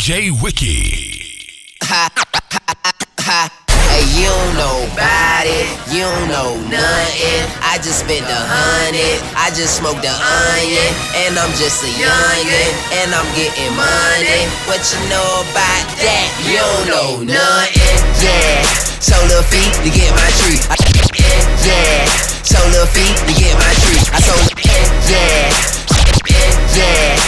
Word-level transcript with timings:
DJ 0.00 0.32
Wiki. 0.40 1.44
Hey, 1.84 2.00
you 4.16 4.32
don't 4.32 4.56
know 4.56 4.88
about 4.96 5.44
it, 5.44 5.68
you 5.92 6.00
don't 6.08 6.24
know 6.24 6.56
nothing. 6.72 7.44
I 7.60 7.76
just 7.84 8.08
spent 8.08 8.24
a 8.24 8.40
hundred, 8.48 9.20
I 9.36 9.52
just 9.52 9.76
smoked 9.76 10.00
a 10.00 10.08
onion, 10.08 10.88
and 11.20 11.36
I'm 11.36 11.52
just 11.60 11.84
a 11.84 11.92
youngin', 12.00 12.72
and 12.96 13.12
I'm 13.12 13.28
getting 13.36 13.76
money. 13.76 14.48
What 14.64 14.80
you 14.88 15.04
know 15.12 15.44
about 15.44 15.84
that? 16.00 16.32
You 16.48 16.56
don't 16.56 16.88
know 16.88 17.36
nothing. 17.36 18.00
Yeah, 18.24 18.64
so 19.04 19.20
little 19.28 19.44
feet 19.52 19.68
to 19.84 19.90
get 19.92 20.08
my 20.16 20.32
treat. 20.40 20.64
Yeah, 21.60 22.08
so 22.40 22.56
little 22.72 22.88
feet 22.88 23.20
to 23.28 23.36
get 23.36 23.52
my 23.52 23.72
treat. 23.84 24.00
I 24.16 24.24
told 24.24 24.48
yeah, 24.64 25.52
yeah, 26.72 27.20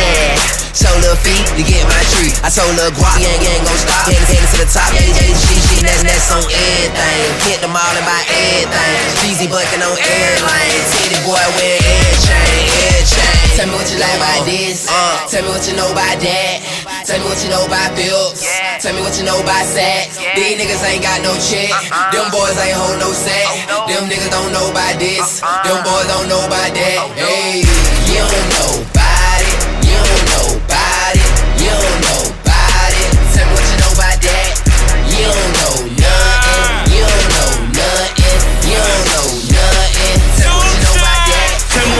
yeah. 0.00 0.61
So 0.72 0.88
little 1.04 1.20
feet 1.20 1.44
to 1.52 1.62
get 1.68 1.84
my 1.84 2.00
treat. 2.16 2.32
I 2.40 2.48
told 2.48 2.72
Lil 2.80 2.88
Guap, 2.96 3.20
you 3.20 3.28
ain't, 3.28 3.44
you 3.44 3.52
ain't 3.52 3.64
gon' 3.68 3.76
stop. 3.76 4.08
Headed, 4.08 4.24
headed 4.24 4.48
to 4.56 4.58
the 4.64 4.68
top, 4.72 4.88
yeah, 4.96 5.04
yeah, 5.04 5.36
she, 5.36 5.54
she, 5.68 5.76
that's, 5.84 6.00
that's 6.00 6.32
on 6.32 6.40
everything. 6.48 7.28
Hit 7.44 7.60
them 7.60 7.76
all 7.76 7.92
and 7.92 8.06
buy 8.08 8.24
everything. 8.32 8.96
Jeezy 9.20 9.52
bucking 9.52 9.84
on 9.84 9.92
airlines. 10.00 10.84
Titty 10.96 11.20
boy 11.28 11.44
wear 11.60 11.76
air 11.76 12.12
chain, 12.24 12.64
air 12.88 13.04
chain. 13.04 13.52
Tell 13.52 13.68
me 13.68 13.76
what 13.76 13.84
you 13.92 14.00
like 14.00 14.16
about 14.16 14.48
this. 14.48 14.88
Uh, 14.88 15.28
tell 15.28 15.44
me 15.44 15.52
what 15.52 15.60
you 15.68 15.76
know 15.76 15.92
about 15.92 16.16
that. 16.24 16.56
Tell 17.04 17.20
me 17.20 17.28
what 17.28 17.36
you 17.44 17.52
know 17.52 17.68
about 17.68 17.92
bills. 17.92 18.40
Tell 18.80 18.96
me 18.96 19.04
what 19.04 19.12
you 19.20 19.28
know 19.28 19.36
about 19.44 19.68
sex. 19.68 20.16
These 20.32 20.56
niggas 20.56 20.80
ain't 20.88 21.04
got 21.04 21.20
no 21.20 21.36
check. 21.36 21.68
Them 22.16 22.32
boys 22.32 22.56
ain't 22.56 22.80
hold 22.80 22.96
no 22.96 23.12
set. 23.12 23.44
Them 23.92 24.08
niggas 24.08 24.32
don't 24.32 24.56
know 24.56 24.72
about 24.72 24.96
this. 24.96 25.44
Them 25.68 25.84
boys 25.84 26.08
don't 26.08 26.32
know 26.32 26.40
about 26.48 26.72
that. 26.72 26.96
Hey, 27.12 27.60
you 28.08 28.24
don't 28.24 28.51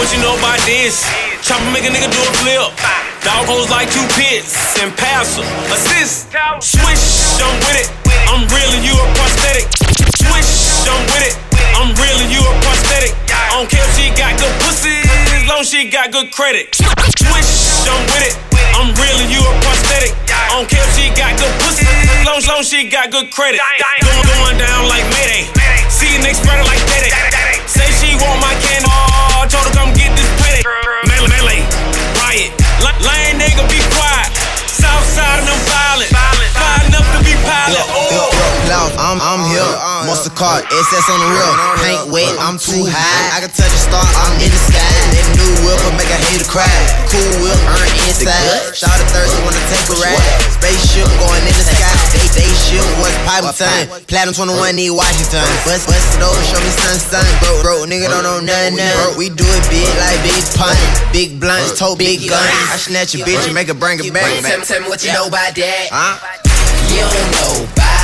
what 0.03 0.11
you 0.11 0.19
know 0.19 0.35
about 0.35 0.59
this. 0.67 1.07
Chopper 1.47 1.71
make 1.71 1.87
a 1.87 1.93
nigga 1.95 2.11
do 2.11 2.19
a 2.19 2.33
flip. 2.43 2.75
Dog 3.23 3.47
hoes 3.47 3.71
like 3.71 3.87
two 3.95 4.03
pits 4.19 4.51
and 4.83 4.91
pass 4.99 5.39
'em. 5.39 5.47
Assist. 5.71 6.27
Swish, 6.59 7.39
I'm 7.39 7.55
with 7.63 7.79
it. 7.79 7.89
I'm 8.27 8.43
reeling 8.51 8.83
you 8.83 8.99
a 8.99 9.07
prosthetic. 9.15 9.71
Swish, 10.19 10.83
I'm 10.91 11.07
with 11.15 11.23
it. 11.23 11.35
I'm 11.79 11.95
reeling 12.03 12.35
you 12.35 12.43
a 12.43 12.55
prosthetic. 12.67 13.15
I 13.31 13.55
don't 13.55 13.71
care 13.71 13.87
if 13.87 13.95
she 13.95 14.11
got 14.11 14.35
good 14.43 14.55
pussy, 14.67 14.99
as 15.39 15.47
long 15.47 15.63
as 15.63 15.71
she 15.71 15.87
got 15.87 16.11
good 16.11 16.35
credit. 16.35 16.75
Swish, 16.75 17.87
I'm 17.87 18.03
with 18.11 18.27
it. 18.27 18.35
I'm 18.75 18.91
reeling 18.99 19.31
you 19.31 19.39
a 19.39 19.55
prosthetic. 19.63 20.19
I 20.27 20.59
don't 20.59 20.67
care 20.67 20.83
if 20.83 20.99
she 20.99 21.15
got 21.15 21.39
good 21.39 21.55
pussy, 21.63 21.87
as 21.87 22.27
long 22.27 22.39
as 22.43 22.47
long 22.51 22.63
she 22.65 22.91
got 22.91 23.13
good 23.15 23.31
credit. 23.31 23.61
Going, 24.03 24.27
going 24.35 24.59
down 24.59 24.89
like 24.89 25.07
Mayday. 25.15 25.47
See 25.95 26.19
nigga 26.19 26.43
spread 26.43 26.59
it 26.59 26.67
like 26.67 26.83
Day 26.91 27.15
Say 27.71 27.87
she 28.03 28.19
want 28.19 28.41
my 28.43 28.55
candy. 28.67 29.12
Told 29.53 29.67
her 29.67 29.73
come 29.75 29.93
get 29.93 30.02
I'm, 39.13 39.21
I'm 39.21 39.45
here. 39.53 39.69
Monster 40.09 40.33
car, 40.33 40.65
SS 40.65 41.07
on 41.13 41.21
the 41.21 41.29
real. 41.37 41.53
Paint 41.85 42.05
wet, 42.09 42.33
I'm 42.41 42.57
too 42.57 42.89
high. 42.89 43.37
I 43.37 43.45
can 43.45 43.53
touch 43.53 43.69
a 43.69 43.81
star, 43.85 44.01
I'm 44.01 44.41
in 44.41 44.49
the 44.49 44.57
sky. 44.73 44.81
That 45.13 45.27
new 45.37 45.53
whip 45.69 45.77
will 45.85 45.97
make 46.01 46.09
a 46.09 46.17
hater 46.17 46.49
cry. 46.49 46.65
Cool 47.13 47.45
whip, 47.45 47.53
earn 47.77 47.93
inside. 48.09 48.73
Shout 48.73 48.89
out 48.89 49.05
thirsty, 49.13 49.37
wanna 49.45 49.61
take 49.69 49.85
a 49.93 50.01
ride. 50.01 50.17
Spaceship 50.57 51.05
going 51.21 51.45
in 51.45 51.53
the 51.53 51.67
sky. 51.77 51.93
They, 52.17 52.25
they 52.41 52.49
ship 52.57 52.81
was 53.05 53.13
pipe 53.29 53.45
time. 53.53 53.93
Platinum 54.09 54.33
21, 54.33 54.81
need 54.81 54.97
Washington. 54.97 55.45
Bust, 55.69 55.85
bust 55.85 56.17
it 56.17 56.25
over, 56.25 56.41
show 56.49 56.61
me 56.65 56.73
sun, 56.81 56.97
sun. 56.97 57.27
Bro, 57.45 57.61
bro, 57.61 57.75
nigga 57.85 58.09
don't 58.09 58.25
know 58.25 58.41
nothing. 58.41 58.81
Bro, 58.81 59.21
we 59.21 59.29
do 59.29 59.45
it 59.45 59.65
big 59.69 59.93
like 60.01 60.25
big 60.25 60.41
pun. 60.57 60.73
Big 61.13 61.37
blunts, 61.37 61.77
tote 61.77 62.01
big 62.01 62.25
guns. 62.25 62.49
I 62.73 62.81
snatch 62.81 63.13
a 63.13 63.21
bitch 63.21 63.45
and 63.45 63.53
make 63.53 63.69
her 63.69 63.77
bring 63.77 64.01
it 64.01 64.09
back. 64.09 64.25
Tell, 64.41 64.57
me, 64.57 64.65
tell 64.65 64.81
me 64.81 64.89
what 64.89 65.05
you 65.05 65.13
know 65.13 65.29
about 65.29 65.53
that. 65.53 65.93
Huh? 65.93 66.17
You 66.89 67.05
don't 67.05 67.29
know 67.37 67.69
about 67.69 68.02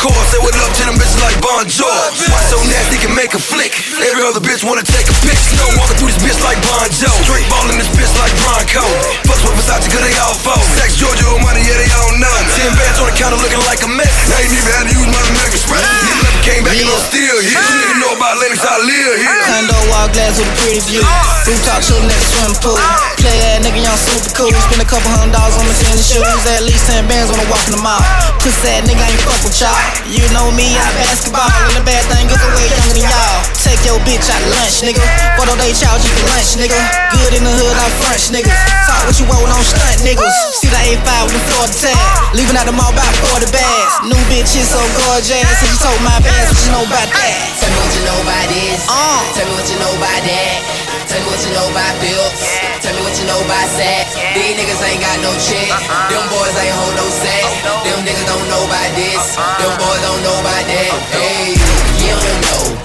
to 0.00 0.08
an 0.08 0.16
encore. 0.16 0.24
Say 0.30 0.40
what 0.40 0.54
up 0.56 0.72
to 0.72 0.82
them 0.88 0.96
bitches 0.96 1.20
like 1.20 1.36
Bon 1.44 1.64
George. 1.68 2.16
Why 2.30 2.40
so 2.48 2.56
nasty 2.68 2.96
can 3.00 3.12
make 3.12 3.34
a 3.36 3.40
flick? 3.40 3.72
Every 4.00 4.24
other 4.24 4.40
bitch 4.40 4.64
wanna 4.64 4.84
take 4.84 5.08
a 5.08 5.16
pic. 5.26 5.36
Snow 5.36 5.68
walking 5.76 5.96
through 6.00 6.12
this 6.12 6.20
bitch 6.22 6.40
like 6.44 6.58
Bon 6.64 6.88
Joe. 6.88 7.12
Straight 7.24 7.44
ballin' 7.52 7.76
this 7.76 7.90
bitch 7.92 8.12
like 8.16 8.32
Bronco. 8.40 8.84
Fucks 9.28 9.42
with 9.44 9.56
Versace 9.60 9.88
cause 9.92 10.04
they 10.04 10.16
all 10.22 10.36
fold. 10.40 10.64
Sex 10.78 10.96
Georgia 10.96 11.26
or 11.28 11.40
money, 11.44 11.60
yeah, 11.64 11.76
they 11.76 11.90
all 12.00 12.12
know. 12.16 12.32
Ten 12.56 12.72
bands 12.76 12.98
on 13.00 13.06
the 13.10 13.16
counter 13.16 13.40
looking 13.40 13.62
like 13.68 13.82
a 13.84 13.90
mess. 13.90 14.12
I 14.32 14.46
ain't 14.46 14.54
even 14.54 14.72
had 14.72 14.86
to 14.88 14.94
use 14.94 15.08
my 15.10 15.20
American 15.36 15.58
Express. 15.60 15.84
Nigga 15.84 16.16
never 16.24 16.42
came 16.46 16.62
back 16.64 16.76
and 16.80 16.88
I'm 16.88 17.02
still 17.04 17.38
here. 17.44 17.60
You 17.60 17.76
nigga 17.76 17.96
know 18.00 18.12
about 18.16 18.40
Lenox, 18.40 18.60
I 18.64 18.76
live 18.80 19.14
here. 19.20 19.42
Condo 19.48 19.78
wall 19.90 20.08
glass 20.14 20.38
with 20.38 20.48
a 20.48 20.54
pretty 20.64 20.80
view. 20.88 21.02
Ah! 21.04 21.44
Rooftop 21.44 21.80
chillin' 21.84 22.08
at 22.08 22.16
the 22.16 22.28
swimming 22.30 22.58
pool. 22.62 22.78
Ah! 22.78 23.09
Play 23.20 23.36
that 23.36 23.60
nigga, 23.60 23.84
young 23.84 24.00
super 24.00 24.32
cool. 24.32 24.48
Spend 24.48 24.80
a 24.80 24.88
couple 24.88 25.12
hundred 25.12 25.36
dollars 25.36 25.52
on 25.60 25.68
my 25.68 25.76
tennis 25.76 26.08
shoes. 26.08 26.24
At 26.56 26.64
least 26.64 26.88
10 26.88 27.04
bands 27.04 27.28
when 27.28 27.36
I 27.36 27.44
walk 27.52 27.60
in 27.68 27.76
the 27.76 27.82
mall. 27.84 28.00
Pussy 28.40 28.64
that 28.64 28.88
nigga 28.88 29.04
ain't 29.04 29.20
fuck 29.28 29.36
with 29.44 29.60
y'all. 29.60 29.76
You 30.08 30.24
know 30.32 30.48
me, 30.56 30.72
I 30.72 30.88
basketball. 30.96 31.44
And 31.68 31.76
the 31.76 31.84
bad 31.84 32.00
thing 32.08 32.32
is 32.32 32.40
way 32.56 32.64
younger 32.72 32.96
than 32.96 33.04
y'all. 33.04 33.44
Take 33.60 33.84
your 33.84 34.00
bitch 34.08 34.24
out 34.24 34.40
to 34.40 34.48
lunch, 34.56 34.80
nigga. 34.80 35.04
What 35.36 35.52
do 35.52 35.54
they 35.60 35.76
charge 35.76 36.00
you 36.00 36.08
for 36.16 36.32
lunch, 36.32 36.56
nigga? 36.56 36.80
Good 37.12 37.36
in 37.36 37.44
the 37.44 37.52
hood, 37.52 37.76
I'm 37.76 37.92
French, 38.00 38.32
niggas. 38.32 38.56
Talk 38.88 39.04
what 39.04 39.16
you 39.20 39.28
want 39.28 39.52
on 39.52 39.64
stunt, 39.68 40.00
niggas. 40.00 40.36
See 40.56 40.72
the 40.72 40.80
A5 40.80 41.08
with 41.28 41.36
the 41.36 41.42
Florida 41.52 41.76
tag. 41.76 42.00
Leaving 42.32 42.56
out 42.56 42.64
the 42.64 42.72
mall 42.72 42.96
by 42.96 43.04
40 43.36 43.52
bags. 43.52 43.92
New 44.08 44.22
bitch 44.32 44.56
is 44.56 44.64
so 44.64 44.80
gorgeous. 45.04 45.44
And 45.44 45.68
you 45.68 45.76
told 45.76 46.00
my 46.00 46.16
bags, 46.24 46.56
what 46.56 46.60
you 46.64 46.72
know 46.72 46.88
about 46.88 47.04
that? 47.12 47.36
Tell 47.60 47.68
me 47.68 47.76
what 47.84 47.92
you 47.92 48.02
know 48.08 48.18
about 48.24 48.46
this. 48.48 48.80
Uh. 48.88 49.20
Tell 49.36 49.44
me 49.44 49.52
what 49.60 49.68
you 49.68 49.76
know 49.76 49.92
about 49.92 50.22
that. 50.24 50.56
Tell 51.04 51.20
me 51.20 51.26
what 51.28 51.40
you 51.44 51.52
know 51.52 51.68
about 51.68 51.94
bills. 52.00 52.69
Tell 52.80 52.96
me 52.96 53.02
what 53.04 53.12
you 53.20 53.26
know 53.28 53.40
about 53.44 53.68
sex. 53.68 54.16
These 54.32 54.56
niggas 54.56 54.80
ain't 54.88 55.04
got 55.04 55.20
no 55.20 55.32
check. 55.36 55.68
Uh-uh. 55.68 56.08
Them 56.08 56.24
boys 56.32 56.56
ain't 56.56 56.72
hold 56.72 56.96
no 56.96 57.06
set. 57.12 57.44
Them 57.84 58.00
niggas 58.08 58.24
don't 58.24 58.48
know 58.48 58.64
about 58.64 58.90
this. 58.96 59.36
Uh-uh. 59.36 59.60
Them 59.60 59.72
boys 59.76 60.00
don't 60.00 60.22
know 60.24 60.36
about 60.40 60.64
that. 60.64 60.90
Hey, 61.12 61.60
you 62.00 62.16
don't 62.16 62.40
know 62.48 62.79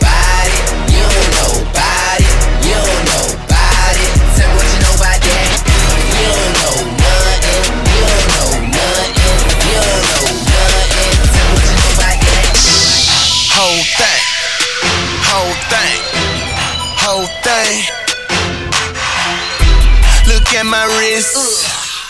my 20.75 20.85
wrist, 20.99 21.63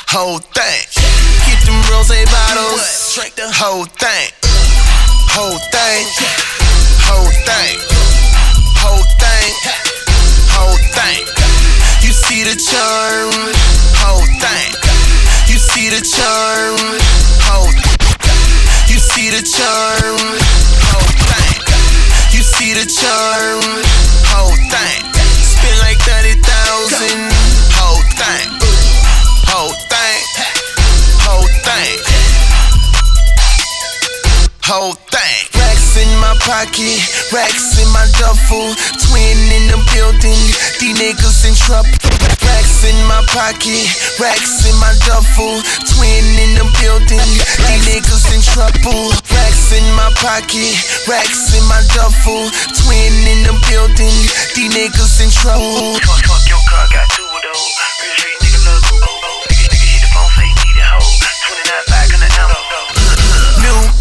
whole 0.09 0.39
thing. 0.39 0.81
Get 1.45 1.59
them 1.69 1.77
rose 1.93 2.09
bottles, 2.33 3.13
drink 3.13 3.35
the 3.37 3.45
whole 3.45 3.85
thing, 3.85 4.29
whole 5.29 5.61
thing, 5.69 6.05
whole 7.05 7.29
thing, 7.45 7.77
whole 8.81 9.05
thing, 9.21 9.49
whole 10.49 10.81
thing. 10.97 11.21
You 12.01 12.09
see 12.09 12.41
the 12.41 12.57
charm, 12.57 13.29
whole 14.01 14.25
thing. 14.41 14.69
You 15.45 15.57
see 15.61 15.93
the 15.93 16.01
charm, 16.01 16.81
whole. 17.45 17.69
You 18.89 18.97
see 18.97 19.29
the 19.29 19.45
charm, 19.45 20.17
whole 20.89 21.13
thing. 21.29 21.57
You 22.33 22.41
see 22.41 22.73
the 22.73 22.87
charm, 22.89 23.61
whole 24.33 24.57
thing. 24.73 25.01
Spend 25.53 25.77
like 25.85 26.01
30,000, 26.01 27.45
whole 27.77 28.01
thing. 28.17 28.54
Whole 31.25 31.49
thing, 31.65 31.97
whole 34.61 34.93
thing. 35.09 35.41
Racks 35.57 35.97
in 35.97 36.11
my 36.21 36.37
pocket, 36.45 37.01
racks 37.33 37.81
in 37.81 37.89
my 37.89 38.05
duffel. 38.21 38.77
Twin 39.09 39.37
in 39.57 39.65
the 39.73 39.81
building, 39.89 40.37
these 40.77 40.93
niggas 41.01 41.49
in 41.49 41.57
trouble. 41.57 41.89
Racks 42.45 42.85
in 42.85 42.93
my 43.09 43.25
pocket, 43.33 43.89
racks 44.21 44.69
in 44.69 44.75
my 44.77 44.93
duffel. 45.09 45.65
Twin 45.97 46.25
in 46.45 46.61
the 46.61 46.65
building, 46.77 47.29
these 47.65 47.83
niggas 47.89 48.29
in 48.29 48.41
trouble. 48.45 49.09
Racks 49.33 49.73
in 49.73 49.85
my 49.97 50.13
pocket, 50.21 50.77
racks 51.09 51.57
in 51.57 51.65
my 51.65 51.81
duffel. 51.97 52.53
Twin 52.85 53.13
in 53.33 53.49
the 53.49 53.55
building, 53.65 54.13
these 54.53 54.69
niggas 54.77 55.25
in 55.25 55.33
trouble. 55.33 55.97
Fuck, 56.05 56.21
fuck 56.29 56.45
your 56.45 56.61
car, 56.69 56.85
got 56.93 57.09
two 57.17 57.25
of 57.25 57.41
those. 57.49 57.94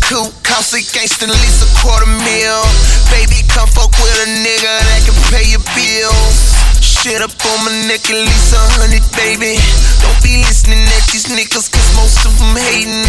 Cost 0.04 0.76
a 0.76 0.84
gangsta, 0.92 1.24
least 1.24 1.64
a 1.64 1.68
quarter 1.80 2.04
mil. 2.04 2.60
Baby, 3.08 3.40
come 3.48 3.64
fuck 3.72 3.88
with 3.96 4.12
a 4.20 4.28
nigga 4.44 4.72
that 4.84 5.00
can 5.08 5.16
pay 5.32 5.48
your 5.48 5.64
bills. 5.72 6.52
Shit 6.84 7.24
up 7.24 7.32
on 7.32 7.64
my 7.64 7.72
neck, 7.88 8.04
at 8.12 8.20
least 8.20 8.52
a 8.52 8.60
hundred, 8.76 9.00
baby. 9.16 9.56
Don't 10.04 10.20
be 10.20 10.44
listening 10.44 10.84
at 10.92 11.04
these 11.08 11.24
niggas, 11.32 11.72
cause 11.72 11.88
most 11.96 12.20
of 12.28 12.36
them 12.36 12.52
hating. 12.52 13.00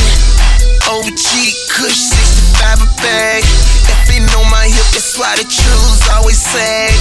OG, 0.88 1.32
Kush, 1.68 2.00
65 2.64 2.88
a 2.88 2.90
bag. 3.04 3.44
If 3.92 4.00
they 4.08 4.24
know 4.32 4.48
my 4.48 4.64
hip, 4.64 4.88
that's 4.96 5.20
why 5.20 5.36
the 5.36 5.44
truths 5.44 6.08
always 6.16 6.40
sag. 6.40 6.96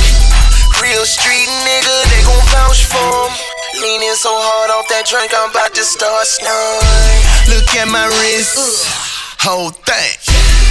Real 0.83 1.07
street 1.07 1.47
nigga, 1.63 1.97
they 2.11 2.23
gon' 2.27 2.43
vouch 2.51 2.83
for 2.91 3.31
'em. 3.31 3.33
Leaning 3.79 4.19
so 4.19 4.35
hard 4.35 4.75
off 4.75 4.91
that 4.91 5.07
drink, 5.07 5.31
I'm 5.31 5.55
about 5.55 5.71
to 5.79 5.85
start 5.87 6.27
snoring. 6.27 7.23
Look 7.47 7.71
at 7.79 7.87
my 7.87 8.11
wrist, 8.11 8.91
whole 9.45 9.77
thing. 9.85 10.17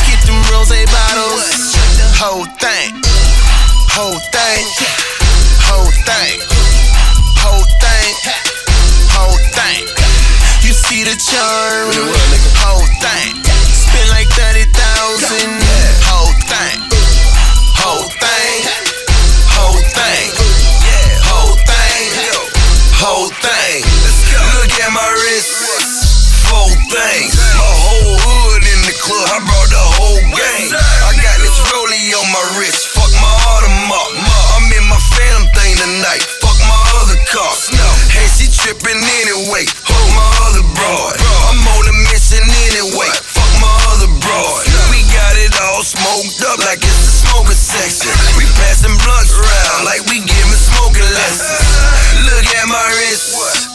Get 0.10 0.18
them 0.26 0.42
rose 0.50 0.74
bottles, 0.90 1.78
whole 2.18 2.50
thing, 2.58 2.90
whole 3.94 4.18
thing, 4.34 4.66
whole 5.62 5.94
thing, 6.10 6.42
whole 7.38 7.70
thing, 7.78 8.14
whole 9.14 9.38
thing. 9.54 9.86
You 10.66 10.74
see 10.74 11.06
the 11.06 11.14
charm, 11.14 11.94
whole 12.66 12.90
thing. 12.98 13.38
Spend 13.46 14.10
like 14.10 14.26
30,000, 14.34 14.66
whole 16.10 16.34
thing, 16.50 16.78
whole 17.78 18.10
thing, 18.10 18.58
whole 19.54 19.82
thing, 19.94 20.34
whole 21.30 21.58
thing, 21.62 22.10
whole 22.98 23.30
thing. 23.38 23.86
Look 24.58 24.74
at 24.82 24.90
my 24.90 25.10
wrist, 25.14 25.62
four 26.50 26.74
things. 26.90 27.33
Club, 29.04 29.28
I 29.36 29.40
brought 29.44 29.70
the 29.70 29.86
whole 30.00 30.24
gang. 30.32 30.68
I 30.72 31.12
got 31.20 31.38
this 31.44 31.60
rollie 31.68 32.16
on 32.16 32.28
my 32.32 32.46
wrist, 32.56 32.88
fuck 32.96 33.12
my 33.20 33.36
Audemars. 33.52 34.16
I'm 34.56 34.68
in 34.72 34.86
my 34.88 35.00
phantom 35.12 35.46
thing 35.52 35.76
tonight, 35.76 36.24
fuck 36.40 36.56
my 36.64 36.82
other 37.04 37.20
car. 37.28 37.52
Hey, 38.16 38.28
she 38.32 38.48
tripping 38.48 39.04
anyway, 39.24 39.68
fuck 39.68 40.08
my 40.16 40.30
other 40.48 40.64
broad. 40.72 41.16
I'm 41.52 41.60
on 41.60 41.84
a 41.92 41.96
mission 42.16 42.44
anyway, 42.72 43.12
fuck 43.28 43.52
my 43.60 43.76
other 43.92 44.12
broad. 44.24 44.64
We 44.88 45.04
got 45.12 45.36
it 45.36 45.52
all 45.68 45.84
smoked 45.84 46.40
up 46.48 46.64
like 46.64 46.80
it's 46.80 47.04
the 47.04 47.14
smoking 47.28 47.60
section. 47.60 48.14
We 48.40 48.48
passing 48.64 48.96
blunts 49.04 49.36
around 49.36 49.84
like 49.84 50.08
we 50.08 50.24
giving 50.24 50.60
smoking 50.60 51.08
lessons. 51.12 51.60
Look 52.24 52.48
at 52.56 52.68
my 52.72 52.88
wrist. 52.96 53.68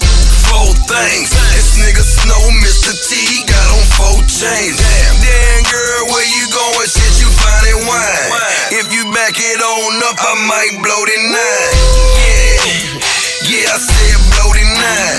Four 0.49 0.73
things. 0.89 1.29
This 1.53 1.77
nigga 1.77 2.01
Snow, 2.01 2.41
Mr. 2.65 2.97
T, 2.97 3.45
four 3.99 4.23
chains. 4.31 4.79
Damn, 4.79 5.17
damn 5.19 5.63
girl, 5.67 6.03
where 6.15 6.29
you 6.31 6.47
going? 6.55 6.87
Shit, 6.87 7.19
you 7.19 7.29
finding 7.35 7.83
wine. 7.91 8.31
If 8.71 8.95
you 8.95 9.11
back 9.11 9.35
it 9.35 9.59
on 9.59 9.99
up, 10.07 10.19
I 10.23 10.35
might 10.47 10.75
blow 10.79 11.03
the 11.03 11.19
nine. 11.35 11.73
Yeah, 12.15 13.67
yeah, 13.67 13.75
I 13.75 13.77
said 13.83 14.19
blow 14.39 14.55
the 14.55 14.63
nine. 14.63 15.19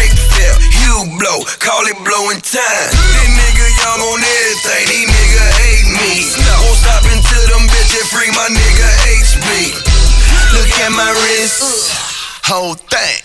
Rick 0.00 0.16
fell, 0.32 0.56
you 0.80 0.94
blow, 1.20 1.44
call 1.60 1.84
it 1.84 2.00
blowing 2.00 2.40
time. 2.40 2.88
This 3.12 3.28
nigga 3.28 3.66
young 3.84 4.00
on 4.08 4.20
everything, 4.24 4.84
these 4.88 5.10
nigga 5.12 5.44
hate 5.60 5.88
me. 6.00 6.12
Won't 6.64 6.80
stop 6.80 7.04
until 7.04 7.44
them 7.52 7.68
bitches 7.68 8.08
free 8.08 8.32
my 8.32 8.48
nigga 8.48 8.88
HB. 9.20 9.48
Look 10.56 10.70
at 10.80 10.92
my 10.96 11.10
wrist, 11.12 11.92
whole 12.46 12.74
thing. 12.74 13.18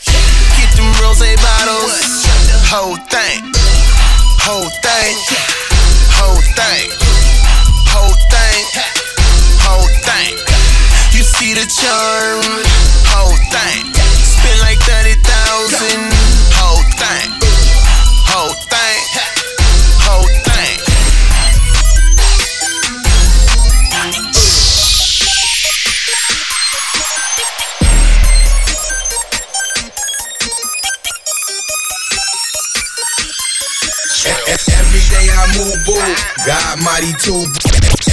Get 0.60 0.70
them 0.76 0.92
rose 1.00 1.24
bottles, 1.40 2.26
whole 2.68 2.98
thing, 3.08 3.54
thing, 5.10 5.40
whole 6.14 6.42
thing, 6.54 6.90
whole 7.90 8.14
thing, 8.30 8.62
whole 9.66 9.90
thing. 10.06 10.38
You 11.18 11.24
see 11.24 11.54
the 11.54 11.66
charm, 11.66 12.69
too. 37.20 37.44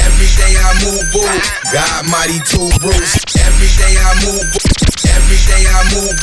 Every 0.03 0.31
day 0.35 0.55
I 0.59 0.71
move, 0.83 1.05
boo. 1.15 1.31
God 1.71 2.03
mighty 2.11 2.43
too, 2.43 2.67
Bruce. 2.83 3.15
Every 3.39 3.71
day 3.79 3.95
I 3.95 4.13
move, 4.27 4.47
boo. 4.51 4.67
Every 5.15 5.41
day 5.47 5.63
I 5.63 5.81
move. 5.95 6.17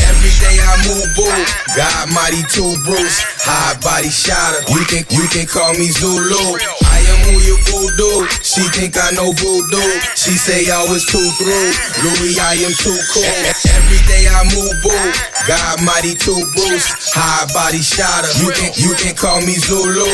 Every 0.00 0.32
day 0.40 0.56
I 0.56 0.74
move, 0.88 1.08
boo. 1.12 1.28
God 1.76 2.08
mighty 2.12 2.42
too, 2.48 2.72
Bruce. 2.88 3.20
High 3.44 3.76
body 3.84 4.08
shotter. 4.08 4.64
You 4.72 4.80
can 4.88 5.04
you 5.12 5.28
can 5.28 5.44
call 5.46 5.72
me 5.76 5.92
Zulu. 5.92 6.56
I 6.88 6.98
am 7.12 7.18
who 7.28 7.36
you 7.44 7.56
voodoo. 7.68 8.24
She 8.40 8.64
think 8.72 8.96
I 8.96 9.12
know 9.12 9.32
voodoo. 9.36 9.92
She 10.16 10.32
say 10.32 10.70
I 10.72 10.84
was 10.88 11.04
too 11.04 11.26
through. 11.36 11.68
Louis, 12.00 12.38
I 12.40 12.56
am 12.64 12.72
too 12.72 12.96
cool. 13.12 13.28
Every 13.76 14.00
day 14.08 14.24
I 14.30 14.40
move, 14.48 14.76
boo. 14.80 15.04
God 15.48 15.84
mighty 15.84 16.14
too, 16.16 16.40
Bruce. 16.56 16.88
High 17.12 17.44
body 17.52 17.82
shotter. 17.82 18.32
You 18.40 18.48
can 18.56 18.70
you 18.80 18.92
can 18.96 19.14
call 19.16 19.40
me 19.44 19.54
Zulu. 19.60 20.08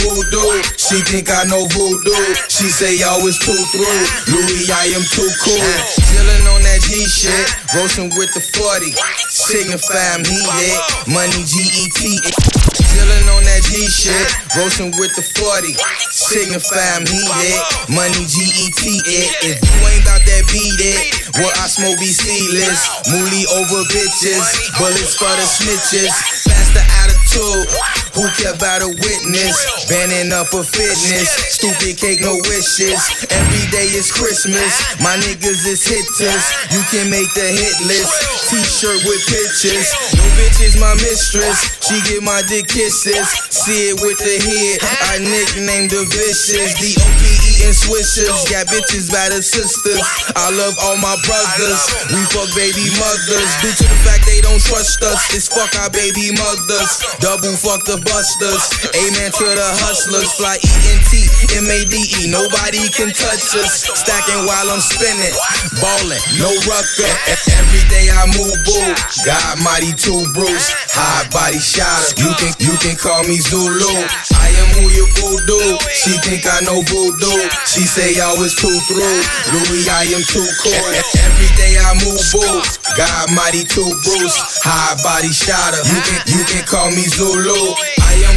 Voodoo. 0.00 0.62
She 0.78 1.02
think 1.04 1.30
I 1.30 1.44
know 1.50 1.66
voodoo. 1.68 2.24
She 2.48 2.70
say 2.70 2.98
I 3.02 3.18
was 3.22 3.38
too 3.38 3.58
through. 3.74 4.02
Louis, 4.30 4.70
I 4.70 4.94
am 4.94 5.04
too 5.04 5.28
cool. 5.42 5.72
Chillin' 6.08 6.46
on 6.54 6.62
that 6.62 6.80
G 6.86 7.04
shit. 7.06 7.46
Roasting 7.74 8.10
with 8.16 8.32
the 8.34 8.40
40. 8.40 8.94
Signify 9.28 10.14
I'm 10.14 10.24
heated. 10.24 10.78
Money 11.10 11.42
GET. 11.44 12.00
Chillin' 12.78 13.28
on 13.34 13.42
that 13.44 13.62
G 13.68 13.86
shit. 13.86 14.28
Roasting 14.56 14.94
with 14.96 15.12
the 15.18 15.22
40. 15.22 15.74
Signify 16.10 16.78
I'm 16.96 17.04
heated. 17.06 17.58
Money 17.90 18.24
GET 18.24 18.82
it. 18.82 19.28
If 19.44 19.58
you 19.60 19.78
ain't 19.86 20.02
about 20.06 20.22
that 20.24 20.44
beat 20.50 20.80
it. 20.80 21.28
What 21.42 21.54
I 21.58 21.66
smoke 21.68 21.98
be 21.98 22.10
seedless. 22.10 22.80
Mooly 23.10 23.44
over 23.60 23.82
bitches. 23.92 24.46
Bullets 24.78 25.14
for 25.18 25.30
the 25.36 25.46
snitches. 25.46 26.14
Attitude. 27.28 27.68
Who 28.16 28.24
care 28.40 28.54
about 28.54 28.82
a 28.82 28.88
witness? 28.88 29.56
Banning 29.88 30.32
up 30.32 30.48
for 30.48 30.64
fitness. 30.64 31.28
Stupid 31.52 31.98
cake, 31.98 32.20
no 32.20 32.34
wishes. 32.48 32.98
Every 33.30 33.64
day 33.70 33.86
is 33.92 34.10
Christmas. 34.10 34.72
My 35.00 35.16
niggas 35.20 35.66
is 35.68 35.84
hitters. 35.84 36.44
You 36.72 36.82
can 36.90 37.10
make 37.10 37.28
the 37.34 37.44
hit 37.44 37.76
list. 37.86 38.10
T-shirt 38.48 39.04
with 39.04 39.22
pictures. 39.28 39.92
No 40.16 40.24
bitch 40.40 40.60
is 40.64 40.80
my 40.80 40.94
mistress. 41.04 41.78
She 41.84 42.00
give 42.08 42.22
my 42.24 42.42
dick 42.48 42.66
kisses. 42.66 43.28
See 43.52 43.92
it 43.92 44.00
with 44.00 44.18
the 44.18 44.36
head. 44.40 44.80
I 45.12 45.18
nicknamed 45.20 45.90
the 45.90 46.08
vicious. 46.08 46.80
The 46.80 46.96
OP 47.58 47.68
eating 47.68 47.74
swishers. 47.74 48.46
Got 48.50 48.66
bitches 48.70 49.10
by 49.10 49.28
the 49.28 49.42
sisters. 49.42 50.00
I 50.36 50.50
love 50.54 50.74
all 50.82 50.96
my 50.96 51.16
brothers. 51.26 51.82
We 52.14 52.22
fuck 52.30 52.50
baby 52.54 52.86
mothers. 52.98 53.50
Due 53.62 53.74
to 53.74 53.86
the 53.90 53.98
fact 54.06 54.26
they 54.26 54.40
don't 54.40 54.62
trust 54.62 55.02
us. 55.02 55.18
It's 55.34 55.48
fuck 55.48 55.74
our 55.82 55.90
baby 55.90 56.30
mothers. 56.34 56.92
Double 57.18 57.54
fuck 57.58 57.84
the 57.84 57.98
busters. 58.06 58.62
Amen 58.94 59.30
to 59.32 59.44
the 59.44 59.68
hustlers. 59.82 60.30
Fly 60.38 60.56
ENT, 61.12 61.64
M-A-D-E. 61.64 62.28
Nobody 62.28 62.88
can 62.92 63.08
touch 63.12 63.56
us. 63.56 63.88
Stacking 63.96 64.44
while 64.44 64.68
I'm 64.68 64.80
spinning. 64.80 65.32
Ballin', 65.80 66.20
no 66.36 66.52
rucker. 66.68 67.08
Every 67.56 67.84
day 67.88 68.12
I 68.12 68.28
move, 68.36 68.52
boo. 68.64 68.92
God 69.24 69.56
mighty 69.64 69.92
two 69.96 70.20
Bruce. 70.36 70.68
High 70.92 71.24
body 71.32 71.58
shotter. 71.60 72.12
You 72.20 72.30
can 72.36 72.52
you 72.60 72.74
can 72.80 72.96
call 72.96 73.24
me 73.24 73.40
Zulu. 73.40 73.88
I 74.36 74.48
am 74.52 74.68
who 74.76 74.84
you 74.92 75.06
voodoo. 75.16 75.80
She 75.88 76.12
think 76.20 76.44
I 76.44 76.60
know 76.68 76.80
voodoo. 76.84 77.40
She 77.64 77.88
say 77.88 78.20
I 78.20 78.34
was 78.36 78.52
too 78.54 78.72
through. 78.88 79.18
Louis, 79.54 79.88
I 79.88 80.04
am 80.12 80.22
too 80.28 80.44
cool. 80.60 80.88
Every 81.24 81.50
day 81.56 81.78
I 81.80 81.96
move, 82.04 82.20
boo. 82.32 82.60
God 82.96 83.32
mighty 83.32 83.64
two 83.64 83.88
Bruce. 84.04 84.36
High 84.60 84.96
body 85.00 85.32
shotter. 85.32 85.80
You 85.88 85.98
can 86.04 86.20
you 86.36 86.42
can 86.44 86.62
call 86.68 86.90
me 86.92 87.08
Zulu. 87.08 87.72
I 88.04 88.12
am 88.28 88.36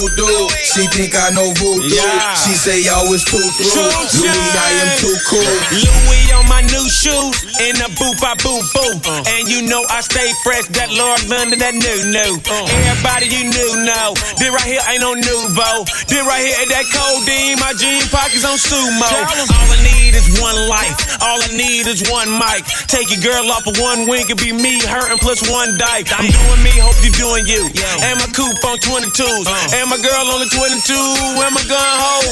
voodoo. 0.00 0.48
She 0.64 0.86
think 0.88 1.12
I 1.12 1.30
know 1.36 1.52
voodoo. 1.60 1.92
Yeah. 1.92 2.34
She 2.34 2.56
say 2.56 2.88
I 2.88 3.04
was 3.04 3.24
too 3.24 3.36
through. 3.36 3.72
True 3.72 4.24
Louis, 4.24 4.52
I 4.56 4.70
am 4.80 4.90
too 4.96 5.16
cool. 5.28 5.54
Louis 5.76 6.24
on 6.32 6.48
my 6.48 6.62
new 6.72 6.86
shoes, 6.88 7.36
in 7.60 7.76
the 7.76 7.88
boop, 8.00 8.16
I 8.24 8.32
boop, 8.40 8.64
boop. 8.72 8.96
Uh. 9.04 9.34
And 9.36 9.48
you 9.48 9.68
know 9.68 9.84
I 9.90 10.00
stay 10.00 10.32
fresh. 10.42 10.68
That 10.72 10.88
Lord 10.92 11.20
London, 11.28 11.58
that 11.60 11.76
new 11.76 11.98
new. 12.08 12.32
Uh. 12.48 12.64
Everybody 12.88 13.28
you 13.28 13.44
knew 13.52 13.84
know. 13.84 14.16
This 14.40 14.48
right 14.48 14.64
here 14.64 14.80
ain't 14.88 15.04
no 15.04 15.12
nouveau. 15.12 15.84
This 16.08 16.22
right 16.24 16.40
here 16.40 16.56
at 16.56 16.68
that 16.72 16.86
codeine. 16.88 17.60
My 17.60 17.76
jean 17.76 18.00
pockets 18.08 18.46
on 18.46 18.56
sumo. 18.56 19.04
All 19.04 19.68
I 19.68 19.78
need 19.84 20.16
is 20.16 20.40
one 20.40 20.56
life. 20.68 20.96
All 21.20 21.36
I 21.36 21.50
need 21.52 21.84
is 21.90 22.08
one 22.08 22.30
mic. 22.32 22.64
Take 22.88 23.12
your 23.12 23.20
girl 23.20 23.52
off 23.52 23.66
of 23.66 23.76
one 23.78 24.08
wing, 24.08 24.24
it 24.28 24.38
be 24.38 24.52
me 24.52 24.80
hurting 24.80 25.18
plus 25.18 25.44
one 25.50 25.76
dyke. 25.76 26.08
I'm 26.16 26.24
doing 26.30 26.62
me, 26.64 26.72
hope 26.80 26.96
you 27.04 27.12
doing 27.12 27.44
you. 27.44 27.68
And 28.06 28.16
my 28.16 28.28
coupe 28.32 28.62
on 28.64 28.78
22s. 28.78 29.46
Uh. 29.46 29.76
And 29.76 29.89
my 29.90 29.98
girl 29.98 30.30
on 30.30 30.38
the 30.38 30.46
22. 30.46 30.94
And 31.42 31.50
my 31.50 31.64
gun 31.66 31.82
hoe. 31.82 32.30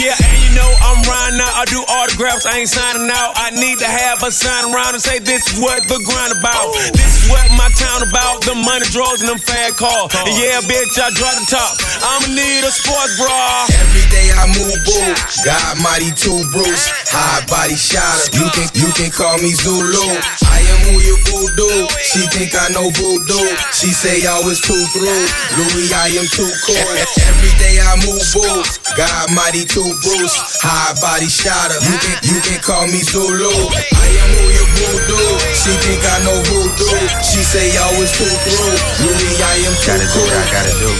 Yeah, 0.00 0.16
and 0.16 0.38
you 0.40 0.50
know 0.56 0.66
I'm 0.88 1.04
riding 1.04 1.36
out. 1.36 1.52
I 1.52 1.68
do 1.68 1.84
autographs, 1.84 2.48
I 2.48 2.64
ain't 2.64 2.72
signing 2.72 3.12
out. 3.12 3.36
I 3.36 3.52
need 3.52 3.76
to 3.84 3.86
have 3.86 4.24
a 4.24 4.32
sign 4.32 4.72
around 4.72 4.96
and 4.96 5.02
say 5.04 5.20
this 5.20 5.44
is 5.52 5.60
what 5.60 5.84
the 5.84 6.00
grind 6.00 6.32
about. 6.32 6.72
This 6.96 7.20
is 7.20 7.24
what 7.28 7.44
my 7.60 7.68
town 7.76 8.08
about. 8.08 8.40
The 8.48 8.56
money 8.56 8.88
draws 8.88 9.20
and 9.20 9.28
them 9.28 9.36
fat 9.36 9.76
calls. 9.76 10.16
And 10.16 10.32
yeah, 10.32 10.64
bitch, 10.64 10.96
I 10.96 11.12
draw 11.12 11.28
the 11.36 11.44
top. 11.44 11.76
I'ma 12.00 12.32
need 12.32 12.64
a 12.64 12.72
sports 12.72 13.20
bra. 13.20 13.68
Every 13.68 14.06
day 14.08 14.32
I 14.32 14.48
move 14.56 14.80
boo. 14.88 15.12
God 15.44 15.76
mighty 15.84 16.08
two 16.16 16.40
Bruce. 16.56 16.88
High 17.12 17.44
body 17.52 17.76
shotter. 17.76 18.32
You 18.32 18.48
can 18.56 18.66
you 18.72 18.88
can 18.96 19.12
call 19.12 19.36
me 19.44 19.52
Zulu. 19.52 20.08
I 20.48 20.58
am 20.72 20.80
who 20.88 20.94
you 21.04 21.20
voodoo. 21.28 21.84
She 22.00 22.24
think 22.32 22.56
I 22.56 22.72
know 22.72 22.88
voodoo. 22.96 23.44
She 23.76 23.92
say 23.92 24.24
I 24.24 24.40
was 24.40 24.64
too 24.64 24.80
through. 24.96 25.24
Louis, 25.60 25.92
I 25.92 26.16
am 26.16 26.26
too 26.32 26.48
cool. 26.64 26.93
Every 27.00 27.52
day 27.56 27.80
I 27.80 27.96
move 28.04 28.20
boo. 28.36 28.60
God 28.94 29.32
mighty 29.32 29.64
two 29.64 29.88
Bruce. 30.04 30.36
High 30.60 30.92
body 31.00 31.32
shotter. 31.32 31.80
You 31.80 31.96
can 31.96 32.16
you 32.28 32.38
can 32.44 32.60
call 32.60 32.84
me 32.86 33.00
Zulu. 33.00 33.48
I 33.48 34.06
am 34.20 34.30
who 34.36 34.44
you 34.52 34.66
voodoo. 34.76 35.32
She 35.56 35.72
think 35.80 36.04
I 36.04 36.20
know 36.28 36.36
voodoo. 36.44 37.00
She 37.24 37.40
say 37.40 37.72
I 37.72 37.88
was 37.96 38.12
too 38.12 38.28
through. 38.28 38.76
Really, 39.00 39.32
I 39.40 39.64
am 39.64 39.74
too 39.80 39.94
Gotta 39.94 40.10
do 40.10 40.20
what 40.20 40.32
I 40.34 40.50
gotta 40.50 40.74
do. 40.80 40.90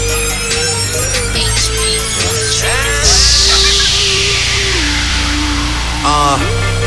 Uh, 6.06 6.53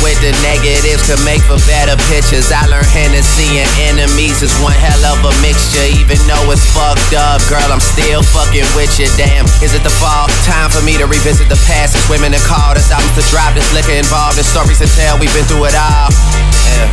with 0.00 0.18
the 0.24 0.32
negatives 0.40 1.04
could 1.04 1.20
make 1.22 1.42
for 1.44 1.60
better 1.68 1.94
pictures. 2.08 2.48
I 2.50 2.66
learned 2.66 2.88
Hennessy 2.88 3.60
and 3.60 3.70
enemies 3.92 4.40
is 4.40 4.54
one 4.64 4.74
hell 4.74 5.02
of 5.12 5.20
a 5.22 5.32
mixture. 5.44 5.84
Even 6.00 6.16
though 6.24 6.50
it's 6.50 6.64
fucked 6.72 7.12
up, 7.12 7.42
girl, 7.46 7.68
I'm 7.68 7.82
still 7.82 8.22
fucking 8.32 8.66
with 8.74 8.90
you. 8.96 9.10
Damn, 9.20 9.44
is 9.60 9.76
it 9.76 9.84
the 9.84 9.94
fall? 10.00 10.26
Time 10.48 10.70
for 10.70 10.80
me 10.82 10.96
to 10.98 11.06
revisit 11.06 11.46
the 11.52 11.60
past. 11.68 11.94
It's 11.94 12.06
women 12.08 12.32
that 12.32 12.42
call, 12.48 12.74
there's 12.74 12.88
albums 12.90 13.14
to 13.20 13.24
drop, 13.30 13.52
there's 13.54 13.68
liquor 13.76 13.94
involved, 13.94 14.40
there's 14.40 14.48
stories 14.48 14.80
to 14.80 14.88
tell. 14.96 15.18
We've 15.20 15.32
been 15.34 15.46
through 15.46 15.68
it 15.68 15.76
all. 15.76 16.08
Yeah. 16.08 16.88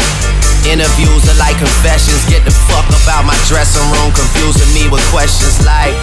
Interviews 0.67 1.25
are 1.25 1.39
like 1.41 1.58
confessions. 1.58 2.22
Get 2.29 2.46
the 2.46 2.53
fuck 2.70 2.86
about 3.05 3.25
my 3.25 3.38
dressing 3.50 3.86
room, 3.98 4.13
confusing 4.13 4.70
me 4.74 4.89
with 4.89 5.01
questions 5.10 5.63
like. 5.65 5.96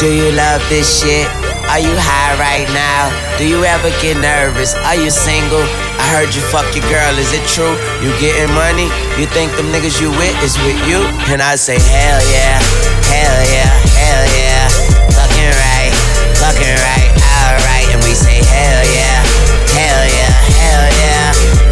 Do 0.00 0.08
you 0.08 0.32
love 0.32 0.62
this 0.72 0.88
shit? 1.02 1.49
Are 1.70 1.78
you 1.78 1.94
high 1.94 2.34
right 2.34 2.66
now? 2.74 3.14
Do 3.38 3.46
you 3.46 3.62
ever 3.62 3.94
get 4.02 4.18
nervous? 4.18 4.74
Are 4.90 4.98
you 4.98 5.06
single? 5.06 5.62
I 6.02 6.04
heard 6.10 6.34
you 6.34 6.42
fuck 6.50 6.66
your 6.74 6.82
girl, 6.90 7.14
is 7.14 7.30
it 7.30 7.46
true? 7.46 7.78
You 8.02 8.10
getting 8.18 8.50
money? 8.58 8.90
You 9.14 9.30
think 9.30 9.54
them 9.54 9.70
niggas 9.70 10.02
you 10.02 10.10
with 10.18 10.34
is 10.42 10.58
with 10.66 10.74
you? 10.90 10.98
And 11.30 11.38
I 11.38 11.54
say, 11.54 11.78
hell 11.78 12.20
yeah, 12.26 12.58
hell 13.06 13.38
yeah, 13.54 13.70
hell 13.94 14.26
yeah. 14.34 14.66
Fucking 15.14 15.54
right, 15.54 15.94
fucking 16.42 16.74
right, 16.74 17.10
alright. 17.38 17.86
And 17.94 18.02
we 18.02 18.18
say, 18.18 18.42
hell 18.42 18.82
yeah, 18.90 19.22
hell 19.70 20.04
yeah, 20.10 20.34
hell 20.58 20.86
yeah. 20.90 21.26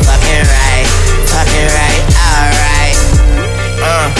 Fucking 0.06 0.46
right, 0.46 0.86
fucking 1.26 1.70
right, 1.74 2.02
alright. 2.22 2.98
Uh, 3.82 4.14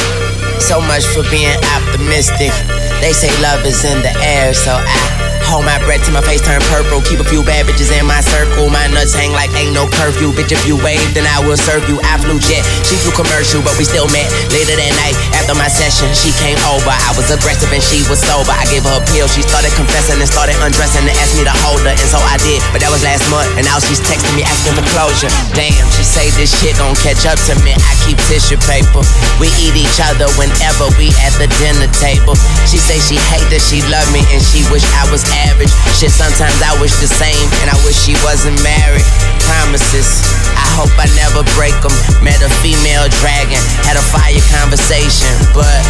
so 0.59 0.83
much 0.83 1.07
for 1.15 1.23
being 1.31 1.55
optimistic. 1.79 2.51
They 2.99 3.15
say 3.15 3.31
love 3.39 3.63
is 3.63 3.87
in 3.87 4.03
the 4.03 4.11
air, 4.27 4.51
so 4.53 4.75
I 4.75 5.18
hold 5.49 5.65
my 5.65 5.81
breath 5.89 6.05
till 6.05 6.13
my 6.13 6.21
face 6.21 6.45
turn 6.45 6.61
purple. 6.69 7.01
Keep 7.09 7.25
a 7.25 7.27
few 7.27 7.41
bad 7.41 7.65
bitches 7.65 7.89
in 7.89 8.05
my 8.05 8.21
circle. 8.21 8.69
My 8.69 8.85
nuts 8.93 9.17
hang 9.17 9.33
like 9.33 9.49
ain't 9.57 9.73
no 9.73 9.89
curfew. 9.89 10.37
Bitch, 10.37 10.53
if 10.53 10.61
you 10.69 10.77
wave, 10.85 11.01
then 11.17 11.25
I 11.25 11.41
will 11.41 11.57
serve 11.57 11.89
you. 11.89 11.97
I 12.05 12.21
flew 12.21 12.37
jet, 12.37 12.61
she 12.85 13.01
flew 13.01 13.17
commercial, 13.17 13.65
but 13.65 13.73
we 13.81 13.89
still 13.89 14.07
met 14.13 14.29
later 14.53 14.77
that 14.77 14.93
night 15.01 15.17
after 15.33 15.57
my 15.57 15.73
session. 15.73 16.13
She 16.13 16.37
came 16.37 16.61
over, 16.69 16.93
I 16.93 17.11
was 17.17 17.33
aggressive 17.33 17.73
and 17.73 17.81
she 17.81 18.05
was 18.13 18.21
sober. 18.21 18.53
I 18.53 18.69
gave 18.69 18.85
her 18.85 19.01
a 19.01 19.05
pill, 19.09 19.27
she 19.27 19.41
started 19.41 19.73
confessing 19.73 20.21
and 20.21 20.29
started 20.29 20.55
undressing 20.61 21.09
and 21.09 21.17
asked 21.17 21.35
me 21.41 21.49
to 21.49 21.57
hold 21.65 21.81
her, 21.89 21.97
and 21.97 22.09
so 22.13 22.21
I 22.21 22.37
did. 22.45 22.61
But 22.71 22.85
that 22.85 22.93
was 22.93 23.01
last 23.01 23.25
month, 23.33 23.49
and 23.57 23.65
now 23.65 23.81
she's 23.81 24.05
texting 24.05 24.37
me 24.37 24.45
asking 24.45 24.77
for 24.77 24.85
closure. 24.93 25.33
Damn, 25.57 25.89
she 25.97 26.05
say 26.05 26.29
this 26.37 26.53
shit 26.61 26.77
gon' 26.77 26.93
catch 27.01 27.25
up 27.25 27.41
to 27.49 27.57
me. 27.65 27.73
I 27.73 27.93
keep 28.05 28.21
tissue 28.29 28.61
paper. 28.69 29.01
We 29.41 29.49
eat 29.57 29.73
each 29.73 29.99
other 30.05 30.29
whenever 30.37 30.93
we 31.01 31.09
at 31.25 31.33
the 31.41 31.49
dinner 31.57 31.89
table. 31.97 32.37
She 32.69 32.77
say 32.77 33.01
she 33.01 33.17
hate 33.33 33.49
that 33.49 33.65
she 33.65 33.81
love 33.89 34.05
me 34.13 34.21
and 34.29 34.45
she 34.45 34.61
wish 34.69 34.85
I 34.93 35.09
was 35.09 35.25
average. 35.47 35.71
Shit, 35.95 36.11
sometimes 36.11 36.59
I 36.63 36.75
wish 36.83 36.95
the 36.99 37.11
same, 37.11 37.47
and 37.63 37.71
I 37.71 37.77
wish 37.87 37.95
she 37.95 38.15
wasn't 38.27 38.59
married. 38.63 39.05
Promises, 39.47 40.23
I 40.55 40.67
hope 40.75 40.93
I 40.99 41.07
never 41.15 41.47
break 41.55 41.75
them. 41.85 41.95
Met 42.23 42.43
a 42.43 42.51
female 42.65 43.07
dragon, 43.23 43.61
had 43.87 43.97
a 43.97 44.05
fire 44.11 44.43
conversation, 44.51 45.31
but 45.55 45.81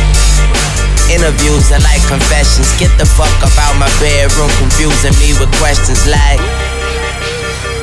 interviews 1.08 1.72
are 1.72 1.82
like 1.82 2.04
confessions. 2.06 2.68
Get 2.76 2.92
the 3.00 3.08
fuck 3.08 3.32
up 3.40 3.54
out 3.56 3.76
my 3.80 3.90
bedroom, 3.98 4.52
confusing 4.60 5.16
me 5.18 5.32
with 5.40 5.50
questions 5.56 6.04
like. 6.06 6.40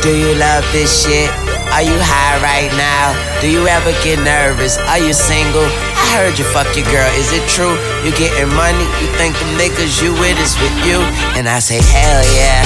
Do 0.06 0.14
you 0.14 0.38
love 0.38 0.62
this 0.70 1.02
shit? 1.02 1.34
Are 1.74 1.82
you 1.82 1.98
high 1.98 2.38
right 2.38 2.70
now? 2.78 3.18
Do 3.42 3.50
you 3.50 3.66
ever 3.66 3.90
get 4.06 4.22
nervous? 4.22 4.78
Are 4.86 5.02
you 5.02 5.18
single? 5.18 5.66
I 5.66 6.06
heard 6.14 6.38
you 6.38 6.46
fuck 6.54 6.70
your 6.78 6.86
girl, 6.94 7.10
is 7.18 7.34
it 7.34 7.42
true? 7.50 7.74
You 8.06 8.14
getting 8.14 8.54
money? 8.54 8.86
You 9.02 9.10
think 9.18 9.34
the 9.34 9.50
niggas 9.58 9.98
you 10.06 10.14
with 10.22 10.38
is 10.38 10.54
with 10.62 10.78
you? 10.86 11.02
And 11.34 11.50
I 11.50 11.58
say, 11.58 11.82
hell 11.82 12.22
yeah, 12.38 12.62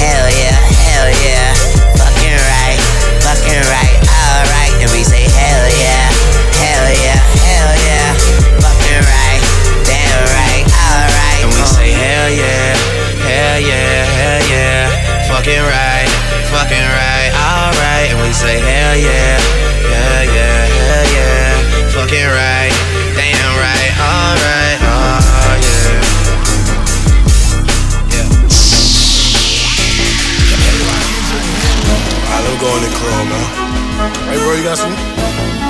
hell 0.00 0.32
yeah, 0.32 0.56
hell 0.88 1.12
yeah. 1.12 1.52
Fucking 2.00 2.40
right, 2.40 2.80
fucking 3.20 3.64
right, 3.68 4.00
alright. 4.08 4.72
And 4.80 4.88
we 4.96 5.04
say, 5.04 5.28
hell 5.28 5.68
yeah, 5.68 6.08
hell 6.56 6.88
yeah, 6.88 7.20
hell 7.20 7.72
yeah. 7.84 8.08
Fucking 8.64 9.04
right, 9.04 9.40
damn 9.84 10.24
right, 10.24 10.64
alright. 10.72 11.40
And 11.44 11.52
we 11.52 11.60
uh-huh. 11.60 11.84
say, 11.84 11.92
hell 11.92 12.32
yeah, 12.32 12.72
hell 13.28 13.60
yeah, 13.60 14.08
hell 14.08 14.40
yeah. 14.48 15.28
Fucking 15.28 15.60
right, 15.68 16.08
fucking 16.58 16.90
right, 16.90 17.30
alright. 17.38 18.10
And 18.10 18.18
we 18.18 18.34
say, 18.34 18.58
hell 18.58 18.96
yeah, 18.98 19.38
yeah, 19.86 20.26
yeah, 20.26 20.66
hell 20.66 21.06
yeah. 21.14 21.54
Fucking 21.94 22.30
right, 22.34 22.74
damn 23.14 23.54
right, 23.62 23.92
alright, 24.02 24.78
oh 24.82 25.54
yeah. 25.62 26.02
Alright, 32.26 32.42
let 32.42 32.50
me 32.50 32.58
go 32.58 32.74
in 32.74 32.82
the 32.82 32.90
club, 32.98 33.22
man. 33.30 33.46
Hey, 34.26 34.38
bro, 34.42 34.50
you 34.58 34.64
got 34.66 34.78
some? 34.78 34.94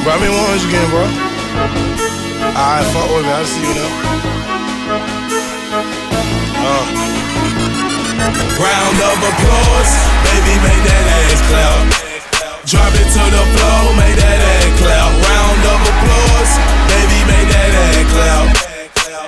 Bro, 0.05 0.17
how 0.17 0.21
many 0.25 0.33
ones 0.33 0.65
you 0.65 0.71
getting, 0.73 0.89
bro? 0.89 1.05
Alright, 2.57 2.89
fuck 2.97 3.13
with 3.13 3.29
me. 3.29 3.33
I'll 3.37 3.45
see 3.45 3.61
you 3.61 3.75
now. 3.77 3.93
Uh. 6.65 7.09
Round 8.59 8.99
of 8.99 9.19
applause, 9.23 9.93
baby, 10.39 10.55
make 10.63 10.83
that 10.87 11.07
ass 11.19 11.41
clap. 11.51 11.83
Drop 12.63 12.95
it 12.95 13.09
to 13.11 13.25
the 13.27 13.45
floor, 13.59 13.83
make 13.99 14.17
that 14.23 14.39
ass 14.39 14.71
clap. 14.79 15.11
Round 15.27 15.63
of 15.67 15.81
applause, 15.83 16.53
baby, 16.87 17.21
make 17.27 17.49
that 17.51 17.73
ass 17.75 18.07
clap. 18.15 18.47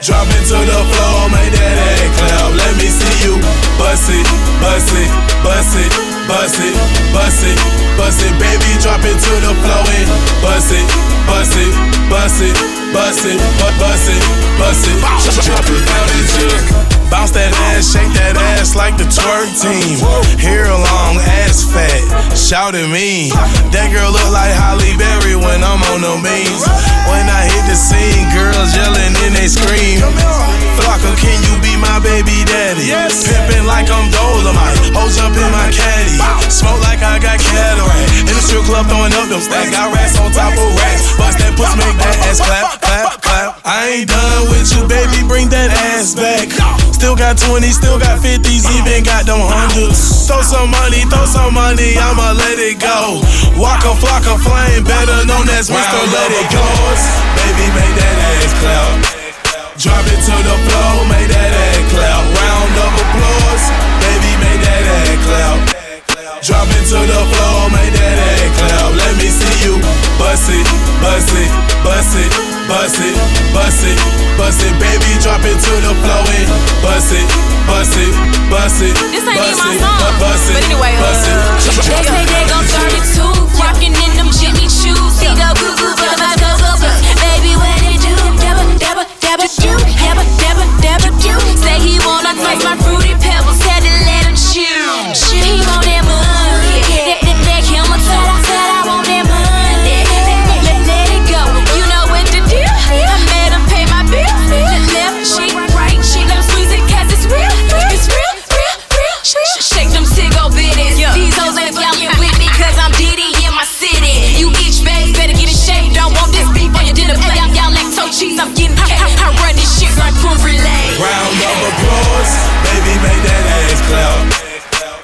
Drop 0.07 0.29
it 0.31 0.45
to 0.55 0.59
the 0.63 0.81
floor, 0.95 1.19
make 1.35 1.51
that 1.51 1.77
ass 1.83 2.11
clap. 2.15 2.49
Let 2.55 2.75
me 2.79 2.87
see 2.87 3.17
you 3.27 3.35
bust 3.75 4.07
it, 4.13 4.27
bust 4.63 4.95
it, 4.95 5.11
bust 5.43 5.75
it, 5.83 5.91
bust 6.31 6.61
it, 6.63 6.75
bust 7.11 7.43
it, 7.43 7.59
bust 7.99 8.23
it, 8.23 8.35
baby. 8.39 8.71
Drop 8.79 9.03
it 9.03 9.19
to 9.19 9.35
the 9.43 9.53
floor 9.67 9.83
and 9.91 10.09
bust 10.45 10.71
it, 10.71 10.87
bust 11.27 11.57
it, 11.59 11.73
bust 12.07 12.39
it, 12.39 12.55
bust 12.93 13.25
it, 13.27 13.39
bu- 13.59 13.77
bust 13.79 14.09
it, 14.11 14.23
bust 14.59 14.87
it. 14.89 14.99
Drop 15.47 15.65
it 15.65 15.83
down 15.87 16.09
at 16.11 16.31
you. 16.39 16.51
Bounce 17.11 17.35
that 17.35 17.51
ass, 17.75 17.91
shake 17.91 18.13
that 18.15 18.39
ass 18.55 18.79
like 18.79 18.95
the 18.95 19.03
twerk 19.11 19.51
team. 19.59 19.99
Hair 20.39 20.71
long, 20.71 21.19
ass 21.43 21.67
fat, 21.67 21.99
shout 22.39 22.79
at 22.79 22.87
me. 22.87 23.35
That 23.75 23.91
girl 23.91 24.15
look 24.15 24.31
like 24.31 24.55
Halle 24.55 24.95
Berry 24.95 25.35
when 25.35 25.59
I'm 25.67 25.83
on 25.91 26.07
the 26.07 26.15
beans. 26.23 26.63
When 27.11 27.27
I 27.27 27.51
hit 27.51 27.67
the 27.67 27.75
scene, 27.75 28.31
girls 28.31 28.71
yelling 28.79 29.15
and 29.27 29.35
they 29.35 29.51
scream. 29.51 29.99
Flocka, 30.79 31.11
can 31.19 31.35
you 31.51 31.59
be 31.59 31.75
my 31.83 31.99
baby 31.99 32.47
daddy? 32.47 32.87
Yes. 32.87 33.27
Pimpin' 33.27 33.67
like 33.67 33.91
I'm 33.91 34.07
Dolomite. 34.15 34.95
Hoes 34.95 35.19
up 35.19 35.35
in 35.35 35.51
my 35.51 35.67
caddy. 35.75 36.15
Smoke 36.47 36.79
like 36.87 37.03
I 37.03 37.19
got 37.19 37.43
cataract. 37.43 38.23
In 38.23 38.31
the 38.31 38.39
strip 38.39 38.63
club 38.71 38.87
throwing 38.87 39.11
up 39.19 39.27
them 39.27 39.43
stacks. 39.43 39.75
Got 39.75 39.91
racks 39.91 40.15
on 40.15 40.31
top 40.31 40.55
of 40.55 40.71
racks. 40.79 41.11
Bust 41.19 41.43
that 41.43 41.59
pussy, 41.59 41.75
make 41.75 41.99
that 41.99 42.17
ass 42.31 42.39
clap, 42.39 42.80
clap, 42.81 43.21
clap. 43.23 43.61
I 43.65 44.01
ain't 44.01 44.09
done 44.09 44.51
with 44.51 44.69
you, 44.75 44.83
baby. 44.89 45.23
Bring 45.29 45.49
that 45.53 45.71
ass 45.95 46.15
back. 46.15 46.51
Still 46.93 47.17
got 47.17 47.41
20, 47.41 47.65
still 47.73 47.97
got 47.97 48.21
50s, 48.21 48.69
even 48.77 49.01
got 49.05 49.25
them 49.25 49.41
hundreds. 49.41 50.29
Throw 50.29 50.43
some 50.45 50.69
money, 50.69 51.09
throw 51.09 51.25
some 51.25 51.57
money, 51.57 51.97
I'ma 51.97 52.37
let 52.37 52.61
it 52.61 52.77
go. 52.77 53.25
Waka 53.57 53.97
Flocka 53.97 54.37
Flame, 54.37 54.85
better 54.85 55.25
known 55.25 55.49
as 55.49 55.73
Mr. 55.73 56.01
Let 56.13 56.31
It 56.33 56.49
Go. 56.53 56.65
Baby, 57.41 57.67
make 57.73 57.95
that 57.97 58.17
ass 58.21 58.53
clap. 58.61 58.93
Drop 59.81 60.05
it 60.13 60.21
to 60.29 60.37
the 60.45 60.57
floor, 60.69 61.09
make 61.09 61.29
that 61.33 61.53
ass 61.57 61.85
clap. 61.89 62.21
Round 62.37 62.75
of 62.85 62.93
applause, 63.01 63.65
baby, 64.05 64.33
make 64.45 64.61
that 64.61 64.85
ass 64.85 65.19
clap. 65.25 65.90
Drop 66.41 66.67
it 66.73 66.85
to 66.89 66.99
the 67.05 67.21
floor, 67.37 67.69
make 67.69 67.93
that 68.01 68.17
ass 68.17 68.49
clap. 68.57 68.91
Let 68.97 69.13
me 69.21 69.29
see 69.29 69.57
you 69.69 69.77
bust 70.17 70.49
it, 70.49 70.65
bust 71.05 71.29
it, 71.37 71.51
bust 71.85 72.17
it, 72.17 72.33
bust 72.65 72.97
it, 72.97 73.15
bust 73.53 73.85
it, 73.85 73.99
bust 74.41 74.61
it, 74.65 74.73
baby. 74.81 75.11
Drop 75.21 75.45
it 75.45 75.57
to 75.61 75.73
the 75.85 75.93
floor 76.01 76.25
and 76.25 76.49
bust 76.81 77.13
it, 77.13 77.29
bust 77.69 77.93
it, 78.01 78.13
bust 78.49 78.81
it, 78.81 78.97
This 79.13 79.21
ain't 79.21 79.37
even 79.37 79.37
bust 79.37 79.61
my 79.61 79.77
it, 79.77 79.81
song. 79.85 80.01
bust 80.17 80.47
it, 80.49 80.55
But 80.57 80.65
anyway, 80.65 80.93
bust 80.97 81.29
it. 81.29 81.37
uh, 81.37 81.61
they 81.93 82.03
say 82.09 82.23
they 82.25 82.45
gon' 82.49 82.65
32, 82.65 83.61
rockin' 83.61 83.93
in 84.01 84.11
them 84.17 84.33
Jimmy 84.33 84.65
Choos. 84.65 85.21
See 85.21 85.29
the 85.29 85.49
goo 85.61 85.77
goo, 85.77 85.93
but 86.01 86.17
my 86.25 86.33
go 86.41 86.51
go 86.57 86.73
go. 86.81 86.91
Baby, 87.21 87.53
what 87.61 87.79
it 87.85 88.01
do? 88.01 88.17
Dabba 88.41 88.65
dabba 88.81 89.05
dabba 89.21 89.45
do, 89.61 89.71
dabba 89.77 90.25
dabba 90.41 90.65
dabba 90.81 91.09
do. 91.21 91.37
Say 91.61 91.77
he 91.85 92.01
wanna 92.01 92.33
taste 92.33 92.65
my 92.65 92.75
fruity 92.81 93.13
pebbles, 93.21 93.30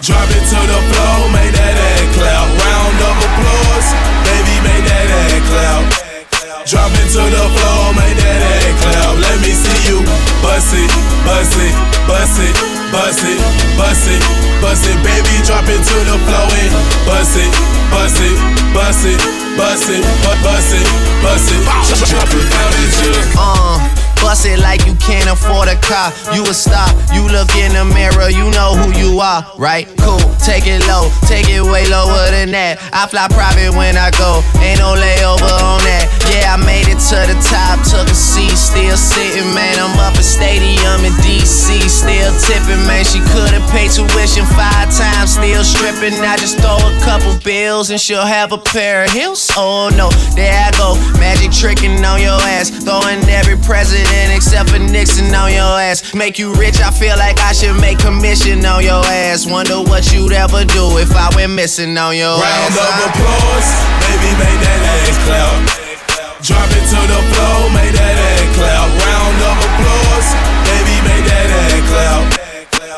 Drop 0.06 0.30
it 0.30 0.38
to 0.38 0.60
the 0.70 0.80
floor, 0.94 1.26
make 1.34 1.50
that 1.50 1.74
ass 1.74 2.06
clap. 2.14 2.46
Round 2.46 2.98
of 3.10 3.16
applause, 3.26 3.88
baby, 4.22 4.54
make 4.62 4.86
that 4.86 5.10
ass 5.10 5.42
clap. 5.50 5.82
Drop 6.62 6.94
it 6.94 7.10
to 7.10 7.26
the 7.26 7.44
floor, 7.58 7.90
make 7.98 8.14
that 8.14 8.38
ass 8.38 8.70
clap. 8.86 9.18
Let 9.18 9.42
me 9.42 9.50
see 9.50 9.90
you 9.90 9.98
bust 10.46 10.78
it, 10.78 10.86
bust 11.26 11.58
it, 11.58 11.74
bust 12.06 12.38
it, 12.38 12.54
bust 12.94 13.26
it, 13.26 13.38
bust 13.74 14.06
it, 14.06 14.22
bust 14.62 14.86
it, 14.86 14.94
baby. 15.02 15.42
Drop 15.42 15.66
it 15.66 15.82
to 15.82 15.98
the 16.06 16.16
floor 16.22 16.54
and 16.54 16.70
bust 17.02 17.34
it, 17.42 17.50
bust 17.90 18.22
it, 18.22 18.38
bust 18.70 19.10
it, 19.10 19.18
bust 19.58 19.90
it, 19.90 20.06
bust 20.38 20.70
it, 20.70 20.86
bust 21.18 21.50
it. 21.50 21.62
Drop 22.14 22.30
it 22.30 22.46
down 22.46 22.70
at 22.78 22.94
you. 23.02 23.75
Bust 24.26 24.44
it 24.44 24.58
like 24.58 24.84
you 24.84 24.98
can't 24.98 25.30
afford 25.30 25.68
a 25.70 25.78
car. 25.86 26.10
You 26.34 26.42
a 26.42 26.52
star, 26.52 26.90
you 27.14 27.22
look 27.30 27.54
in 27.54 27.70
the 27.78 27.86
mirror, 27.94 28.26
you 28.26 28.50
know 28.50 28.74
who 28.74 28.90
you 28.98 29.20
are, 29.22 29.46
right? 29.56 29.86
Cool, 30.02 30.18
take 30.42 30.66
it 30.66 30.82
low, 30.90 31.14
take 31.30 31.46
it 31.46 31.62
way 31.62 31.86
lower 31.86 32.26
than 32.34 32.50
that. 32.50 32.82
I 32.90 33.06
fly 33.06 33.30
private 33.30 33.70
when 33.78 33.94
I 33.94 34.10
go, 34.18 34.42
ain't 34.58 34.82
no 34.82 34.98
layover 34.98 35.54
on 35.62 35.78
that. 35.86 36.10
Yeah, 36.36 36.52
I 36.52 36.60
made 36.60 36.84
it 36.84 37.00
to 37.08 37.16
the 37.24 37.36
top, 37.48 37.80
took 37.88 38.04
a 38.12 38.14
seat, 38.14 38.52
still 38.60 38.96
sitting, 39.00 39.48
man. 39.56 39.80
I'm 39.80 39.96
up 39.96 40.20
at 40.20 40.26
stadium 40.26 41.00
in 41.00 41.16
DC, 41.24 41.80
still 41.88 42.32
tipping, 42.44 42.84
man. 42.84 43.08
She 43.08 43.24
could've 43.32 43.64
paid 43.72 43.88
tuition 43.88 44.44
five 44.52 44.92
times, 44.92 45.32
still 45.40 45.64
stripping. 45.64 46.12
I 46.20 46.36
just 46.36 46.60
throw 46.60 46.76
a 46.76 46.92
couple 47.00 47.32
bills 47.40 47.88
and 47.88 47.96
she'll 47.98 48.26
have 48.28 48.52
a 48.52 48.58
pair 48.58 49.04
of 49.04 49.10
heels. 49.16 49.48
Oh 49.56 49.88
no, 49.96 50.12
there 50.36 50.52
I 50.52 50.68
go, 50.76 51.00
magic 51.16 51.56
tricking 51.56 52.04
on 52.04 52.20
your 52.20 52.36
ass, 52.52 52.68
throwing 52.68 53.24
every 53.32 53.56
president 53.64 54.28
except 54.36 54.68
for 54.68 54.78
Nixon 54.78 55.32
on 55.32 55.48
your 55.56 55.72
ass. 55.80 56.12
Make 56.12 56.38
you 56.38 56.52
rich, 56.60 56.84
I 56.84 56.90
feel 56.90 57.16
like 57.16 57.40
I 57.40 57.56
should 57.56 57.80
make 57.80 57.96
commission 57.98 58.60
on 58.66 58.84
your 58.84 59.00
ass. 59.08 59.48
Wonder 59.48 59.80
what 59.80 60.12
you'd 60.12 60.36
ever 60.36 60.68
do 60.68 61.00
if 61.00 61.16
I 61.16 61.32
went 61.34 61.52
missing 61.56 61.96
on 61.96 62.12
your 62.14 62.36
Round 62.36 62.44
ass. 62.44 62.76
of 62.76 63.08
applause, 63.08 63.68
baby, 64.04 64.30
make 64.36 64.60
that 64.68 64.80
ass 64.84 65.16
clap. 65.24 65.85
Drop 66.46 66.70
it 66.70 66.86
to 66.94 67.00
the 67.10 67.20
floor, 67.34 67.74
make 67.74 67.90
that 67.90 68.14
ass 68.14 68.46
clap. 68.54 68.86
Round 68.86 69.40
of 69.50 69.58
applause, 69.66 70.30
baby, 70.62 70.94
make 71.02 71.26
that 71.26 71.50
ass 71.50 71.82
clap. 71.90 72.22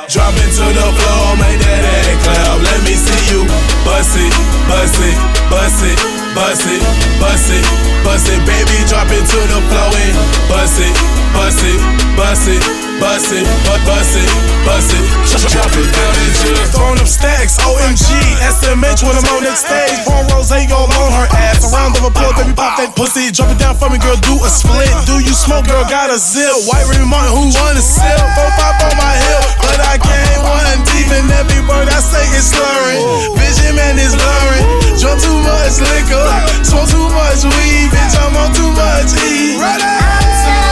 Drop 0.04 0.36
it 0.36 0.52
to 0.52 0.66
the 0.68 0.88
floor, 0.92 1.32
make 1.40 1.56
that 1.56 1.80
ass 1.80 2.28
clap. 2.28 2.60
Let 2.60 2.80
me 2.84 2.92
see 2.92 3.32
you 3.32 3.48
bust 3.88 4.20
it, 4.20 4.36
bust 4.68 5.00
it, 5.00 5.16
bust 5.48 5.80
it, 5.80 5.96
bust 6.36 6.68
it, 6.68 6.84
bust 7.16 7.48
it, 7.48 7.64
bust 8.04 8.28
it, 8.28 8.40
baby. 8.44 8.84
Drop 8.84 9.08
it 9.08 9.24
to 9.24 9.40
the 9.40 9.60
floor 9.72 9.96
and 9.96 10.16
bust 10.52 10.84
it, 10.84 10.92
bust 11.32 11.64
it, 11.64 11.80
bust 12.20 12.52
it, 12.52 12.60
bust 12.60 12.78
it, 12.84 12.87
bu- 12.98 13.82
bust 13.86 14.14
it, 14.18 14.28
bust 14.66 14.90
it. 14.92 15.04
Drop 15.48 15.70
it 15.70 15.88
down 15.94 16.14
at 16.18 16.36
you. 16.44 16.54
Throwing 16.74 16.98
up 16.98 17.06
stacks, 17.06 17.56
OMG, 17.62 18.10
SMH 18.42 19.06
when 19.06 19.14
I'm 19.14 19.28
on 19.32 19.42
that 19.46 19.56
stage. 19.56 20.02
Four 20.02 20.26
rows 20.34 20.50
ain't 20.50 20.72
all 20.74 20.90
on 20.90 21.10
her 21.14 21.28
ass. 21.38 21.62
A 21.62 21.70
round 21.70 21.94
of 21.96 22.04
applause, 22.04 22.34
baby, 22.34 22.52
pop 22.58 22.76
that 22.78 22.92
pussy. 22.98 23.30
Drop 23.30 23.54
it 23.54 23.58
down 23.58 23.78
for 23.78 23.88
me, 23.88 23.98
girl, 24.02 24.18
do 24.26 24.34
a 24.42 24.50
split. 24.50 24.90
Do 25.06 25.22
you 25.22 25.32
smoke, 25.32 25.66
girl, 25.70 25.86
got 25.86 26.10
a 26.10 26.18
zip. 26.18 26.50
White 26.66 26.84
Remy 26.90 27.06
Martin, 27.06 27.32
who 27.32 27.48
wanna 27.54 27.80
sip? 27.80 28.18
Four, 28.34 28.50
five 28.58 28.76
on 28.82 28.94
my 28.98 29.14
hip, 29.14 29.46
but 29.62 29.78
I 29.86 29.96
can't 30.02 30.42
one 30.42 30.78
deep 30.90 31.08
in 31.14 31.26
every 31.38 31.62
word 31.64 31.86
I 31.88 32.00
say 32.02 32.26
is 32.34 32.50
slurring. 32.50 33.00
Vision, 33.38 33.78
man, 33.78 33.96
is 33.96 34.12
blurring. 34.18 34.66
Drunk 34.98 35.22
too 35.22 35.38
much 35.46 35.78
liquor, 35.78 36.26
smoke 36.66 36.90
too 36.90 37.06
much 37.14 37.46
weed, 37.46 37.88
bitch, 37.94 38.14
I'm 38.18 38.34
on 38.34 38.50
too 38.52 38.70
much 38.74 39.14
E. 39.22 40.67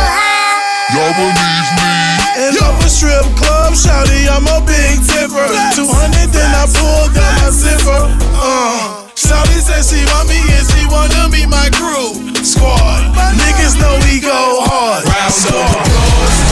Y'all 0.94 1.11
believe 1.18 1.70
me? 1.83 1.90
And 2.38 2.55
up 2.62 2.79
a 2.79 2.88
strip 2.88 3.27
club, 3.35 3.75
shouty, 3.75 4.31
I'm 4.31 4.46
a 4.46 4.62
big 4.62 5.03
tipper. 5.03 5.51
200, 5.75 6.31
then 6.31 6.51
I 6.55 6.64
pulled 6.70 7.11
down 7.14 7.33
my 7.42 7.51
zipper. 7.51 8.03
Uh. 8.38 9.07
Shouty 9.16 9.59
said 9.59 9.83
she 9.83 10.05
want 10.12 10.29
me 10.29 10.38
and 10.38 10.66
she 10.70 10.87
wanna 10.87 11.29
be 11.33 11.46
my 11.46 11.70
crew. 11.75 12.14
Squad, 12.44 13.03
niggas 13.35 13.81
know 13.81 13.99
we 14.07 14.20
go 14.20 14.62
hard. 14.62 15.03
Round 15.09 15.33
of 15.57 16.45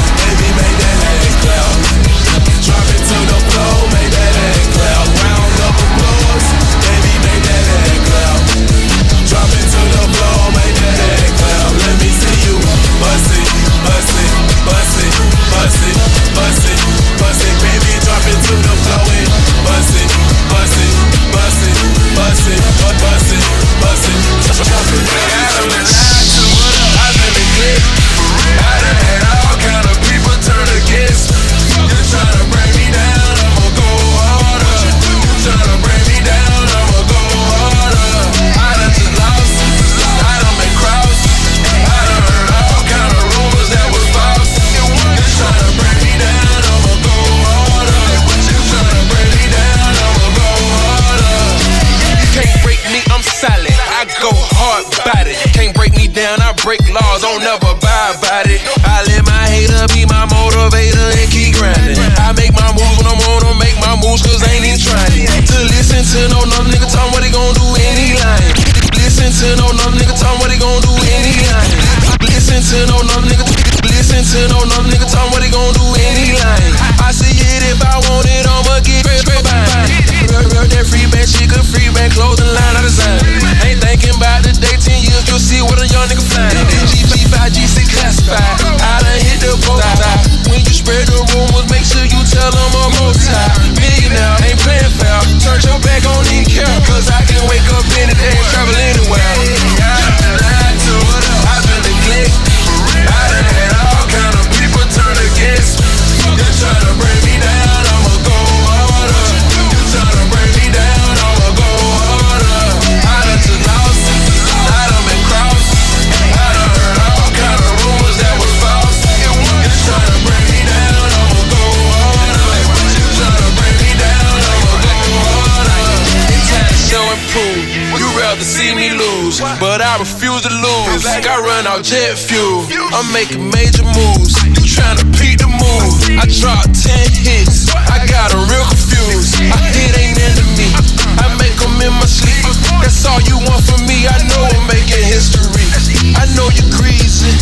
jet 131.84 132.16
fuel. 132.16 132.64
I'm 132.96 133.12
making 133.12 133.44
major 133.52 133.84
moves. 133.84 134.40
You 134.56 134.64
tryna 134.64 135.04
beat 135.20 135.36
the 135.36 135.48
move. 135.52 135.92
I 136.16 136.24
dropped 136.24 136.72
10 136.72 137.12
hits. 137.12 137.68
I 137.76 138.00
got 138.08 138.32
'em 138.32 138.48
real 138.48 138.64
confused. 138.72 139.36
I 139.36 139.60
hit 139.68 139.92
ain't 140.00 140.16
into 140.16 140.44
me. 140.56 140.72
I 141.20 141.28
make 141.36 141.52
'em 141.60 141.76
in 141.84 141.92
my 142.00 142.08
sleep. 142.08 142.44
That's 142.80 143.04
all 143.04 143.20
you 143.28 143.36
want 143.36 143.62
from 143.68 143.84
me. 143.84 144.08
I 144.08 144.16
know 144.32 144.42
I'm 144.48 144.66
making 144.66 145.04
history. 145.04 145.68
I 146.16 146.24
know 146.34 146.48
you're 146.56 146.72
greasy 146.80 147.36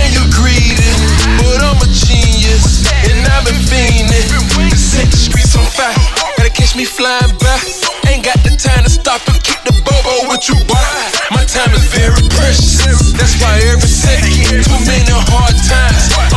and 0.00 0.08
you're 0.16 0.32
greedy, 0.40 0.92
but 1.36 1.60
I'm 1.60 1.76
a 1.76 1.88
genius 1.92 2.80
and 3.04 3.28
I've 3.28 3.44
been 3.44 3.60
fiending. 3.60 4.28
Set 4.72 5.10
the 5.10 5.18
streets 5.18 5.54
on 5.54 5.66
fire. 5.76 5.92
Gotta 6.38 6.50
catch 6.50 6.74
me 6.76 6.86
flying 6.86 7.36
by. 7.44 7.60
Ain't 8.08 8.24
got 8.24 8.40
the 8.42 8.56
time 8.56 8.84
to 8.84 8.90
stop 8.90 9.20
and 9.28 9.42
keep 9.42 9.60
the 9.68 9.72
bobo 9.84 10.14
oh, 10.16 10.28
with 10.30 10.48
you, 10.48 10.56
boy. 10.64 10.80
My 11.30 11.44
time 11.44 11.74
is 11.74 11.84
very 11.90 12.22
precious. 12.38 13.12
That's 13.18 13.34
why 13.42 13.65
too 14.46 14.78
many 14.86 15.10
hard 15.10 15.56
times. 15.66 16.35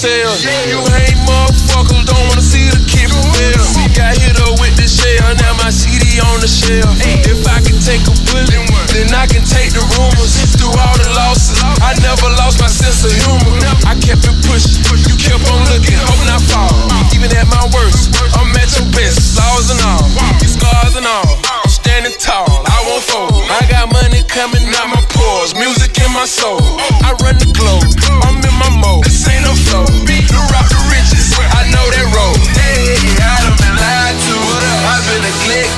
Them 0.00 0.24
sales. 0.24 0.44
You 0.44 0.80
hate 0.96 1.18
motherfuckers, 1.28 2.04
don't 2.06 2.24
wanna 2.28 2.44
see 2.44 2.68
the 2.68 2.80
kid 2.88 3.08
prevail. 3.10 3.64
Got 3.92 4.16
hit 4.16 4.36
up 4.40 4.60
with 4.60 4.74
the 4.76 4.88
shell, 4.88 5.34
now 5.36 5.54
my 5.60 5.70
CD 5.70 6.20
on 6.20 6.40
the 6.40 6.48
shelf. 6.48 6.88
If 7.28 7.44
I 7.46 7.60
can 7.60 7.76
take 7.80 8.02
a 8.08 8.14
bullet, 8.28 8.64
then 8.92 9.12
I 9.12 9.26
can 9.26 9.44
take 9.44 9.72
the 9.72 9.84
rumors. 9.96 10.32
Through 10.56 10.72
all 10.72 10.96
the 10.96 11.10
losses, 11.16 11.60
I 11.80 11.94
never 12.00 12.28
lost 12.40 12.60
my 12.60 12.68
sense 12.68 13.04
of 13.04 13.12
humor. 13.12 13.60
I 13.86 13.94
kept 14.00 14.24
it 14.24 14.36
pushing, 14.46 14.80
you 15.08 15.16
kept 15.16 15.44
on 15.50 15.60
looking, 15.68 15.98
hoping 16.08 16.30
I 16.30 16.40
fall. 16.48 16.72
Even 17.14 17.30
at 17.36 17.48
my 17.48 17.64
worst, 17.72 18.12
I'm 18.36 18.52
at 18.56 18.70
your 18.76 18.88
best, 18.92 19.36
flaws 19.36 19.70
and 19.70 19.80
all, 19.84 20.04
these 20.40 20.56
scars 20.56 20.96
and 20.96 21.06
all. 21.06 21.40
I'm 21.48 21.70
standing 21.70 22.16
tall, 22.18 22.64
I 22.64 22.78
won't 22.88 23.04
fold. 23.04 23.44
I 23.48 23.64
got 23.68 23.92
money 23.92 24.22
coming 24.28 24.64
out 24.80 24.88
my 24.88 25.02
pores, 25.12 25.54
music 25.54 25.79
in 25.98 26.10
my 26.12 26.26
soul. 26.26 26.60
I 27.02 27.16
run 27.22 27.36
the 27.38 27.50
globe, 27.50 27.86
I'm 28.26 28.38
in 28.38 28.54
my 28.60 28.70
mode. 28.70 29.04
This 29.04 29.26
ain't 29.26 29.44
no 29.44 29.54
flow. 29.54 29.86
The 29.86 30.40
rock 30.54 30.68
the 30.70 30.80
riches, 30.92 31.34
I 31.34 31.66
know 31.72 31.86
that 31.90 32.06
road. 32.14 32.38
Hey, 32.54 32.94
I 33.18 33.34
done 33.42 33.56
been 33.58 33.74
lied 33.74 34.14
to, 34.14 34.36
I've 34.38 35.04
been 35.10 35.22
neglected. 35.26 35.74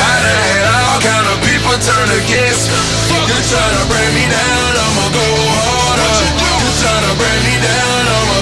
I 0.00 0.14
done 0.24 0.40
had 0.48 0.64
all 0.72 1.00
kind 1.02 1.26
of 1.28 1.36
people 1.44 1.74
turn 1.84 2.08
against 2.24 2.70
me. 2.70 3.18
You 3.28 3.38
tryna 3.50 3.82
bring 3.90 4.10
me 4.16 4.24
down, 4.30 4.70
I'ma 4.78 5.06
go 5.12 5.26
harder. 5.52 6.16
You 6.62 6.68
tryna 6.80 7.12
bring 7.18 7.40
me 7.44 7.56
down, 7.60 8.00
I'ma 8.08 8.33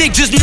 they 0.00 0.08
just 0.08 0.39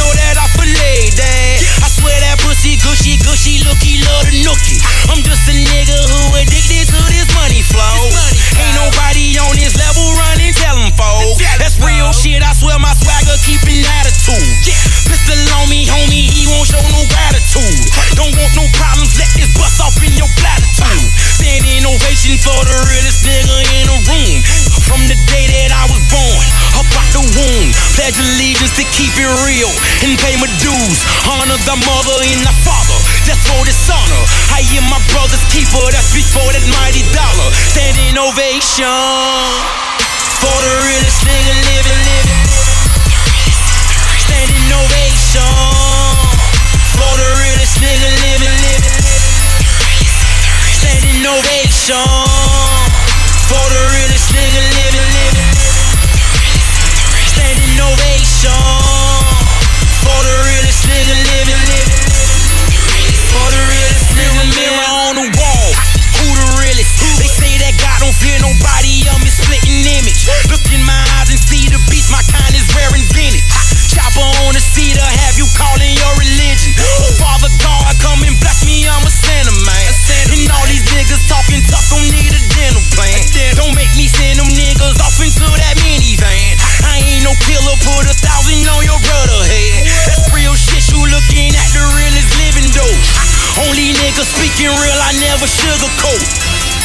never 95.38 95.54
sugarcoat. 95.54 96.26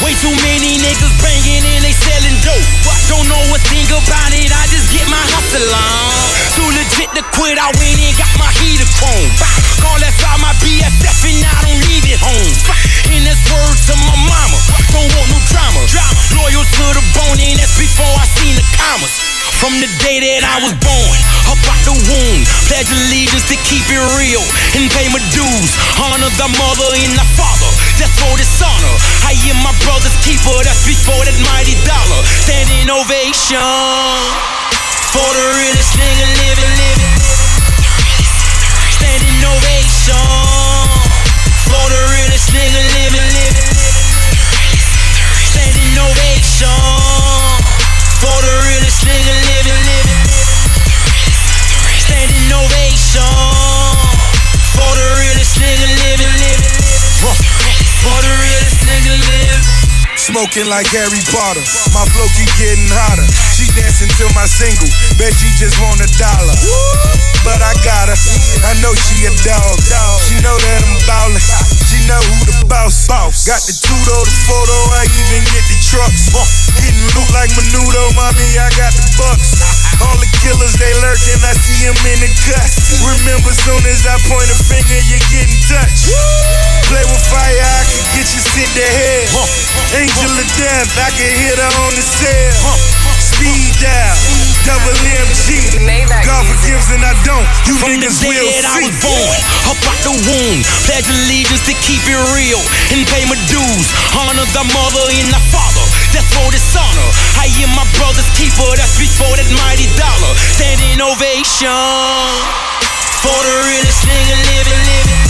Way 0.05 0.13
too 0.21 0.33
many 0.45 0.77
niggas 0.77 1.15
banging 1.25 1.65
and 1.65 1.81
they 1.81 1.89
selling 1.89 2.37
dope. 2.45 2.61
Don't 3.09 3.25
know 3.25 3.41
a 3.49 3.57
thing 3.65 3.89
about 3.89 4.29
it, 4.29 4.53
I 4.53 4.69
just 4.69 4.93
get 4.93 5.09
my 5.09 5.17
hustle 5.33 5.65
on. 5.73 6.13
Too 6.53 6.69
legit 6.69 7.09
to 7.17 7.23
quit, 7.33 7.57
I 7.57 7.73
went 7.81 7.97
and 7.97 8.13
got 8.13 8.29
my 8.37 8.51
heater 8.61 8.85
chrome. 9.01 9.33
Call 9.81 9.97
that 10.05 10.13
side 10.21 10.37
my 10.37 10.53
BFF 10.61 11.17
and 11.33 11.41
I 11.41 11.57
don't 11.65 11.81
leave 11.89 12.05
it 12.05 12.21
home. 12.21 12.53
And 13.09 13.25
that's 13.25 13.41
word 13.49 13.77
to 13.89 13.93
my 14.05 14.17
mama, 14.21 14.57
don't 14.93 15.09
want 15.17 15.33
no 15.33 15.39
drama. 15.49 15.81
Loyal 16.37 16.61
to 16.61 16.85
the 16.93 17.03
bone 17.17 17.41
and 17.41 17.57
that's 17.57 17.73
before 17.73 18.13
I 18.21 18.25
seen 18.37 18.53
the 18.53 18.65
commas. 18.77 19.22
From 19.63 19.79
the 19.79 19.87
day 20.03 20.19
that 20.19 20.43
I 20.43 20.59
was 20.59 20.75
born, 20.75 21.17
up 21.47 21.55
out 21.71 21.79
the 21.87 21.95
womb, 21.95 22.43
pledge 22.67 22.91
allegiance 22.91 23.47
to 23.47 23.55
keep 23.63 23.87
it 23.87 24.03
real 24.19 24.43
and 24.75 24.91
pay 24.91 25.07
my 25.07 25.23
dues. 25.31 25.71
Honor 26.03 26.27
the 26.35 26.49
mother 26.59 26.91
and 26.99 27.15
the 27.15 27.23
father, 27.39 27.71
that's 27.95 28.11
for 28.19 28.35
dishonor. 28.35 28.95
I 29.23 29.31
am 29.47 29.63
my 29.63 29.71
brother's 29.87 30.19
keeper, 30.19 30.51
that's 30.67 30.83
before 30.83 31.23
that 31.23 31.39
mighty 31.47 31.79
dollar. 31.87 32.19
Standing 32.43 32.91
ovation 32.91 33.63
for 35.15 35.31
the 35.31 35.45
realest 35.55 35.95
nigga 35.95 36.27
living, 36.43 36.73
living. 36.83 37.15
Standing 38.99 39.47
ovation 39.47 40.27
for 41.71 41.87
the 41.87 42.01
realest 42.11 42.51
nigga 42.51 42.83
living. 42.99 43.22
smoking 60.33 60.65
like 60.65 60.89
Harry 60.89 61.21
Potter. 61.29 61.61
My 61.93 62.01
flow 62.09 62.25
keep 62.33 62.49
getting 62.57 62.89
hotter. 62.89 63.21
She 63.53 63.69
dancing 63.77 64.09
to 64.17 64.25
my 64.33 64.49
single. 64.49 64.89
Bet 65.21 65.29
she 65.37 65.45
just 65.61 65.77
want 65.77 66.01
a 66.01 66.09
dollar. 66.17 66.57
But 67.45 67.61
I 67.61 67.77
got 67.85 68.09
her. 68.09 68.17
I 68.65 68.73
know 68.81 68.97
she 68.97 69.29
a 69.29 69.31
dog. 69.45 69.77
She 70.25 70.41
know 70.41 70.57
that 70.57 70.81
I'm 70.81 70.97
ballin'. 71.05 71.37
She 71.85 72.01
know 72.09 72.17
who 72.17 72.37
the 72.49 72.65
boss. 72.65 73.05
Got 73.45 73.61
the 73.69 73.77
tuto, 73.77 74.17
the 74.25 74.35
photo. 74.49 74.77
I 74.97 75.05
even 75.05 75.45
get 75.53 75.65
the 75.69 75.77
trucks. 75.85 76.33
Getting 76.81 77.05
loot 77.13 77.29
like 77.29 77.53
Menudo, 77.53 78.17
mommy. 78.17 78.57
I 78.57 78.73
got 78.73 78.89
the 78.89 79.05
bucks. 79.13 79.72
All 80.03 80.17
the 80.19 80.29
killers, 80.43 80.75
they 80.75 80.93
lurking, 80.99 81.39
I 81.43 81.53
see 81.55 81.79
them 81.87 81.97
in 82.03 82.19
the 82.23 82.31
cut. 82.43 82.69
Remember, 83.03 83.51
soon 83.63 83.81
as 83.87 84.03
I 84.03 84.19
point 84.27 84.49
a 84.51 84.57
finger, 84.67 84.99
you 85.07 85.17
get 85.31 85.47
in 85.47 85.59
touch. 85.71 86.11
Play 86.91 87.03
with 87.07 87.23
fire, 87.31 87.63
I 87.63 87.83
can 87.87 88.03
get 88.19 88.27
you 88.35 88.41
sent 88.43 88.71
to 88.75 88.85
hell. 88.85 89.47
Angel 89.95 90.33
of 90.35 90.47
death, 90.59 90.89
I 90.99 91.09
can 91.15 91.31
hit 91.31 91.57
her 91.57 91.71
on 91.87 91.91
the 91.95 92.03
cell. 92.03 92.75
Speed 93.23 93.71
down, 93.79 94.15
double 94.67 94.93
MG. 95.23 95.79
God 96.27 96.43
forgives 96.45 96.91
and 96.91 97.03
I 97.03 97.15
don't. 97.23 97.47
You 97.65 97.79
From 97.79 97.95
the 97.97 98.07
niggas 98.07 98.19
will 98.21 98.35
day 98.35 98.61
that 98.61 98.67
I 98.67 98.77
was 98.83 98.95
born, 98.99 99.37
up 99.71 99.79
out 99.87 99.99
the 100.03 100.13
womb, 100.27 100.59
pledge 100.85 101.07
allegiance 101.07 101.63
to 101.65 101.73
keep 101.81 102.03
it 102.03 102.19
real 102.35 102.61
and 102.91 103.07
pay 103.07 103.23
my 103.25 103.39
dues. 103.47 103.87
Honor 104.13 104.45
the 104.51 104.63
mother 104.75 105.05
and 105.17 105.29
the 105.31 105.41
father, 105.49 105.82
that's 106.13 106.29
for 106.29 106.45
dishonor. 106.53 107.09
I 107.41 107.49
am 107.65 107.73
my 107.73 107.85
brother's 107.97 108.29
keeper, 108.37 108.69
that's 108.77 108.97
before 109.01 109.33
that 109.35 109.49
mighty 109.65 109.89
dollar. 109.97 110.31
Standing 110.53 111.01
ovation 111.01 111.73
for 113.25 113.33
the 113.41 113.55
realest 113.65 114.05
nigga 114.05 114.37
living, 114.53 114.81
living. 114.85 115.22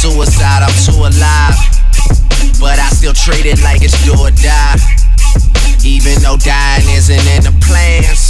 Suicide, 0.00 0.62
I'm 0.62 0.72
too 0.80 0.96
alive. 0.96 1.60
But 2.58 2.78
I 2.80 2.88
still 2.88 3.12
treat 3.12 3.44
it 3.44 3.62
like 3.62 3.82
it's 3.82 3.92
do 4.02 4.12
or 4.16 4.30
die. 4.30 4.80
Even 5.84 6.22
though 6.22 6.38
dying 6.38 6.88
isn't 6.88 7.26
in 7.36 7.44
the 7.44 7.52
plans. 7.60 8.29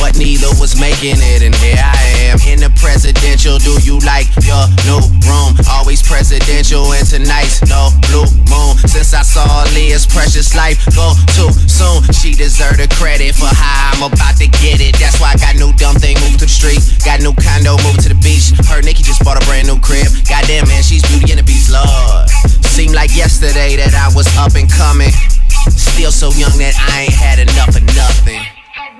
But 0.00 0.16
neither 0.16 0.48
was 0.56 0.80
making 0.80 1.20
it, 1.20 1.44
and 1.44 1.54
here 1.60 1.76
I 1.76 2.32
am 2.32 2.38
in 2.48 2.60
the 2.60 2.72
presidential. 2.80 3.60
Do 3.60 3.76
you 3.84 4.00
like 4.00 4.26
your 4.42 4.64
new 4.88 5.00
room? 5.28 5.54
Always 5.68 6.00
presidential, 6.00 6.92
and 6.96 7.04
tonight's 7.06 7.60
no 7.68 7.92
blue 8.08 8.26
moon. 8.48 8.80
Since 8.88 9.12
I 9.12 9.22
saw 9.22 9.44
Leah's 9.76 10.06
precious 10.06 10.56
life 10.56 10.80
go 10.96 11.12
too 11.36 11.52
soon, 11.68 12.00
she 12.16 12.32
deserved 12.32 12.80
the 12.80 12.88
credit 12.96 13.36
for 13.36 13.50
how 13.52 13.92
I'm 13.92 14.08
about 14.08 14.40
to 14.40 14.48
get 14.64 14.80
it. 14.80 14.96
That's 14.96 15.20
why 15.20 15.32
I 15.32 15.38
got 15.38 15.56
new 15.60 15.72
dumb 15.76 15.96
thing 16.00 16.16
moved 16.24 16.40
to 16.40 16.48
the 16.48 16.50
street. 16.50 16.80
Got 17.04 17.20
new 17.20 17.36
condo 17.36 17.76
moved 17.84 18.02
to 18.04 18.10
the 18.10 18.20
beach. 18.24 18.56
Her 18.66 18.80
Nikki 18.82 19.04
just 19.04 19.22
bought 19.22 19.36
a 19.36 19.44
brand 19.46 19.68
new 19.68 19.78
crib. 19.78 20.08
Goddamn 20.26 20.66
man, 20.66 20.82
she's 20.82 21.04
beauty 21.12 21.32
and 21.32 21.40
the 21.40 21.46
beast, 21.46 21.70
Lord. 21.70 22.26
Seemed 22.72 22.94
like 22.94 23.14
yesterday 23.14 23.76
that 23.76 23.94
I 23.94 24.08
was 24.16 24.26
up 24.40 24.56
and 24.56 24.70
coming. 24.70 25.12
Still 25.68 26.10
so 26.10 26.32
young 26.40 26.56
that 26.58 26.74
I 26.74 27.06
ain't 27.06 27.14
had 27.14 27.38
enough 27.38 27.76
of 27.76 27.84
nothing. 27.94 28.49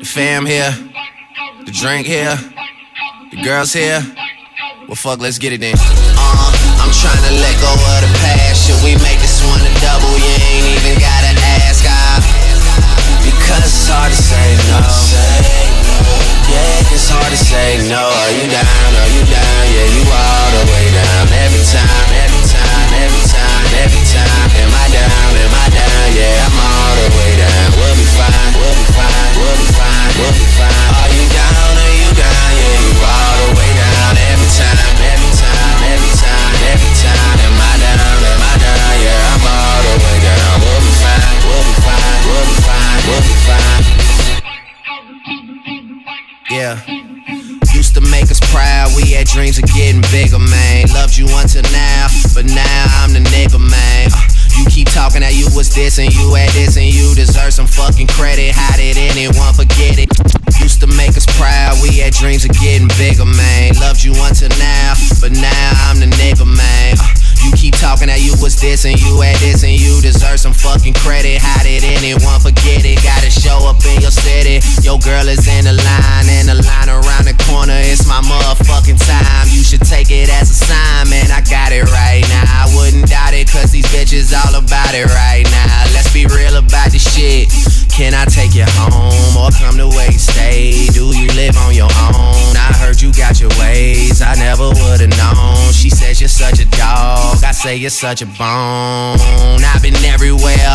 The 0.01 0.09
fam 0.09 0.49
here, 0.49 0.73
the 1.61 1.69
drink 1.69 2.09
here, 2.09 2.33
the 3.29 3.37
girls 3.45 3.77
here. 3.77 4.01
Well, 4.89 4.97
fuck, 4.97 5.21
let's 5.21 5.37
get 5.37 5.53
it 5.53 5.61
then. 5.61 5.77
Uh, 5.77 6.81
I'm 6.81 6.89
trying 6.89 7.21
to 7.21 7.35
let 7.37 7.53
go 7.61 7.69
of 7.69 8.01
the 8.01 8.09
past. 8.25 8.65
Should 8.65 8.81
we 8.81 8.97
make 9.05 9.21
this 9.21 9.45
one 9.45 9.61
a 9.61 9.69
double? 9.85 10.17
You 10.17 10.33
ain't 10.57 10.73
even 10.73 10.97
gotta 10.97 11.37
ask. 11.61 11.85
I, 11.85 12.17
because 13.29 13.61
it's 13.61 13.93
hard 13.93 14.09
to 14.09 14.17
say 14.17 14.49
no. 14.73 14.81
Yeah, 16.49 16.97
it's 16.97 17.13
hard 17.13 17.29
to 17.29 17.37
say 17.37 17.85
no. 17.85 18.01
Are 18.01 18.33
you 18.33 18.49
down? 18.49 18.65
Are 19.05 19.11
you 19.13 19.21
down? 19.29 19.63
Yeah, 19.69 19.85
you 19.85 20.03
all 20.09 20.49
the 20.57 20.65
way 20.65 20.87
down. 20.97 21.29
Every 21.45 21.61
time, 21.69 22.09
every 22.25 22.45
time, 22.49 22.89
every 23.05 23.25
time, 23.29 23.69
every 23.85 24.05
time. 24.09 24.49
Am 24.65 24.73
I 24.81 24.87
down? 24.97 25.29
Am 25.45 25.53
I 25.61 25.67
down? 25.77 26.05
Yeah, 26.17 26.49
I'm 26.49 26.57
all 26.57 26.93
the 27.05 27.09
way 27.21 27.31
down. 27.37 27.69
We'll 27.77 27.97
be 28.01 28.09
fine. 28.17 28.40
We'll 30.21 30.37
be 30.37 30.45
fine. 30.53 30.69
Are 31.01 31.09
you 31.17 31.25
down? 31.33 31.73
Are 31.81 31.95
you 31.97 32.13
down? 32.13 32.53
Yeah, 32.61 32.85
you 32.85 32.93
all 33.01 33.35
the 33.41 33.57
way 33.57 33.71
down. 33.73 34.21
Every 34.21 34.51
time, 34.53 34.77
every 35.01 35.33
time, 35.33 35.81
every 35.97 36.13
time, 36.21 36.53
every 36.77 36.93
time. 37.01 37.41
Am 37.41 37.57
I 37.57 37.73
down? 37.81 38.21
Am 38.21 38.43
I 38.45 38.53
down? 38.61 39.01
Yeah, 39.01 39.33
I'm 39.33 39.49
all 39.49 39.81
the 39.81 39.97
way 40.05 40.17
down. 40.21 40.61
We'll 40.61 40.85
be 40.85 40.93
fine. 41.01 41.41
We'll 41.49 41.65
be 41.65 41.73
fine. 41.81 42.21
We'll 42.29 42.45
be 42.45 42.57
fine. 42.69 43.01
We'll 43.09 43.25
be 43.25 43.37
fine. 43.49 43.81
Yeah. 46.51 46.77
Used 47.73 47.95
to 47.95 48.03
make 48.13 48.29
us 48.31 48.41
proud, 48.53 48.93
we 48.97 49.09
had 49.13 49.27
dreams 49.27 49.57
of 49.57 49.65
getting 49.73 50.03
bigger, 50.13 50.39
man. 50.39 50.87
Loved 50.93 51.17
you 51.17 51.27
until 51.31 51.63
now, 51.73 52.09
but 52.35 52.45
now 52.45 52.85
I'm 53.01 53.13
the 53.15 53.21
nigga, 53.33 53.59
man. 53.59 54.11
Uh, 54.13 54.30
You 54.61 54.67
keep 54.69 54.93
talking 54.93 55.25
that 55.25 55.33
you 55.33 55.49
was 55.57 55.73
this 55.73 55.97
and 55.97 56.13
you 56.13 56.37
had 56.37 56.53
this 56.53 56.77
and 56.77 56.85
you 56.85 57.17
deserve 57.17 57.57
some 57.57 57.67
fucking 57.67 58.13
credit. 58.13 58.53
How 58.53 58.77
did 58.77 59.01
anyone 59.01 59.57
forget 59.57 59.97
it? 59.97 60.13
Used 60.61 60.85
to 60.85 60.89
make 61.01 61.17
us 61.17 61.25
proud, 61.41 61.81
we 61.81 61.97
had 61.97 62.13
dreams 62.13 62.45
of 62.45 62.53
getting 62.61 62.93
bigger, 63.01 63.25
man. 63.25 63.73
Loved 63.81 64.05
you 64.05 64.13
until 64.21 64.53
now, 64.61 64.93
but 65.25 65.33
now 65.33 65.73
I'm 65.89 65.97
the 65.97 66.13
nigga, 66.21 66.45
man. 66.45 67.01
Uh, 67.01 67.09
You 67.41 67.49
keep 67.57 67.73
talking 67.81 68.13
that 68.13 68.21
you 68.21 68.37
was 68.45 68.61
this 68.61 68.85
and 68.85 69.01
you 69.01 69.25
had 69.25 69.41
this 69.41 69.65
and 69.65 69.73
you 69.73 69.97
deserve 70.05 70.37
some 70.37 70.53
fucking 70.53 70.93
credit. 71.01 71.41
How 71.41 71.65
did 71.65 71.81
anyone 71.81 72.37
forget 72.45 72.85
it? 72.85 73.01
Gotta 73.01 73.33
show 73.33 73.65
up 73.65 73.81
in 73.89 74.05
your 74.05 74.13
city. 74.13 74.61
Your 74.85 75.01
girl 75.01 75.25
is 75.25 75.49
in 75.49 75.65
the 75.65 75.73
line 75.73 76.29
and 76.29 76.53
the 76.53 76.61
line 76.61 76.93
around 76.93 77.25
the 77.25 77.33
corner. 77.49 77.81
It's 77.81 78.05
my 78.05 78.21
motherfucking 78.21 79.01
time. 79.01 79.49
You 79.49 79.65
should 79.65 79.81
take 79.89 80.13
it 80.13 80.29
as 80.29 80.53
a 80.53 80.57
sign, 80.69 81.09
man. 81.09 81.33
I 81.33 81.41
got 81.49 81.73
it 81.73 81.89
right 81.89 82.21
now. 82.29 82.45
I 82.45 82.69
wouldn't 82.77 83.09
doubt 83.09 83.33
it, 83.33 83.49
cause 83.49 83.70
bitches 84.11 84.35
all 84.35 84.59
about 84.59 84.95
it 84.95 85.07
right 85.07 85.45
now. 85.51 85.85
Let's 85.95 86.13
be 86.13 86.27
real 86.27 86.57
about 86.57 86.91
this 86.91 87.07
shit. 87.15 87.49
Can 87.91 88.15
I 88.15 88.25
take 88.25 88.55
you 88.55 88.65
home 88.67 89.37
or 89.39 89.51
come 89.55 89.77
to 89.77 89.87
where 89.87 90.11
stay? 90.13 90.87
Do 90.91 91.15
you 91.15 91.29
live 91.39 91.57
on 91.59 91.75
your 91.75 91.91
own? 92.11 92.57
I 92.59 92.75
heard 92.75 93.01
you 93.01 93.13
got 93.13 93.41
your 93.41 93.51
ways. 93.61 94.23
I 94.23 94.35
never 94.35 94.67
would've 94.69 95.11
known. 95.15 95.73
She 95.73 95.91
says 95.91 96.21
you're 96.21 96.29
such 96.29 96.59
a 96.59 96.67
dog. 96.75 97.45
I 97.45 97.53
say 97.53 97.77
you're 97.77 97.91
such 97.91 98.23
a 98.23 98.27
bone. 98.27 99.63
I've 99.63 99.83
been 99.83 99.97
everywhere 100.03 100.75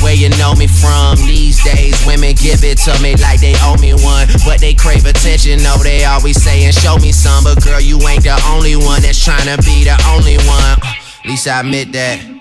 where 0.00 0.14
you 0.14 0.28
know 0.38 0.54
me 0.54 0.66
from. 0.68 1.16
These 1.26 1.62
days, 1.64 1.98
women 2.06 2.34
give 2.38 2.62
it 2.62 2.78
to 2.86 2.94
me 3.02 3.16
like 3.16 3.40
they 3.40 3.54
owe 3.66 3.76
me 3.80 3.94
one. 3.94 4.28
But 4.44 4.60
they 4.60 4.74
crave 4.74 5.06
attention, 5.06 5.62
no, 5.62 5.76
they 5.82 6.04
always 6.04 6.40
saying, 6.40 6.72
Show 6.72 6.98
me 6.98 7.10
some. 7.10 7.44
But 7.44 7.64
girl, 7.64 7.80
you 7.80 7.98
ain't 8.06 8.22
the 8.22 8.38
only 8.54 8.76
one 8.76 9.02
that's 9.02 9.22
trying 9.22 9.50
to 9.50 9.58
be 9.62 9.82
the 9.82 9.98
only 10.14 10.38
one. 10.46 10.78
At 10.82 11.26
least 11.26 11.48
I 11.48 11.60
admit 11.60 11.90
that. 11.92 12.35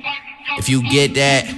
If 0.57 0.69
you 0.69 0.81
get 0.87 1.15
that, 1.19 1.51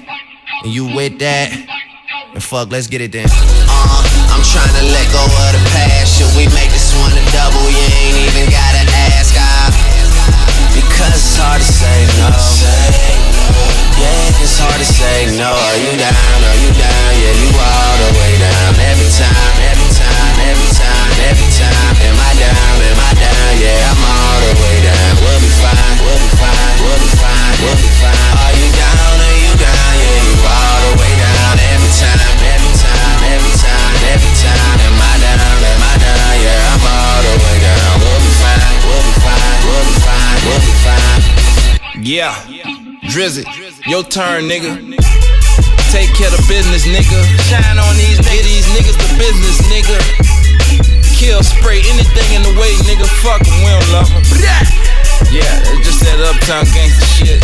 and 0.65 0.73
you 0.73 0.89
with 0.89 1.21
that, 1.21 1.53
then 1.53 2.41
fuck, 2.41 2.73
let's 2.73 2.89
get 2.89 2.97
it 2.97 3.13
then. 3.13 3.29
Uh, 3.29 4.01
I'm 4.33 4.41
trying 4.41 4.73
to 4.73 4.85
let 4.89 5.05
go 5.13 5.21
of 5.21 5.49
the 5.53 5.61
past. 5.69 6.17
Should 6.17 6.33
we 6.33 6.49
make 6.49 6.73
this 6.73 6.97
one 6.97 7.13
a 7.13 7.21
double? 7.29 7.61
You 7.69 7.85
ain't 8.01 8.17
even 8.25 8.49
gotta 8.49 8.83
ask. 9.13 9.37
I, 9.37 9.69
because 10.73 11.13
it's 11.13 11.37
hard 11.37 11.61
to 11.61 11.69
say 11.69 12.09
no. 12.17 12.33
Yeah, 14.01 14.41
it's 14.41 14.57
hard 14.57 14.81
to 14.81 14.87
say 14.89 15.29
no. 15.37 15.45
Are 15.45 15.77
you 15.77 15.93
down? 15.93 16.39
Are 16.41 16.57
you 16.57 16.73
down? 16.73 17.09
Yeah, 17.21 17.37
you 17.37 17.49
all 17.53 17.95
the 18.01 18.09
way 18.17 18.33
down. 18.41 18.81
Every 18.81 19.09
time, 19.13 19.55
every 19.61 19.89
time, 19.93 20.35
every 20.41 20.69
time, 20.73 21.09
every 21.21 21.49
time. 21.53 21.93
Am 22.01 22.17
I 22.17 22.31
down? 22.33 22.75
Am 22.81 22.97
I 22.97 23.11
down? 23.13 23.49
Yeah, 23.61 23.93
I'm 23.93 24.01
all 24.01 24.37
the 24.41 24.53
way 24.57 24.77
down. 24.81 25.11
We'll 25.21 25.37
be 25.37 25.53
fine. 25.53 25.95
We'll 26.01 26.17
be 26.17 26.29
fine. 26.33 26.75
We'll 26.81 26.97
be 26.97 27.11
fine. 27.13 27.53
We'll 27.61 27.77
be 27.77 27.89
fine. 28.01 28.06
Yeah, 42.07 42.31
Drizzy, 43.11 43.43
your 43.83 43.99
turn, 43.99 44.47
nigga. 44.47 44.79
Take 45.91 46.07
care 46.15 46.31
of 46.31 46.39
business, 46.47 46.87
nigga. 46.87 47.19
Shine 47.51 47.75
on 47.75 47.93
these. 47.99 48.15
Get 48.23 48.47
these 48.47 48.63
niggas 48.71 48.95
the 48.95 49.11
business, 49.19 49.59
nigga. 49.67 49.99
Kill, 51.19 51.43
spray 51.43 51.83
anything 51.83 52.31
in 52.31 52.47
the 52.47 52.55
way, 52.55 52.71
nigga. 52.87 53.03
Fuck 53.19 53.43
'em, 53.43 53.59
we 53.59 53.75
don't 53.75 53.91
love 53.91 54.07
'em. 54.15 54.23
Yeah, 55.35 55.51
it's 55.67 55.83
just 55.83 55.99
that 56.07 56.23
uptown 56.23 56.63
gangster 56.71 57.03
shit. 57.11 57.43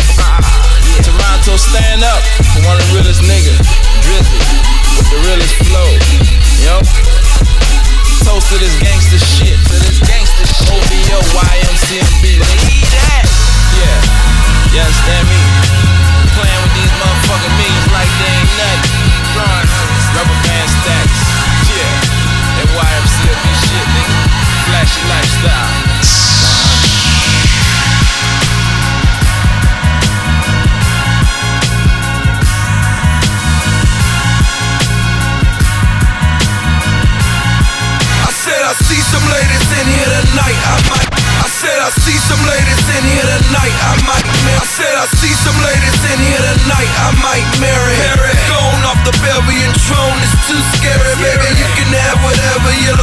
Toronto, 1.04 1.60
stand 1.60 2.00
up 2.00 2.24
for 2.56 2.64
one 2.64 2.80
of 2.80 2.88
the 2.88 2.94
realest 2.96 3.20
niggas. 3.20 3.60
Drizzy, 4.00 4.40
with 4.96 5.10
the 5.12 5.20
realest 5.28 5.54
flow. 5.68 5.92
Yo. 6.64 6.80
Toast 8.24 8.48
to 8.48 8.56
this 8.56 8.72
gangster 8.80 9.20
shit. 9.20 9.60
To 9.60 9.76
this 9.84 10.00
gangster 10.08 10.48
shit. 10.56 10.72
OVO, 10.72 11.20
YMCMB. 11.36 12.38
That. 12.40 12.73
You 14.74 14.82
understand? 14.82 15.22
Playing 16.34 16.62
with 16.66 16.74
these 16.74 16.90
motherfucking 16.98 17.54
millions 17.62 17.86
like 17.94 18.10
they 18.18 18.26
ain't 18.26 18.50
nothing. 18.58 18.90
Stacks. 20.82 21.20
Yeah. 21.70 22.58
And 22.58 22.66
shit, 23.70 23.86
nigga. 23.94 24.18
Flashy 24.66 24.98
lifestyle. 25.06 25.94
I 38.64 38.72
see 38.74 39.02
some 39.06 39.22
ladies 39.30 39.70
in 39.78 39.86
here 39.86 40.10
tonight. 40.18 40.58
I 40.66 40.82
might 40.90 41.13
I 41.42 41.48
said 41.50 41.78
I 41.82 41.90
see 41.90 42.16
some 42.30 42.42
ladies 42.46 42.84
in 42.94 43.02
here 43.02 43.26
tonight. 43.26 43.74
I 43.82 43.98
might. 44.06 44.26
marry. 44.46 44.62
I 44.62 44.66
said 44.66 44.94
I 44.94 45.06
see 45.18 45.34
some 45.34 45.58
ladies 45.66 46.00
in 46.14 46.18
here 46.22 46.44
tonight. 46.62 46.92
I 47.02 47.10
might 47.18 47.48
marry. 47.58 47.98
Going 48.46 48.82
off 48.86 49.00
the 49.02 49.14
Belgian 49.18 49.74
throne 49.82 50.18
is 50.22 50.34
too 50.46 50.60
scary, 50.78 51.14
baby. 51.18 51.50
You 51.58 51.68
can 51.74 51.90
have 51.90 52.22
whatever 52.22 52.70
you 52.86 52.93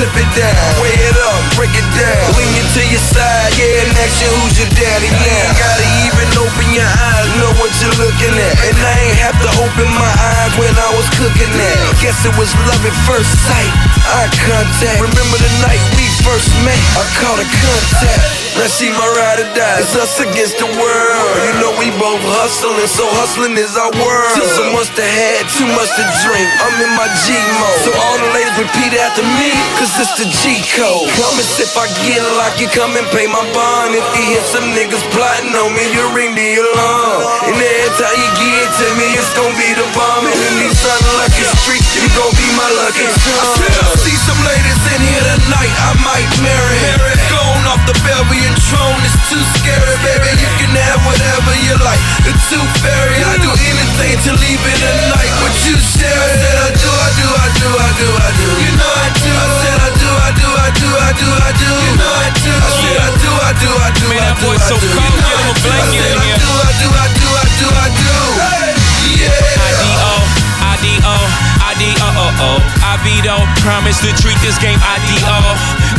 it 0.00 0.08
flip 0.08 0.24
it 0.24 0.30
down, 0.32 0.80
weigh 0.80 0.96
it 0.96 1.16
up, 1.28 1.40
break 1.56 1.72
it 1.76 1.88
down. 1.92 2.24
Lean 2.32 2.48
you 2.56 2.64
to 2.72 2.82
your 2.88 3.04
side, 3.04 3.52
yeah, 3.60 3.84
and 3.84 3.92
ask 4.00 4.16
you 4.24 4.32
who's 4.40 4.56
your 4.56 4.70
daddy 4.72 5.12
now. 5.12 5.44
Gotta 5.60 5.88
even 6.08 6.28
open 6.40 6.68
your 6.72 6.88
eyes, 6.88 7.28
know 7.36 7.52
what 7.60 7.68
you're 7.84 7.98
looking 8.00 8.32
at. 8.32 8.54
And 8.64 8.76
I 8.80 8.94
ain't 8.96 9.20
have 9.20 9.36
to 9.44 9.50
open 9.60 9.88
my 9.92 10.08
eyes 10.08 10.52
when 10.56 10.72
I 10.72 10.88
was 10.96 11.04
cooking 11.12 11.52
that. 11.52 11.89
Guess 12.00 12.24
it 12.24 12.32
was 12.40 12.48
love 12.64 12.80
at 12.88 12.96
first 13.04 13.28
sight. 13.44 13.72
Eye 14.08 14.32
contact. 14.32 15.04
Remember 15.04 15.36
the 15.36 15.52
night 15.60 15.84
we 16.00 16.08
first 16.24 16.48
met? 16.64 16.80
I 16.96 17.04
caught 17.20 17.36
a 17.36 17.44
contact. 17.44 18.40
Now 18.56 18.72
she 18.72 18.88
my 18.88 19.04
ride 19.04 19.44
or 19.44 19.50
die. 19.52 19.84
It's 19.84 19.92
us 19.94 20.16
against 20.16 20.56
the 20.56 20.68
world. 20.80 21.28
You 21.44 21.52
know 21.60 21.76
we 21.76 21.92
both 22.00 22.24
hustling, 22.40 22.88
so 22.88 23.04
hustling 23.20 23.52
is 23.60 23.76
our 23.76 23.92
world. 24.00 24.32
Too 24.32 24.48
so 24.48 24.64
much 24.72 24.88
to 24.96 25.04
have, 25.04 25.44
too 25.52 25.68
much 25.76 25.92
to 25.92 26.04
drink. 26.24 26.48
I'm 26.64 26.72
in 26.80 26.92
my 26.96 27.04
G 27.20 27.36
mode. 27.60 27.80
So 27.84 27.92
all 27.92 28.16
the 28.16 28.32
ladies 28.32 28.56
repeat 28.56 28.96
after 28.96 29.20
me, 29.36 29.52
cause 29.76 29.92
it's 30.00 30.16
the 30.16 30.26
G 30.40 30.56
code. 30.72 31.04
Promise 31.20 31.60
if 31.60 31.76
I 31.76 31.84
get 32.08 32.24
locked, 32.40 32.64
you 32.64 32.68
come 32.72 32.96
and 32.96 33.06
pay 33.12 33.28
my 33.28 33.44
bond. 33.52 33.92
If 33.92 34.08
you 34.16 34.24
hear 34.34 34.44
some 34.48 34.66
niggas 34.72 35.04
plotting 35.12 35.52
on 35.52 35.76
me, 35.76 35.84
you 35.92 36.02
ring 36.16 36.32
the 36.32 36.64
alarm. 36.64 37.44
And 37.44 37.54
every 37.60 37.92
time 38.00 38.16
you 38.16 38.30
get 38.40 38.68
to 38.72 38.86
me, 38.96 39.06
it's 39.20 39.30
gonna 39.36 39.52
be 39.54 39.68
the 39.76 39.86
bomb. 39.92 40.24
And 40.26 40.40
in 40.48 40.54
these 40.64 40.80
unlucky 40.80 41.44
streets, 41.60 41.89
you 41.96 42.06
gon' 42.14 42.32
be 42.38 42.46
my 42.54 42.68
lucky 42.80 43.06
charm. 43.24 43.40
I 43.40 43.46
said 43.58 43.74
I 43.74 43.88
see 43.98 44.16
some 44.26 44.40
ladies 44.46 44.80
in 44.94 45.00
here 45.02 45.24
tonight, 45.26 45.72
I 45.74 45.90
might 46.06 46.30
marry. 46.44 46.78
Going 47.30 47.64
off 47.70 47.82
the 47.86 47.96
Belgian 48.06 48.54
throne 48.70 49.00
is 49.06 49.16
too 49.30 49.42
scary, 49.58 49.96
baby. 50.06 50.30
You 50.38 50.50
can 50.60 50.72
have 50.74 51.00
whatever 51.06 51.52
you 51.66 51.74
like. 51.82 52.00
The 52.26 52.34
tooth 52.50 52.72
fairy, 52.84 53.18
I 53.26 53.34
do 53.42 53.50
anything 53.50 54.16
to 54.28 54.30
leave 54.38 54.62
it 54.62 54.78
tonight. 54.78 55.32
What 55.42 55.54
you 55.66 55.74
share, 55.78 56.14
I 56.14 56.30
said 56.38 56.56
I 56.58 56.70
do, 56.78 56.90
I 56.90 57.08
do, 57.18 57.26
I 57.30 57.48
do, 57.58 57.68
I 57.74 57.90
do, 57.98 58.08
I 58.10 58.28
do. 58.38 58.48
You 58.60 58.72
know 58.78 58.92
I 58.94 59.08
do. 59.18 59.30
I 59.34 59.46
said 59.60 59.78
I 59.80 59.90
do, 59.98 60.10
I 60.10 60.30
do, 60.36 60.48
I 60.50 60.68
do, 60.78 60.88
I 60.90 61.10
do, 61.18 61.28
I 61.30 61.50
do. 61.58 61.70
You 61.70 61.92
know 61.98 62.12
I 62.14 62.28
do. 62.38 62.52
I 62.54 62.70
said 62.70 62.96
I 63.00 63.10
do, 63.18 63.30
I 63.30 63.52
do, 63.60 63.70
I 63.70 63.90
do, 63.98 64.04
Man, 64.10 64.18
I 64.18 64.30
that 64.30 64.36
do, 64.38 64.46
boy 64.46 64.56
I 64.56 64.66
so 64.68 64.74
do. 64.78 64.88
cold, 64.90 65.10
You 65.10 65.22
know 65.22 65.30
get 65.30 65.38
him 65.38 65.48
a 65.48 65.54
I 65.54 65.58
do. 65.58 65.70
I 65.70 65.78
blanket 65.80 66.00
said 66.00 66.10
in 66.10 66.20
I 66.20 66.26
here. 66.26 66.38
do, 66.40 66.50
I 66.50 66.72
do, 66.80 66.88
I 66.90 67.06
do, 67.18 67.28
I 67.30 67.46
do, 67.60 67.68
I 67.70 67.88
do. 67.98 68.10
Yeah. 69.20 69.49
Oh, 72.20 72.60
oh. 72.60 72.60
IVDO, 73.00 73.36
promise 73.64 73.96
to 74.04 74.12
treat 74.20 74.36
this 74.44 74.60
game 74.60 74.76
IDO. 74.76 75.40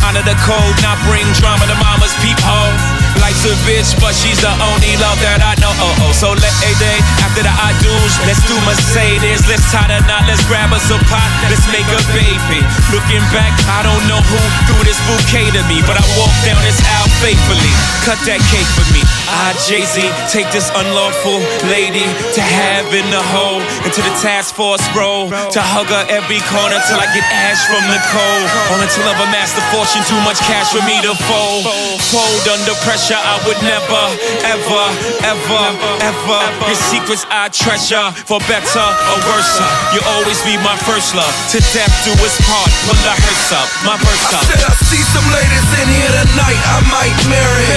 Honor 0.05 0.22
the 0.22 0.38
code, 0.45 0.78
not 0.86 1.01
bring 1.09 1.26
drama 1.41 1.65
to 1.65 1.74
mama's 1.82 2.13
peephole. 2.22 2.74
Life's 3.17 3.41
a 3.49 3.57
bitch, 3.65 3.89
but 3.97 4.13
she's 4.13 4.38
the 4.38 4.53
only 4.61 4.93
love 5.01 5.17
that 5.26 5.41
I 5.41 5.57
know. 5.57 5.74
Oh, 5.82 6.05
oh. 6.05 6.13
So 6.13 6.38
let 6.38 6.53
a 6.61 6.72
day 6.78 6.97
after 7.26 7.41
the 7.41 7.49
I 7.49 7.74
do's, 7.82 8.13
let's 8.30 8.41
do 8.45 8.53
Mercedes. 8.69 9.49
Let's 9.49 9.65
tie 9.74 9.89
the 9.89 9.97
knot, 10.05 10.30
let's 10.30 10.45
grab 10.45 10.69
us 10.69 10.86
a 10.93 11.01
pot, 11.09 11.30
let's 11.49 11.65
make 11.74 11.89
a 11.89 12.01
baby. 12.13 12.61
Looking 12.93 13.26
back, 13.34 13.53
I 13.65 13.82
don't 13.82 14.05
know 14.05 14.22
who 14.22 14.41
threw 14.69 14.82
this 14.86 15.01
bouquet 15.09 15.49
to 15.57 15.61
me, 15.65 15.82
but 15.89 15.97
I 15.97 16.05
walked 16.22 16.38
down 16.45 16.61
this 16.61 16.78
aisle 16.86 17.09
faithfully. 17.17 17.74
Cut 18.05 18.22
that 18.30 18.41
cake 18.53 18.69
for 18.78 18.86
me. 18.93 19.01
I, 19.32 19.56
Jay 19.64 19.88
Z, 19.88 20.04
take 20.28 20.52
this 20.52 20.68
unlawful 20.76 21.40
lady 21.72 22.04
to 22.36 22.42
have 22.44 22.92
in 22.92 23.08
the 23.08 23.24
hole, 23.32 23.64
into 23.88 24.04
the 24.04 24.14
task 24.20 24.56
force 24.56 24.84
role. 24.92 25.32
to 25.32 25.62
hug 25.64 25.88
her 25.88 26.06
every 26.12 26.44
corner 26.52 26.78
till 26.88 27.00
I 27.00 27.08
get 27.16 27.24
ash 27.32 27.64
from 27.72 27.84
the 27.88 28.00
cold. 28.12 28.48
On 28.76 28.80
until 28.84 29.08
I've 29.08 29.24
amassed 29.24 29.56
the 29.56 29.66
fortune, 29.72 30.04
too 30.04 30.20
much 30.28 30.40
cash 30.44 30.76
for 30.76 30.84
me 30.84 31.00
to 31.08 31.16
fold. 31.28 31.68
Fold 32.12 32.46
under 32.52 32.76
pressure, 32.84 33.18
I 33.18 33.40
would 33.48 33.60
never, 33.64 34.04
ever, 34.44 34.86
ever, 35.24 35.64
ever. 36.04 36.42
Your 36.68 36.82
secrets 36.92 37.24
I 37.32 37.48
treasure, 37.48 38.12
for 38.28 38.44
better 38.52 38.84
or 38.84 39.20
worse. 39.32 39.56
You'll 39.96 40.08
always 40.20 40.44
be 40.44 40.60
my 40.60 40.76
first 40.84 41.16
love. 41.16 41.32
To 41.56 41.60
death 41.72 41.94
do 42.04 42.12
us 42.24 42.36
part, 42.48 42.70
pull 42.88 43.00
the 43.00 43.16
hearse 43.16 43.52
up, 43.56 43.68
my 43.88 43.96
verse 43.96 44.24
I 44.32 44.44
said 44.48 44.64
I 44.64 44.74
see 44.88 45.04
some 45.12 45.28
ladies 45.32 45.68
in 45.80 45.88
here 45.88 46.14
tonight, 46.24 46.60
I 46.60 46.80
might 46.92 47.20
marry. 47.28 47.68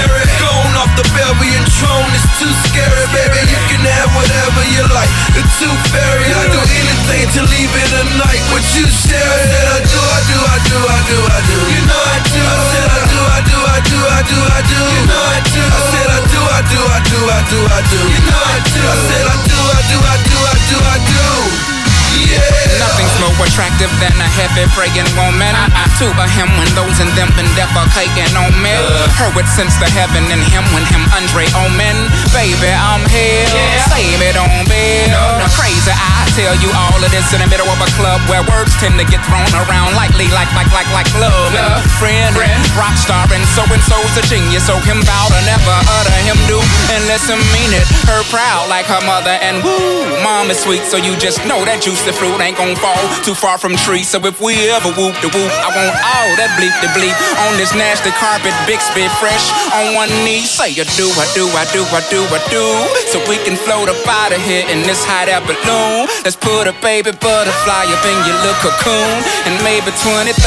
Going 0.43 0.75
off 0.79 0.91
the 0.99 1.07
Belgian 1.45 1.69
throne 1.77 2.09
is 2.17 2.25
too 2.41 2.49
scary, 2.65 3.05
baby. 3.13 3.37
You 3.45 3.61
can 3.69 3.85
have 3.85 4.09
whatever 4.17 4.65
you 4.73 4.81
like. 4.97 5.13
The 5.37 5.45
tooth 5.61 5.85
fairy, 5.93 6.25
I 6.25 6.49
do 6.49 6.57
anything 6.57 7.29
to 7.37 7.41
leave 7.45 7.69
it 7.69 7.89
tonight. 7.93 8.41
What 8.49 8.65
you 8.73 8.89
share, 8.89 9.21
I 9.21 9.45
said 9.53 9.69
I 9.69 9.81
do, 9.85 10.01
I 10.01 10.21
do, 10.25 10.39
I 10.41 10.57
do, 10.65 10.79
I 10.81 11.01
do, 11.05 11.19
I 11.21 11.41
do. 11.45 11.59
You 11.69 11.83
know 11.85 12.01
I 12.01 12.19
do. 12.33 12.41
I 12.41 12.57
said 12.73 12.89
I 12.89 13.01
do, 13.13 13.21
I 13.29 13.41
do, 13.45 13.59
I 13.61 13.79
do, 13.85 13.99
I 14.09 14.21
do, 14.25 14.39
I 14.41 14.61
do. 14.73 14.81
You 14.89 15.05
know 15.05 15.21
I 15.21 15.41
do. 15.53 15.63
I 15.69 15.81
said 15.93 16.09
I 16.17 16.21
do, 16.33 16.41
I 16.49 16.61
do, 16.65 16.81
I 16.81 17.01
do, 17.13 17.19
I 17.29 17.41
do, 17.45 17.59
I 17.61 17.81
do. 17.93 18.01
You 18.09 18.21
know 18.25 18.41
I 18.41 18.59
do. 18.65 18.81
I 18.81 18.97
said 19.05 19.27
I 19.29 19.37
do, 19.45 19.59
I 19.69 19.81
do, 19.85 19.99
I 20.01 20.17
do, 20.25 20.37
I 20.49 20.57
do, 20.65 20.77
I 20.81 20.97
do. 21.13 21.84
Yeah. 22.15 22.43
Nothing's 22.79 23.15
more 23.23 23.35
attractive 23.47 23.91
than 23.99 24.15
a 24.19 24.29
heavy 24.29 24.67
praying 24.75 25.09
woman. 25.19 25.55
To 26.03 26.11
a 26.11 26.27
him 26.35 26.51
when 26.59 26.67
those 26.75 26.99
in 26.99 27.07
them 27.15 27.31
been 27.39 27.47
defecating 27.55 28.35
on 28.35 28.51
me. 28.59 28.75
Her 29.15 29.31
with 29.39 29.47
sense 29.47 29.79
to 29.79 29.87
heaven 29.87 30.27
and 30.35 30.43
him 30.43 30.67
when 30.75 30.83
him 30.91 31.07
Andre 31.15 31.47
Omen. 31.55 32.11
Baby, 32.35 32.75
I'm 32.75 33.07
here. 33.07 33.47
Save 33.87 34.19
it 34.27 34.35
on 34.35 34.67
bill. 34.67 35.15
Now 35.39 35.47
crazy, 35.55 35.95
I 35.95 36.27
tell 36.35 36.59
you 36.59 36.71
all 36.75 36.99
of 36.99 37.11
this 37.15 37.31
in 37.31 37.39
the 37.39 37.47
middle 37.47 37.71
of 37.71 37.79
a 37.79 37.91
club 37.95 38.19
where 38.27 38.43
words 38.51 38.75
tend 38.83 38.99
to 38.99 39.07
get 39.07 39.23
thrown 39.31 39.47
around 39.55 39.95
lightly, 39.95 40.27
like 40.35 40.51
like 40.59 40.67
like 40.75 40.91
like 40.91 41.07
love. 41.23 41.55
And 41.55 41.79
friend, 41.95 42.35
rock 42.75 42.99
star, 42.99 43.23
and 43.31 43.47
so 43.55 43.63
and 43.71 43.83
so's 43.87 44.19
a 44.19 44.25
genius. 44.27 44.67
So 44.67 44.75
him 44.83 44.99
vow 45.07 45.31
to 45.31 45.41
never 45.47 45.77
utter 45.87 46.19
him 46.27 46.39
do 46.51 46.59
unless 46.99 47.31
him 47.31 47.39
mean 47.55 47.71
it. 47.71 47.87
Her 48.11 48.27
proud 48.35 48.67
like 48.67 48.91
her 48.91 49.03
mother, 49.07 49.39
and 49.39 49.63
woo, 49.63 50.11
mom 50.27 50.51
is 50.51 50.59
sweet. 50.59 50.83
So 50.91 50.99
you 50.99 51.15
just 51.15 51.39
know 51.47 51.63
that 51.63 51.87
juicy 52.05 52.19
fruit 52.19 52.41
ain't 52.41 52.57
gon' 52.57 52.77
fall 52.77 53.01
too 53.25 53.35
far 53.35 53.57
from 53.57 53.77
tree. 53.77 54.05
So 54.05 54.21
if 54.29 54.41
we 54.41 54.69
ever 54.69 54.93
whoop 54.93 55.17
the 55.25 55.33
whoop, 55.33 55.53
I 55.65 55.73
want 55.73 55.97
all 56.05 56.31
that 56.37 56.53
bleep 56.61 56.75
the 56.85 56.91
bleep 56.93 57.17
on 57.49 57.57
this 57.57 57.73
nasty 57.73 58.13
carpet, 58.21 58.53
Bixby 58.69 59.09
fresh 59.17 59.49
on 59.73 59.97
one 59.97 60.13
knee. 60.25 60.45
Say 60.45 60.77
you 60.77 60.85
do, 61.01 61.09
I 61.17 61.25
do, 61.33 61.49
I 61.57 61.65
do, 61.73 61.81
I 61.89 62.05
do, 62.13 62.21
I 62.29 62.41
do. 62.53 62.65
So 63.09 63.25
we 63.25 63.41
can 63.41 63.57
float 63.57 63.89
up 63.89 63.97
out 64.05 64.37
of 64.37 64.41
here 64.45 64.69
in 64.69 64.85
this 64.85 65.01
hot 65.01 65.33
air 65.33 65.41
balloon. 65.49 66.05
Let's 66.25 66.37
put 66.37 66.69
a 66.69 66.77
baby 66.85 67.13
butterfly 67.17 67.89
up 67.89 68.05
in 68.05 68.19
your 68.29 68.37
little 68.45 68.61
cocoon. 68.61 69.17
And 69.49 69.57
maybe 69.65 69.89
20, 69.89 70.29
30 70.29 70.45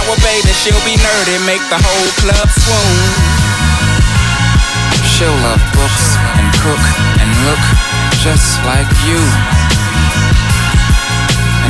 hour 0.00 0.12
baby, 0.24 0.52
she'll 0.56 0.84
be 0.88 0.96
nerdy, 0.96 1.36
make 1.44 1.64
the 1.68 1.80
whole 1.80 2.10
club 2.24 2.48
swoon. 2.48 3.04
She'll 5.04 5.36
love 5.44 5.60
books 5.76 6.16
and 6.40 6.48
cook 6.64 6.84
and 7.20 7.28
look 7.44 7.64
just 8.24 8.56
like 8.64 8.88
you. 9.04 9.63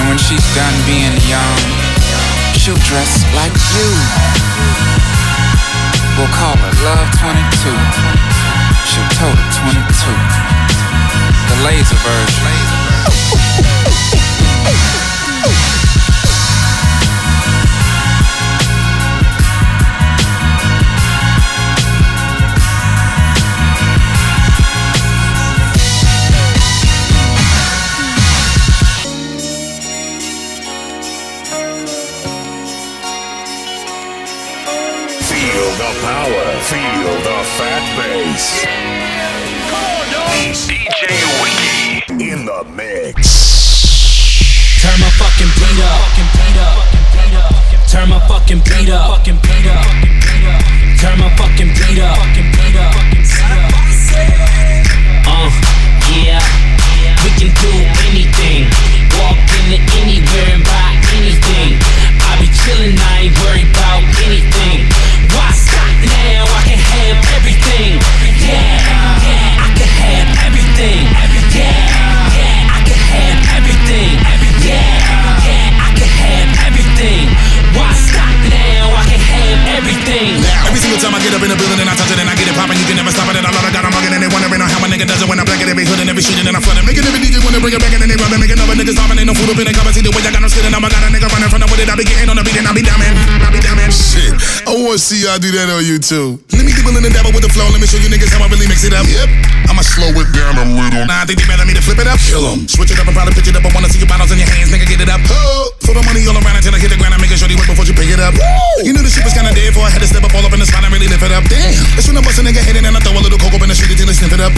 When 0.09 0.19
she's 0.19 0.45
done 0.55 0.77
being 0.85 1.17
young, 1.29 1.59
she'll 2.61 2.77
dress 2.85 3.25
like 3.35 3.57
you. 3.73 3.89
We'll 6.19 6.29
call 6.29 6.57
her 6.57 6.75
Love 6.85 7.09
22. 7.19 7.73
She'll 8.85 9.09
total 9.17 9.45
22. 9.65 10.45
The 11.49 11.57
laser 11.65 11.97
version. 12.05 13.54
Power. 36.15 36.47
Uh, 36.47 36.71
feel 36.71 37.15
the 37.27 37.39
fat 37.59 37.85
bass. 37.99 38.47
DJ 40.69 41.03
Wiki 41.43 42.31
in 42.31 42.47
the 42.47 42.61
mix. 42.79 43.19
Turn 44.83 44.99
my 45.01 45.11
fucking 45.19 45.51
beat 45.59 45.81
up. 45.83 46.03
Turn 47.91 48.09
my 48.09 48.21
fucking 48.29 48.61
beat 48.63 48.91
up. 48.91 49.25
Turn 51.01 51.17
my 51.19 51.31
fucking 51.37 51.71
beat 51.75 52.01
up. 52.01 52.14
YouTube. 96.05 96.37
Let 96.53 96.69
me 96.69 96.73
dibble 96.77 96.93
in 97.01 97.03
the 97.03 97.09
dabble 97.09 97.33
with 97.33 97.49
the 97.49 97.49
flow. 97.49 97.65
Let 97.73 97.81
me 97.81 97.89
show 97.89 97.97
you 97.97 98.13
niggas 98.13 98.29
how 98.29 98.45
I 98.45 98.49
really 98.53 98.69
mix 98.69 98.85
it 98.85 98.93
up. 98.93 99.09
Yep. 99.09 99.25
I'ma 99.73 99.81
slow 99.81 100.13
it 100.13 100.29
down 100.37 100.61
a 100.61 100.65
little. 100.69 101.09
Nah, 101.09 101.25
I 101.25 101.25
think 101.25 101.41
they 101.41 101.49
better 101.49 101.65
me 101.65 101.73
to 101.73 101.81
flip 101.81 101.97
it 101.97 102.05
up. 102.05 102.21
Kill 102.21 102.45
'em. 102.45 102.69
Switch 102.69 102.93
it 102.93 103.01
up 103.01 103.09
and 103.09 103.17
probably 103.17 103.33
pitch 103.33 103.49
it 103.49 103.57
up. 103.57 103.65
I 103.65 103.73
wanna 103.73 103.89
see 103.89 104.05
your 104.05 104.09
bottles 104.09 104.29
in 104.29 104.37
your 104.37 104.51
hands, 104.53 104.69
nigga, 104.69 104.85
get 104.85 105.01
it 105.01 105.09
up. 105.09 105.25
Oh, 105.33 105.73
throw 105.81 105.97
the 105.97 106.05
money 106.05 106.21
you're 106.21 106.37
all 106.37 106.45
around 106.45 106.61
until 106.61 106.77
I 106.77 106.79
hit 106.79 106.93
the 106.93 107.01
ground. 107.01 107.17
I'm 107.17 107.25
making 107.25 107.41
sure 107.41 107.49
they 107.49 107.57
work 107.57 107.73
before 107.73 107.89
you 107.89 107.97
pick 107.97 108.13
it 108.13 108.21
up. 108.21 108.37
You 108.85 108.93
knew 108.93 109.01
the 109.01 109.09
shit 109.09 109.25
was 109.25 109.33
kinda 109.33 109.57
dead 109.57 109.73
before 109.73 109.89
I 109.89 109.91
had 109.97 110.05
to 110.05 110.09
step 110.09 110.25
up 110.29 110.35
all 110.37 110.45
up 110.45 110.53
in 110.53 110.61
the 110.61 110.69
spot 110.69 110.85
and 110.85 110.93
really 110.93 111.09
lift 111.09 111.25
it 111.25 111.33
up. 111.33 111.49
Damn. 111.49 111.73
That's 111.97 112.05
when 112.05 112.21
I 112.21 112.21
bust 112.21 112.37
a 112.37 112.43
nigga 112.45 112.61
head 112.61 112.77
in 112.77 112.85
and 112.85 112.97
I 112.97 113.01
throw 113.01 113.17
a 113.17 113.25
little 113.25 113.41
coke 113.41 113.57
up 113.57 113.63
in 113.65 113.73
the 113.73 113.75
street 113.75 113.97
until 113.97 114.07
they 114.07 114.13
sniff 114.13 114.33
it 114.37 114.41
up. 114.45 114.53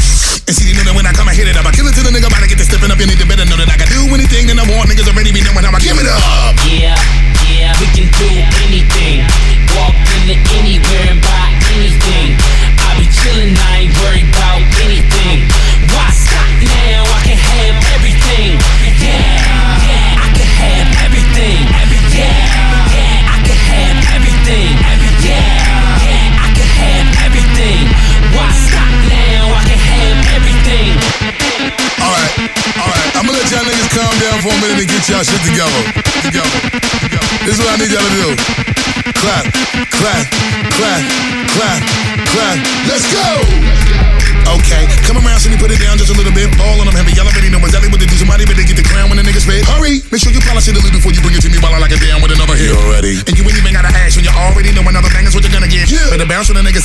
Y'all 35.17 35.25
shit 35.25 35.41
together. 35.49 35.76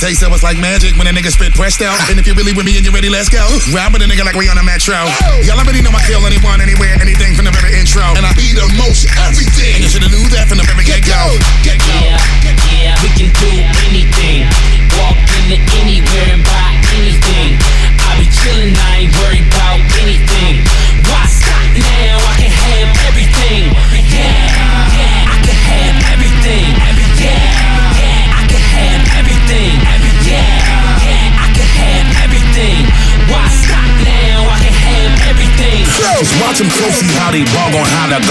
Say 0.02 0.18
so. 0.18 0.26
It's 0.34 0.42
like 0.42 0.58
magic 0.58 0.98
when 0.98 1.06
a 1.06 1.14
nigga 1.14 1.30
spit 1.30 1.54
pressed 1.54 1.78
out. 1.78 1.94
And 2.10 2.18
if 2.18 2.26
you 2.26 2.34
really 2.34 2.50
with 2.50 2.66
me 2.66 2.74
and 2.74 2.82
you 2.82 2.90
ready, 2.90 3.06
let's 3.06 3.30
go. 3.30 3.38
Ride 3.70 3.94
with 3.94 4.02
a 4.02 4.08
nigga 4.10 4.26
like 4.26 4.34
we 4.34 4.50
on 4.50 4.58
a 4.58 4.66
metro. 4.66 4.98
Y'all 5.46 5.54
already 5.54 5.78
know 5.78 5.94
I 5.94 6.02
kill 6.10 6.26
anyone, 6.26 6.58
anywhere, 6.58 6.98
anything 6.98 7.38
from 7.38 7.46
the 7.46 7.54
very 7.54 7.78
intro. 7.78 8.02
And 8.18 8.26
I 8.26 8.34
Be 8.34 8.50
the 8.50 8.66
most 8.74 9.06
everything. 9.22 9.78
and 9.78 9.86
you 9.86 9.90
should've 9.94 10.10
knew 10.10 10.26
that 10.34 10.50
from 10.50 10.58
the 10.58 10.66
very 10.66 10.82
get 10.82 11.06
go. 11.06 11.38
Get 11.62 11.78
go. 11.86 11.94
Yeah, 12.02 12.18
yeah, 12.82 12.98
we 12.98 13.14
can 13.14 13.30
do 13.30 13.46
anything. 13.86 14.50
Walk 14.98 15.14
into 15.38 15.62
anywhere 15.78 16.34
and 16.34 16.42
buy 16.42 16.82
anything. 16.98 17.54
I 18.02 18.18
be 18.18 18.26
chillin', 18.26 18.74
I 18.74 19.06
ain't 19.06 19.14
worried 19.22 19.41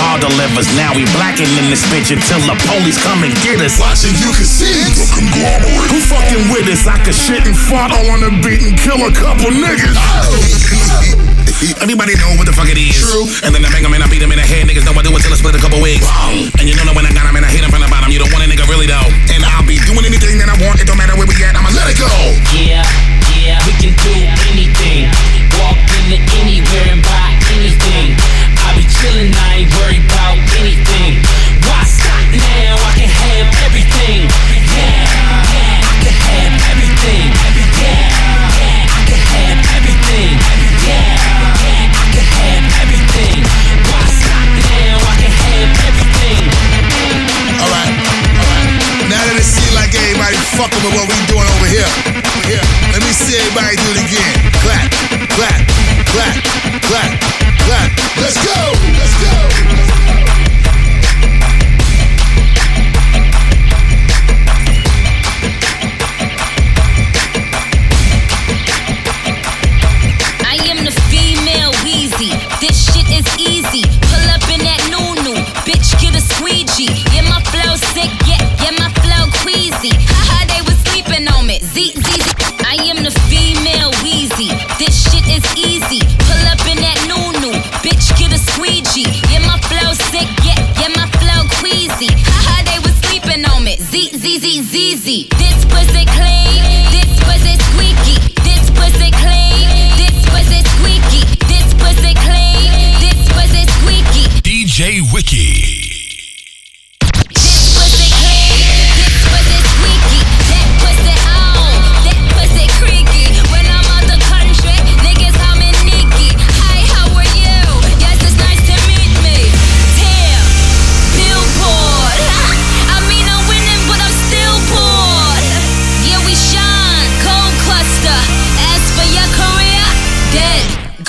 God 0.02 0.18
delivers. 0.18 0.66
Now 0.74 0.98
we 0.98 1.06
blacking 1.14 1.46
in 1.62 1.70
this 1.70 1.86
bitch 1.94 2.10
until 2.10 2.42
the 2.50 2.58
police 2.66 2.98
come 3.06 3.22
and 3.22 3.30
get 3.46 3.62
us. 3.62 3.78
Watching 3.78 4.18
you 4.18 4.34
can 4.34 4.50
see 4.50 4.74
the 4.98 5.06
conglomerate. 5.14 5.94
Who 5.94 6.02
fucking 6.02 6.50
with 6.50 6.66
us? 6.74 6.90
I 6.90 6.98
could 7.06 7.14
shit 7.14 7.46
and 7.46 7.54
fart 7.54 7.94
all 7.94 8.10
on 8.10 8.26
the 8.26 8.34
beat 8.42 8.66
and 8.66 8.74
kill 8.74 8.98
a 8.98 9.14
couple 9.14 9.54
niggas. 9.54 9.94
Everybody 11.86 12.18
know 12.18 12.34
what 12.42 12.50
the 12.50 12.56
fuck 12.58 12.66
it 12.74 12.82
is. 12.82 12.98
True. 12.98 13.30
And 13.46 13.54
then 13.54 13.62
I 13.62 13.70
bang 13.70 13.86
'em 13.86 13.94
and 13.94 14.02
I 14.02 14.10
beat 14.10 14.26
'em 14.26 14.34
in 14.34 14.42
the 14.42 14.48
head. 14.48 14.66
Niggas 14.66 14.90
know 14.90 14.98
I 14.98 15.06
do 15.06 15.14
it 15.14 15.22
till 15.22 15.30
I 15.30 15.38
split 15.38 15.54
a 15.54 15.62
couple 15.62 15.78
wigs. 15.78 16.10
And 16.58 16.66
you 16.66 16.74
don't 16.74 16.90
know 16.90 16.98
when 16.98 17.06
I 17.06 17.14
got 17.14 17.30
'em 17.30 17.38
and 17.38 17.46
I 17.46 17.52
hit 17.54 17.62
'em 17.62 17.70
from 17.70 17.86
the 17.86 17.92
bottom, 17.94 18.10
you 18.10 18.18
don't 18.18 18.34
want 18.34 18.42
a 18.42 18.50
nigga 18.50 18.66
really 18.74 18.90
though. 18.90 19.06
And 19.30 19.46
I'll 19.46 19.62
be 19.70 19.78
doing 19.86 20.02
anything 20.02 20.42
that 20.42 20.50
I 20.50 20.58
want. 20.66 20.82
It 20.82 20.90
don't 20.90 20.98
matter 20.98 21.14
where 21.14 21.30
we 21.30 21.38
at. 21.46 21.54
I'ma 21.54 21.70
let 21.78 21.86
it 21.94 22.02
go. 22.02 22.10
Yeah, 22.58 22.82
yeah, 23.38 23.62
we 23.70 23.74
can 23.78 23.94
do 24.02 24.14
anything. 24.50 25.14
Walk 25.62 25.78
into 26.10 26.18
anywhere 26.42 26.90
and 26.90 27.06
buy 27.06 27.14
anything. 27.14 27.31
I 29.02 29.66
ain't 29.66 29.74
worried 29.82 30.06
about 30.14 30.38
anything. 30.62 31.26
Why 31.66 31.82
stop 31.90 32.22
now? 32.38 32.78
I 32.86 32.92
can 32.94 33.10
have 33.10 33.50
everything. 33.66 34.30
Yeah, 34.78 34.94
yeah, 35.58 35.82
I 35.82 35.96
can 36.06 36.14
have 36.14 36.54
everything. 36.70 37.34
Yeah, 37.82 37.98
yeah, 38.62 38.86
I 38.86 39.02
can 39.10 39.18
have 39.26 39.58
everything. 39.74 40.38
Yeah, 40.86 41.18
yeah, 41.66 41.98
I 41.98 42.06
can 42.14 42.30
have 42.30 42.66
everything. 42.86 43.42
Why 43.90 44.06
stop 44.06 44.50
now? 44.70 44.94
I 45.02 45.14
can 45.18 45.34
have 45.34 45.72
everything. 45.82 46.46
Alright, 47.58 47.94
alright. 48.38 48.70
Now 49.10 49.22
that 49.26 49.34
it 49.34 49.50
seems 49.50 49.74
like 49.74 49.98
everybody 49.98 50.38
fucking 50.62 50.78
with 50.86 50.94
what 50.94 51.10
we 51.10 51.18
doing 51.26 51.50
over 51.58 51.66
here. 51.66 51.90
Here. 52.46 52.62
Let 52.94 53.02
me 53.02 53.10
see 53.18 53.34
everybody 53.34 53.82
do 53.82 53.98
it 53.98 54.06
again. 54.06 54.36
Clap, 54.62 54.94
clap, 55.34 55.58
clap, 56.14 56.38
clap. 56.86 57.21
Let's 58.22 58.38
go! 58.46 58.54
Let's 59.00 59.66
go! 59.66 59.71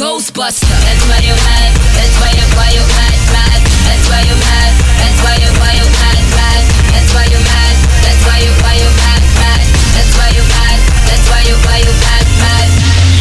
Ghostbuster. 0.03 0.67
That's 0.67 1.07
why 1.07 1.23
you 1.23 1.31
mad. 1.47 1.71
That's 1.95 2.17
why 2.19 2.35
you 2.35 2.43
why 2.59 2.75
you 2.75 2.83
mad 2.91 3.15
mad. 3.31 3.61
That's 3.87 4.03
why 4.11 4.27
you 4.27 4.35
mad. 4.35 4.75
That's 4.99 5.19
why 5.23 5.39
you 5.39 5.51
why 5.63 5.79
you 5.79 5.87
mad 5.95 6.19
mad. 6.35 6.63
That's 6.91 7.11
why 7.15 7.27
you 7.31 7.39
mad. 7.39 7.75
That's 8.03 8.23
why 8.27 8.39
you 8.43 8.51
why 8.67 8.75
you 8.83 8.91
mad 8.99 9.23
mad. 9.39 9.63
That's 9.95 10.13
why 10.19 10.29
you 10.35 10.43
mad. 10.51 10.79
That's 11.07 11.27
why 11.31 11.43
you 11.47 11.55
why 11.63 11.79
you 11.87 11.93
mad 12.03 12.27
mad. 12.43 12.69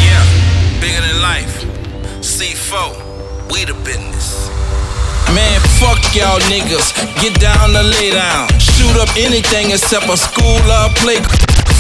Yeah, 0.02 0.26
bigger 0.82 1.06
than 1.06 1.22
life. 1.22 1.54
C4, 2.26 2.98
we 3.54 3.62
the 3.70 3.78
business. 3.86 4.50
Man, 5.38 5.62
fuck 5.78 6.02
y'all 6.18 6.42
niggas. 6.50 6.98
Get 7.22 7.38
down 7.38 7.78
or 7.78 7.86
lay 7.86 8.10
down. 8.10 8.50
Shoot 8.58 8.98
up 8.98 9.14
anything 9.22 9.70
except 9.70 10.10
a 10.10 10.18
school 10.18 10.58
or 10.66 10.90
a 10.90 10.94
play. 10.98 11.22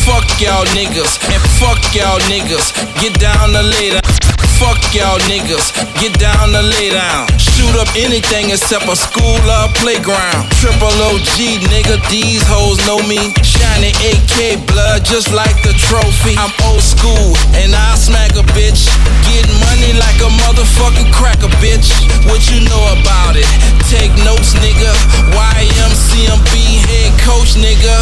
Fuck 0.05 0.29
y'all 0.37 0.69
niggas. 0.77 1.17
And 1.33 1.41
fuck 1.57 1.81
y'all 1.89 2.21
niggas. 2.29 2.69
Get 3.01 3.17
down 3.17 3.57
or 3.57 3.65
lay 3.65 3.97
down. 3.97 4.20
Fuck 4.61 4.93
y'all 4.93 5.17
niggas, 5.25 5.73
get 5.97 6.13
down 6.21 6.53
to 6.53 6.61
lay 6.61 6.93
down. 6.93 7.25
Shoot 7.41 7.73
up 7.81 7.89
anything 7.97 8.53
except 8.53 8.85
a 8.85 8.95
school 8.95 9.41
or 9.41 9.65
playground. 9.81 10.45
Triple 10.61 10.93
OG, 11.09 11.65
nigga, 11.73 11.97
these 12.13 12.45
hoes 12.45 12.77
know 12.85 13.01
me. 13.09 13.33
Shiny 13.41 13.89
AK 14.05 14.61
blood 14.69 15.01
just 15.01 15.33
like 15.33 15.57
the 15.65 15.73
trophy. 15.89 16.37
I'm 16.37 16.53
old 16.69 16.85
school 16.85 17.33
and 17.57 17.73
I 17.73 17.97
smack 17.97 18.37
a 18.37 18.45
bitch. 18.53 18.85
Get 19.25 19.49
money 19.65 19.97
like 19.97 20.21
a 20.21 20.29
motherfucking 20.45 21.09
cracker, 21.09 21.49
bitch. 21.57 21.89
What 22.29 22.45
you 22.53 22.61
know 22.69 22.83
about 23.01 23.33
it? 23.33 23.49
Take 23.89 24.13
notes, 24.21 24.53
nigga. 24.61 24.93
YMCMB 25.33 26.53
head 26.85 27.11
coach, 27.25 27.57
nigga. 27.57 27.97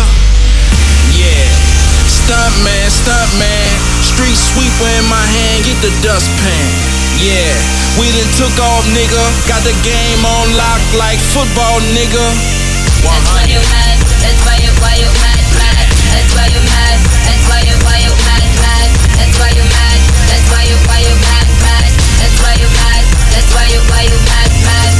Yeah. 1.16 1.80
Stunt 2.12 2.51
man, 2.68 2.89
stunt 2.91 3.32
man. 3.39 3.99
Street 4.20 4.36
sweeper 4.36 4.91
in 4.99 5.07
my 5.07 5.24
hand, 5.32 5.63
get 5.63 5.80
the 5.80 5.95
dustpan. 6.03 6.67
Yeah, 7.24 7.55
we 7.95 8.11
done 8.11 8.28
took 8.36 8.51
off, 8.59 8.84
nigga. 8.91 9.24
Got 9.47 9.63
the 9.63 9.72
game 9.80 10.20
on 10.28 10.51
lock 10.59 10.84
like 10.99 11.15
football, 11.32 11.80
nigga. 11.95 12.28
That's 12.99 13.32
why 13.32 13.47
you 13.47 13.63
mad. 13.72 13.95
That's 14.20 14.43
why 14.43 14.59
you 14.59 14.76
why 14.84 14.99
you 14.99 15.07
mad 15.24 15.39
mad. 15.55 15.88
That's 16.11 16.36
why 16.36 16.51
you 16.51 16.59
mad. 16.67 16.99
That's 16.99 17.47
why 17.47 17.63
you 17.63 17.76
why 17.80 17.95
you 18.03 18.11
mad 18.28 18.43
mad. 18.59 18.91
That's 19.15 19.39
why 19.39 19.55
you 19.55 19.63
mad. 19.63 19.99
That's 20.28 20.47
why 20.51 20.67
you 20.67 20.76
why 20.84 20.99
you 20.99 21.15
mad 21.24 21.47
mad. 21.63 21.88
That's 22.20 22.38
why 22.43 22.53
you 22.59 22.67
mad. 22.76 23.03
That's 23.32 23.49
why 23.55 23.65
you 23.72 23.80
why 23.88 24.03
you 24.03 24.20
mad 24.28 24.51
mad. 24.67 24.91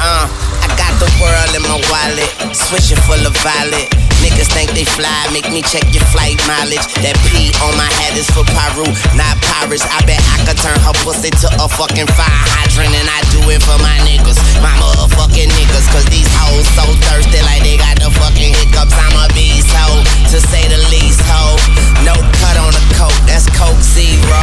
Uh, 0.00 0.24
I 0.64 0.66
got 0.72 0.96
the 1.04 1.10
world 1.20 1.52
in 1.52 1.60
my 1.68 1.76
wallet, 1.92 2.32
switching 2.56 2.96
full 3.04 3.20
of 3.20 3.36
violet. 3.44 3.95
Niggas 4.26 4.50
think 4.50 4.74
they 4.74 4.82
fly, 4.82 5.30
make 5.30 5.46
me 5.54 5.62
check 5.62 5.86
your 5.94 6.02
flight 6.10 6.34
mileage. 6.50 6.82
That 6.98 7.14
P 7.30 7.54
on 7.62 7.78
my 7.78 7.86
head 8.02 8.18
is 8.18 8.26
for 8.34 8.42
Peru, 8.42 8.82
not 9.14 9.38
Paris. 9.38 9.86
I 9.86 10.02
bet 10.02 10.18
I 10.34 10.42
could 10.42 10.58
turn 10.58 10.74
her 10.82 10.90
pussy 11.06 11.30
to 11.30 11.48
a 11.62 11.70
fucking 11.70 12.10
fire 12.10 12.42
hydrant, 12.58 12.90
and 12.90 13.06
I 13.06 13.22
do 13.30 13.38
it 13.54 13.62
for 13.62 13.78
my 13.78 13.94
niggas, 14.02 14.34
my 14.58 14.74
motherfucking 14.82 15.46
niggas. 15.54 15.86
Cause 15.94 16.02
these 16.10 16.26
hoes 16.42 16.66
so 16.74 16.82
thirsty, 17.06 17.38
like 17.46 17.62
they 17.62 17.78
got 17.78 18.02
the 18.02 18.10
fucking 18.18 18.50
hiccups. 18.50 18.98
I'm 18.98 19.14
a 19.14 19.30
beast 19.30 19.70
hoe, 19.70 20.02
to 20.34 20.38
say 20.50 20.66
the 20.66 20.82
least 20.90 21.22
hoe. 21.30 21.54
No 22.02 22.18
cut 22.42 22.58
on 22.58 22.74
the 22.74 22.82
coke, 22.98 23.14
that's 23.30 23.46
Coke 23.54 23.78
Zero. 23.78 24.42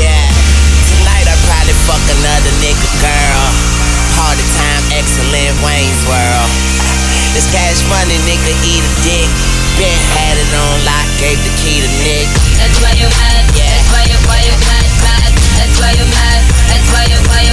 Yeah, 0.00 0.32
tonight 0.96 1.28
I 1.28 1.36
probably 1.44 1.76
fuck 1.84 2.00
another 2.08 2.52
nigga 2.64 2.88
girl. 3.04 3.44
Party 4.16 4.48
time, 4.56 4.84
excellent 4.96 5.60
Wayne's 5.60 6.00
World. 6.08 6.89
This 7.30 7.46
cash 7.54 7.78
money, 7.86 8.18
nigga, 8.26 8.52
eat 8.66 8.82
a 8.82 8.92
dick. 9.06 9.30
Been 9.78 10.02
had 10.18 10.34
it 10.34 10.50
on 10.50 10.82
lock, 10.82 11.06
gave 11.22 11.38
the 11.46 11.52
key 11.62 11.78
to 11.78 11.90
Nick. 12.02 12.26
That's 12.58 12.74
why 12.82 12.90
you 12.98 13.06
mad. 13.06 13.44
That's 13.54 13.86
why 13.94 14.02
you 14.10 14.18
why 14.26 14.40
you 14.42 14.54
mad 14.66 14.86
mad. 15.06 15.30
That's 15.56 15.76
why 15.78 15.94
you 15.94 16.06
mad. 16.10 16.42
That's 16.68 16.88
why 16.90 17.04
you 17.06 17.18
why 17.30 17.40
you 17.46 17.49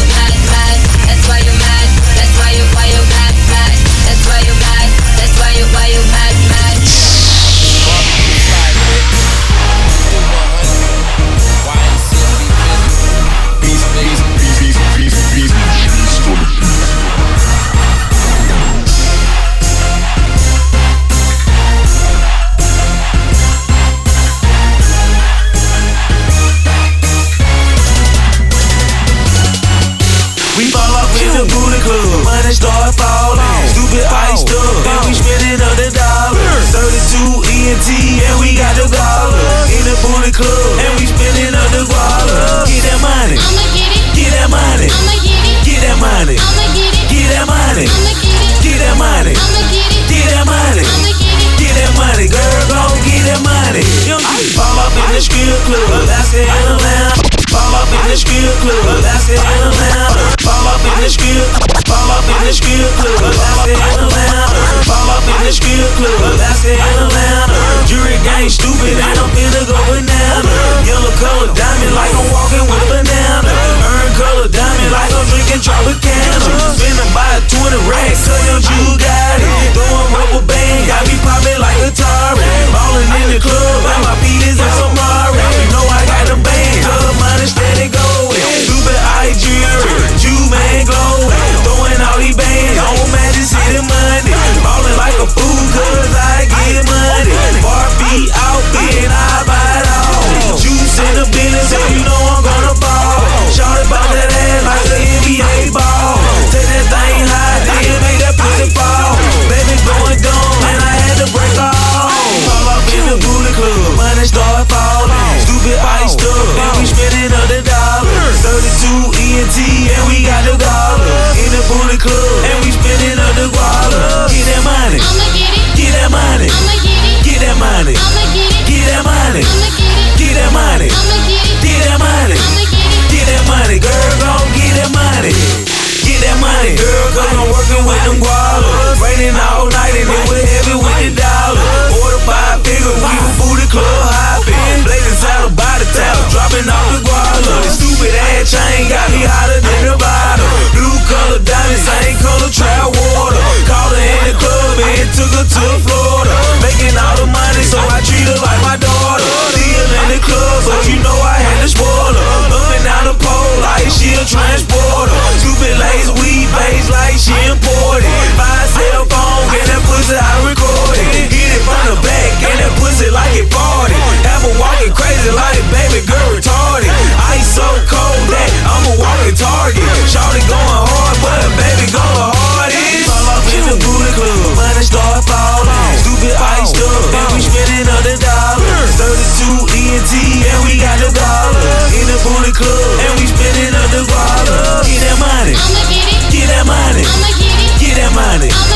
money. 198.18 198.67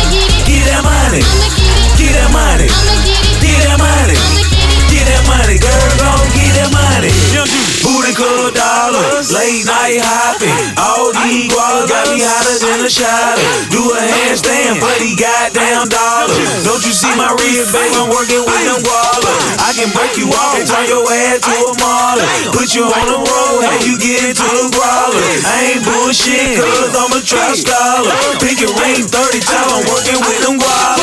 Popping. 10.32 10.76
All 10.76 11.12
these 11.24 11.48
gualas 11.52 11.88
got 11.88 12.06
me 12.12 12.20
hotter 12.20 12.58
than 12.60 12.84
a 12.84 12.92
shot. 12.92 13.40
Do 13.72 13.80
a 13.80 14.00
handstand 14.00 14.80
for 14.84 14.92
goddamn 15.16 15.88
dollar. 15.88 16.36
Don't 16.68 16.84
you 16.84 16.94
see 16.94 17.12
my 17.16 17.32
rib, 17.40 17.66
baby? 17.72 17.96
I'm 17.96 18.10
working 18.12 18.44
with 18.44 18.64
them 18.68 18.82
gualas. 18.84 19.40
I 19.62 19.72
can 19.76 19.90
break 19.96 20.18
you 20.18 20.28
off 20.32 20.60
and 20.60 20.68
turn 20.68 20.88
your 20.88 21.06
ass 21.08 21.40
to 21.48 21.54
a 21.54 21.74
marlin. 21.80 22.28
Put 22.52 22.76
you 22.76 22.84
on 22.84 23.06
the 23.08 23.20
road, 23.24 23.62
have 23.68 23.84
you 23.88 23.96
get 23.98 24.36
into 24.36 24.44
the 24.44 24.68
brawler. 24.76 25.24
I 25.48 25.76
ain't 25.76 25.84
bullshit, 25.86 26.60
cause 26.60 26.94
I'm 26.96 27.12
a 27.16 27.22
trap 27.24 27.56
scholar. 27.56 28.12
Pick 28.44 28.60
your 28.60 28.74
ring 28.84 29.08
30 29.08 29.40
times, 29.40 29.72
I'm 29.72 29.84
working 29.88 30.20
with 30.28 30.40
them 30.44 30.56
gualas. 30.60 31.01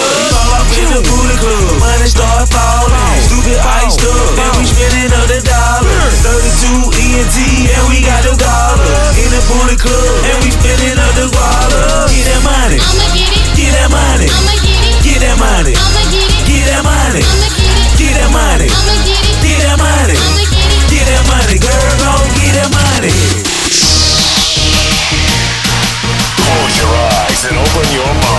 Fall 0.89 0.97
off 0.97 0.97
in 0.97 1.05
the 1.05 1.05
booty 1.05 1.37
club, 1.37 1.81
money 1.85 2.09
start 2.09 2.49
falling. 2.49 3.21
Stupid 3.21 3.61
iced 3.61 4.01
up, 4.01 4.37
then 4.37 4.51
we 4.57 4.65
spending 4.65 5.13
other 5.13 5.41
dollars. 5.45 6.17
32 6.25 6.89
ENT, 6.97 7.37
and 7.77 7.85
we 7.93 8.01
got 8.01 8.25
the 8.25 8.33
dollar. 8.33 8.97
In 9.21 9.29
the 9.29 9.43
booty 9.53 9.77
club, 9.77 10.25
and 10.33 10.39
we 10.41 10.49
spending 10.49 10.97
other 10.97 11.29
dollars. 11.29 12.09
Get 12.09 12.25
that 12.25 12.41
money, 12.41 12.81
get 13.53 13.73
that 13.77 13.91
money, 13.93 14.29
get 15.05 15.21
that 15.21 15.37
money, 15.37 15.77
get 16.49 16.65
that 16.73 16.81
money, 16.81 17.25
get 18.01 18.13
that 18.17 18.31
money, 18.33 18.69
get 19.45 19.61
that 19.61 19.77
money, 19.77 20.17
get 20.89 21.05
that 21.05 21.23
money, 21.29 21.57
girl, 21.61 21.93
go 22.01 22.13
get 22.33 22.53
that 22.57 22.71
money. 22.73 23.13
Close 26.33 26.75
your 26.81 26.93
eyes 26.97 27.45
and 27.45 27.57
open 27.61 27.87
your 27.93 28.09
mind. 28.25 28.38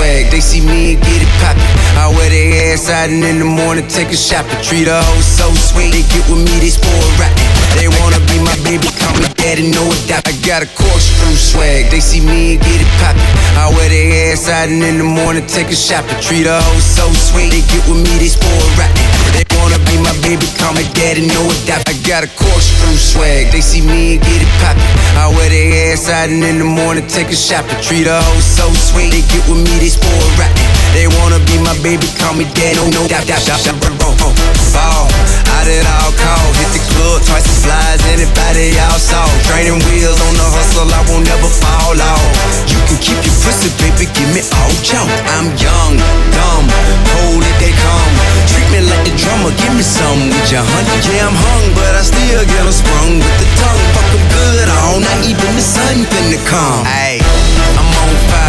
Swag, 0.00 0.30
they 0.32 0.40
see 0.40 0.64
me 0.64 0.94
and 0.96 1.02
get 1.04 1.20
it 1.20 1.32
poppin'. 1.44 1.60
I 2.00 2.08
wear 2.16 2.30
their 2.32 2.72
ass 2.72 2.88
out 2.88 3.12
and 3.12 3.20
in 3.22 3.38
the 3.38 3.44
morning 3.44 3.86
take 3.86 4.08
a 4.08 4.16
shopping. 4.16 4.56
Treat 4.64 4.88
a 4.88 4.96
hoe 4.96 5.20
so 5.20 5.52
sweet, 5.52 5.92
they 5.92 6.04
get 6.08 6.24
with 6.32 6.40
me, 6.40 6.56
they 6.56 6.72
spoil 6.72 7.10
rotten. 7.20 7.44
They 7.76 7.88
wanna 8.00 8.20
be 8.32 8.40
my 8.40 8.56
baby, 8.64 8.88
call 8.96 9.12
me 9.20 9.28
daddy, 9.36 9.68
no 9.68 9.84
doubt. 10.08 10.24
I 10.24 10.32
got 10.40 10.64
a 10.64 10.68
corkscrew 10.72 11.36
swag, 11.36 11.92
they 11.92 12.00
see 12.00 12.24
me 12.24 12.56
and 12.56 12.60
get 12.64 12.80
it 12.80 12.90
poppin'. 12.96 13.20
I 13.60 13.68
wear 13.76 13.88
their 13.92 14.32
ass 14.32 14.48
out 14.48 14.72
and 14.72 14.82
in 14.82 14.96
the 14.96 15.04
morning 15.04 15.44
take 15.46 15.68
a 15.68 15.76
shopping. 15.76 16.16
Treat 16.24 16.46
a 16.48 16.56
hoe 16.56 16.80
so 16.80 17.04
sweet, 17.12 17.52
they 17.52 17.60
get 17.68 17.84
with 17.84 18.00
me, 18.00 18.12
they 18.16 18.32
spoil 18.32 18.68
rotten. 18.80 19.19
They 19.34 19.44
wanna 19.58 19.78
be 19.86 19.96
my 19.98 20.14
baby, 20.22 20.46
call 20.58 20.74
me 20.74 20.84
daddy, 20.94 21.26
no 21.26 21.42
doubt. 21.66 21.82
I 21.88 21.94
got 22.06 22.24
a 22.24 22.30
corkscrew 22.34 22.96
swag, 22.96 23.52
they 23.52 23.60
see 23.60 23.80
me 23.80 24.16
and 24.16 24.20
get 24.22 24.42
it 24.42 24.52
poppin'. 24.60 24.82
I 25.16 25.28
wear 25.34 25.48
their 25.48 25.92
ass 25.92 26.08
out 26.08 26.28
and 26.28 26.42
in 26.44 26.58
the 26.58 26.64
morning 26.64 27.06
take 27.06 27.28
a 27.28 27.36
shopping. 27.36 27.78
Treat 27.80 28.06
a 28.06 28.20
hoe 28.20 28.40
so 28.40 28.66
sweet, 28.74 29.10
they 29.10 29.22
get 29.32 29.42
with 29.48 29.62
me, 29.62 29.74
they 29.78 29.90
spoil 29.90 30.30
rotten. 30.38 30.66
They 30.92 31.06
wanna 31.20 31.38
be 31.46 31.56
my 31.62 31.76
baby, 31.82 32.06
call 32.18 32.34
me 32.34 32.44
daddy, 32.54 32.76
no, 32.76 32.90
no 32.90 33.08
doubt, 33.08 33.26
doubt, 33.26 33.44
doubt, 33.46 33.62
doubt, 33.64 33.78
doubt, 33.80 33.98
doubt. 33.98 34.18
Ball, 34.74 35.06
out 35.60 35.68
at 35.68 35.84
all 36.00 36.12
calls, 36.16 36.56
hit 36.56 36.70
the 36.72 36.82
club 36.96 37.20
twice 37.20 37.44
as 37.44 37.60
fly 37.60 37.80
anybody 38.08 38.72
y'all 38.72 38.96
saw. 38.96 39.24
Training 39.44 39.76
wheels 39.88 40.16
on 40.24 40.34
the 40.40 40.48
hustle, 40.56 40.88
I 40.88 41.00
won't 41.12 41.28
never 41.28 41.48
fall 41.48 41.96
off. 42.00 42.24
You 42.64 42.80
can 42.88 42.96
keep 42.96 43.20
your 43.20 43.36
pussy, 43.44 43.68
baby, 43.76 44.08
give 44.16 44.30
me 44.32 44.40
all 44.56 44.72
jump. 44.80 45.10
I'm 45.36 45.52
young, 45.60 46.00
dumb, 46.32 46.64
cold 47.12 47.44
if 47.44 47.56
they 47.60 47.72
come. 47.76 48.12
Treat 48.48 48.68
me 48.72 48.80
like 48.88 49.04
the 49.04 49.12
drummer, 49.20 49.52
give 49.60 49.74
me 49.76 49.84
some 49.84 50.32
with 50.32 50.48
your 50.48 50.64
honey. 50.64 50.96
Yeah, 51.12 51.28
I'm 51.28 51.36
hung, 51.36 51.66
but 51.76 51.92
I 51.92 52.02
still 52.08 52.40
get 52.48 52.48
get 52.48 52.64
'em 52.64 52.72
sprung 52.72 53.12
with 53.20 53.36
the 53.40 53.48
tongue. 53.60 53.84
Fuck 53.94 54.10
good 54.32 54.68
all 54.80 54.96
night, 55.00 55.22
even 55.28 55.52
the 55.56 55.64
sun 55.74 55.96
finna 56.08 56.40
come. 56.48 56.84
Ayy, 56.88 57.20
I'm 57.76 57.88
on 58.00 58.12
fire, 58.28 58.39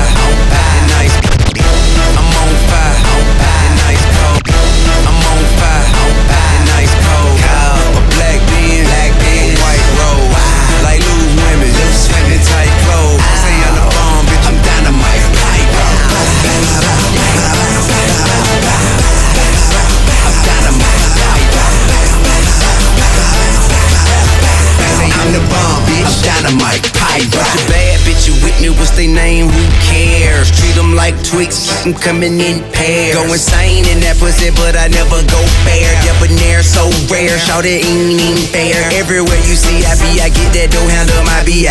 Pipe, 27.21 27.37
Bunch 27.37 27.61
of 27.61 27.69
bad 27.69 27.99
bitches 28.01 28.33
with 28.41 28.57
me, 28.57 28.73
what's 28.73 28.97
they 28.97 29.05
name? 29.05 29.45
Who 29.45 29.63
cares? 29.85 30.49
Treat 30.49 30.73
them 30.73 30.97
like 30.97 31.13
Twix, 31.21 31.69
keep 31.69 31.93
them 31.93 31.93
coming 31.93 32.41
in 32.41 32.65
pairs. 32.73 33.13
Go 33.13 33.21
insane 33.29 33.85
in 33.85 34.01
that 34.01 34.17
pussy, 34.17 34.49
but 34.57 34.73
I 34.73 34.89
never 34.89 35.21
go 35.29 35.41
fair. 35.61 35.85
Debonair, 36.01 36.65
so 36.65 36.89
rare, 37.13 37.37
shout 37.37 37.69
it 37.69 37.85
ain't 37.85 38.17
even 38.17 38.41
fair. 38.49 38.73
Everywhere 38.97 39.37
you 39.45 39.53
see 39.53 39.85
I 39.85 39.93
be, 40.01 40.17
I 40.17 40.33
get 40.33 40.49
that 40.57 40.73
dough, 40.73 40.89
handle 40.89 41.21
my 41.21 41.45
BI. 41.45 41.69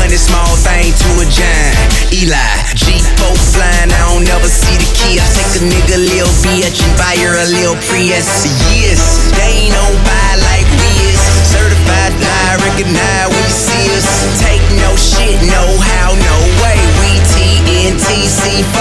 Money 0.00 0.16
small 0.16 0.48
thing 0.64 0.88
to 0.88 1.08
a 1.20 1.26
giant. 1.28 1.76
Eli, 2.16 2.52
G4 2.72 3.36
flying, 3.52 3.92
I 3.92 4.00
don't 4.08 4.24
never 4.24 4.48
see 4.48 4.80
the 4.80 4.88
key. 4.96 5.20
I 5.20 5.26
take 5.36 5.60
a 5.60 5.62
nigga 5.64 6.00
lil 6.00 6.30
bitch 6.40 6.80
and 6.80 6.94
buy 6.96 7.20
her 7.20 7.36
a 7.36 7.44
lil 7.52 7.76
Prius. 7.84 8.48
Yes, 8.72 9.28
they 9.36 9.68
ain't 9.68 9.76
nobody 9.76 10.40
like 10.40 10.68
we 10.80 11.12
is. 11.12 11.15
Certified 11.56 12.12
die, 12.20 12.56
recognize 12.68 13.32
we 13.32 13.44
see 13.48 13.88
us. 13.96 14.28
Take 14.44 14.60
no 14.76 14.92
shit, 14.92 15.40
no 15.48 15.64
how, 15.96 16.12
no 16.12 16.36
way. 16.60 16.76
We 17.00 17.16
TNTC4, 17.32 18.76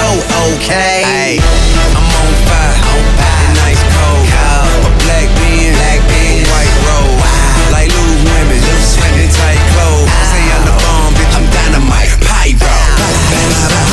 okay? 0.52 1.08
Ay, 1.08 1.40
I'm 1.96 2.04
on 2.04 2.34
fire, 2.44 2.76
on 2.92 3.04
fire, 3.16 3.52
nice 3.64 3.84
cold. 3.96 4.28
A 4.28 4.92
black 5.08 5.32
bean, 5.40 5.72
black 5.72 6.04
bean, 6.12 6.44
white 6.52 6.76
robe. 6.84 7.16
Like 7.72 7.88
loose 7.96 8.24
women, 8.28 8.60
loose 8.60 9.00
women, 9.00 9.28
tight 9.32 9.64
clothes. 9.72 10.12
Say 10.36 10.44
I'm 10.52 10.68
the 10.68 10.76
bomb, 10.84 11.16
bitch, 11.16 11.32
I'm 11.32 11.48
dynamite, 11.48 12.12
pyro. 12.28 12.76
Say 13.32 13.85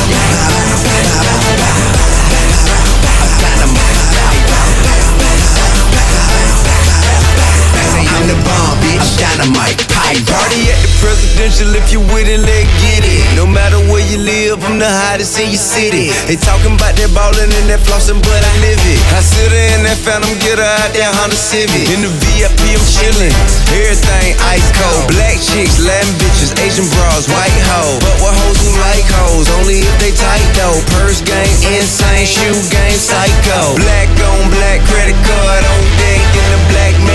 dynamite, 9.43 9.77
pyro. 9.91 10.23
Party 10.29 10.71
at 10.71 10.79
the 10.79 10.91
presidential 11.01 11.75
if 11.75 11.91
you 11.91 11.99
with 12.13 12.27
it, 12.27 12.39
let 12.39 12.65
get 12.79 13.03
it. 13.03 13.23
No 13.35 13.45
matter 13.45 13.77
where 13.91 14.03
you 14.07 14.17
live, 14.17 14.63
I'm 14.63 14.79
the 14.79 14.87
hottest 14.87 15.39
in 15.39 15.49
your 15.49 15.59
city. 15.59 16.11
They 16.27 16.37
talking 16.37 16.75
about 16.75 16.95
that 16.95 17.11
ballin' 17.11 17.51
and 17.51 17.67
that 17.67 17.81
flossin', 17.83 18.21
but 18.21 18.41
I 18.41 18.53
live 18.61 18.79
it. 18.87 18.99
I 19.11 19.19
sit 19.19 19.51
in 19.51 19.83
that 19.83 19.99
phantom, 19.99 20.31
get 20.39 20.59
her 20.59 20.65
out 20.65 20.93
that 20.93 21.11
Honda 21.19 21.35
Civic. 21.35 21.89
In 21.91 22.05
the 22.05 22.11
VIP, 22.23 22.77
I'm 22.77 22.83
chillin'. 22.85 23.33
Everything 23.73 24.37
ice 24.53 24.69
cold. 24.77 25.09
Black 25.11 25.37
chicks, 25.41 25.81
Latin 25.81 26.13
bitches, 26.21 26.53
Asian 26.61 26.87
bras, 26.93 27.27
white 27.27 27.57
hoes. 27.73 27.99
But 27.99 28.15
what 28.21 28.33
hoes 28.37 28.59
who 28.61 28.71
like 28.85 29.07
hoes? 29.21 29.49
Only 29.59 29.81
if 29.81 29.95
they 29.99 30.13
tight 30.13 30.45
though. 30.55 30.77
Purse 30.99 31.25
game, 31.25 31.57
insane, 31.73 32.29
shoe 32.29 32.57
game, 32.69 32.99
psycho. 32.99 33.75
Black 33.81 34.09
on 34.29 34.49
black, 34.53 34.79
credit 34.93 35.17
card 35.25 35.63
on 35.65 35.81
deck. 35.97 36.21
In 36.33 36.45
the 36.53 36.61
black 36.69 36.93
Maybach 37.01 37.12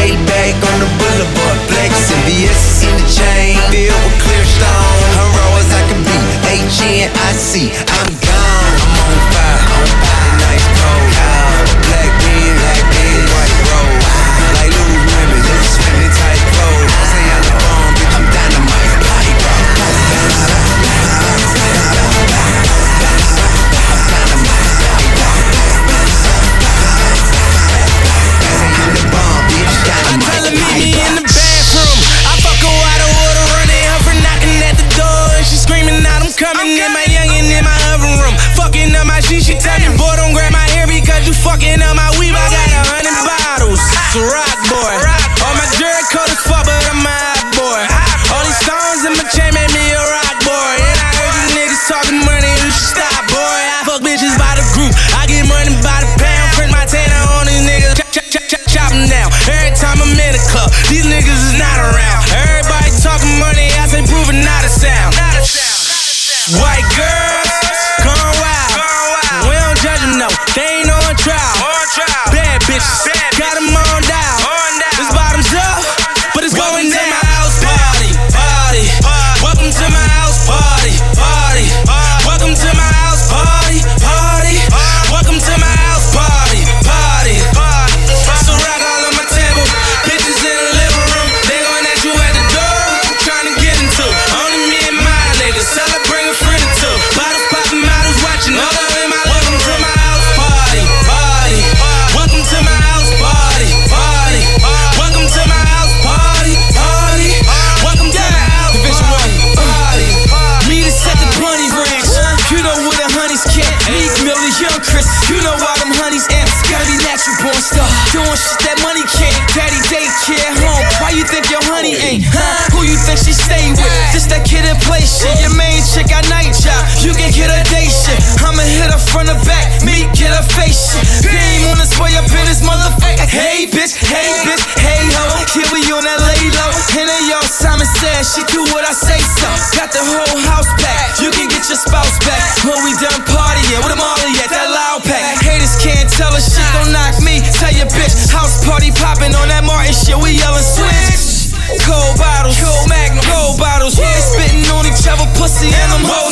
Simon 137.99 138.22
she 138.22 138.42
do 138.55 138.62
what 138.70 138.86
I 138.86 138.94
say 138.94 139.18
so. 139.18 139.49
Got 139.74 139.90
the 139.90 140.03
whole 140.03 140.38
house 140.46 140.70
packed. 140.78 141.18
You 141.18 141.30
can 141.34 141.51
get 141.51 141.66
your 141.66 141.78
spouse 141.78 142.18
back 142.22 142.38
when 142.62 142.78
we 142.86 142.94
done 142.99 143.18
partying. 143.26 143.82
With 143.82 143.90
them 143.90 144.03
all 144.03 144.18
at 144.18 144.51
that 144.51 144.70
loud 144.70 145.03
pack. 145.03 145.42
Haters 145.42 145.74
can't 145.82 146.07
tell 146.07 146.30
us 146.34 146.46
shit, 146.46 146.66
don't 146.74 146.94
knock 146.94 147.18
me. 147.22 147.42
Tell 147.59 147.74
your 147.74 147.90
bitch, 147.90 148.30
house 148.30 148.62
party 148.62 148.90
popping 148.94 149.34
on 149.34 149.49
that 149.51 149.64
Martin 149.66 149.94
shit. 149.94 150.18
We 150.18 150.38
yelling 150.38 150.62
switch. 150.62 151.51
Cold 151.84 152.16
bottles, 152.16 152.57
cold 152.62 152.88
magnum, 152.88 153.22
cold 153.26 153.59
bottles. 153.59 153.99
They 153.99 154.07
spitting 154.22 154.66
on 154.72 154.86
each 154.86 155.05
other, 155.11 155.26
pussy 155.34 155.68
and 155.68 155.90
them 155.92 156.05
hoes. 156.07 156.28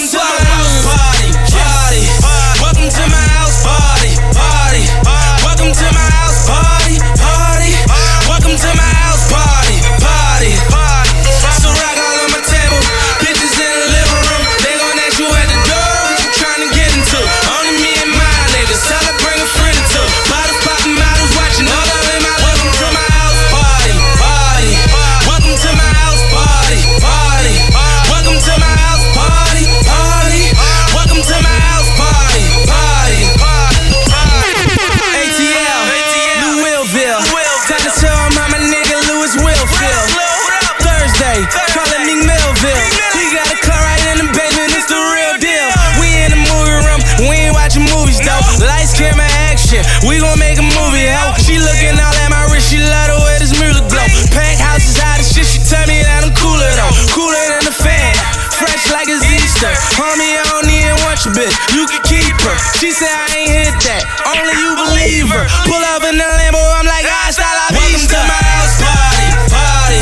Homie, 59.96 60.28
I 60.28 60.44
don't 60.52 60.68
even 60.68 60.92
one 61.08 61.16
your 61.24 61.32
bitch, 61.32 61.56
you 61.72 61.88
can 61.88 62.02
keep 62.04 62.36
her. 62.44 62.56
She 62.76 62.92
said 62.92 63.08
I 63.08 63.32
ain't 63.32 63.48
hit 63.48 63.76
that, 63.88 64.04
only 64.28 64.52
you 64.60 64.76
believe 64.76 65.32
her. 65.32 65.48
Pull 65.64 65.80
up 65.96 66.04
in 66.04 66.20
the 66.20 66.28
Lambo, 66.36 66.60
I'm 66.60 66.84
like, 66.84 67.08
ah, 67.08 67.32
hasta 67.32 67.40
la 67.40 67.72
Welcome 67.72 68.04
to 68.04 68.20
my 68.28 68.40
house 68.44 68.76
party, 68.76 69.28
party. 69.48 70.00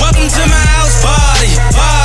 Welcome 0.00 0.28
to 0.32 0.42
my 0.48 0.64
house 0.72 0.96
party, 1.04 1.52
party. 1.76 1.95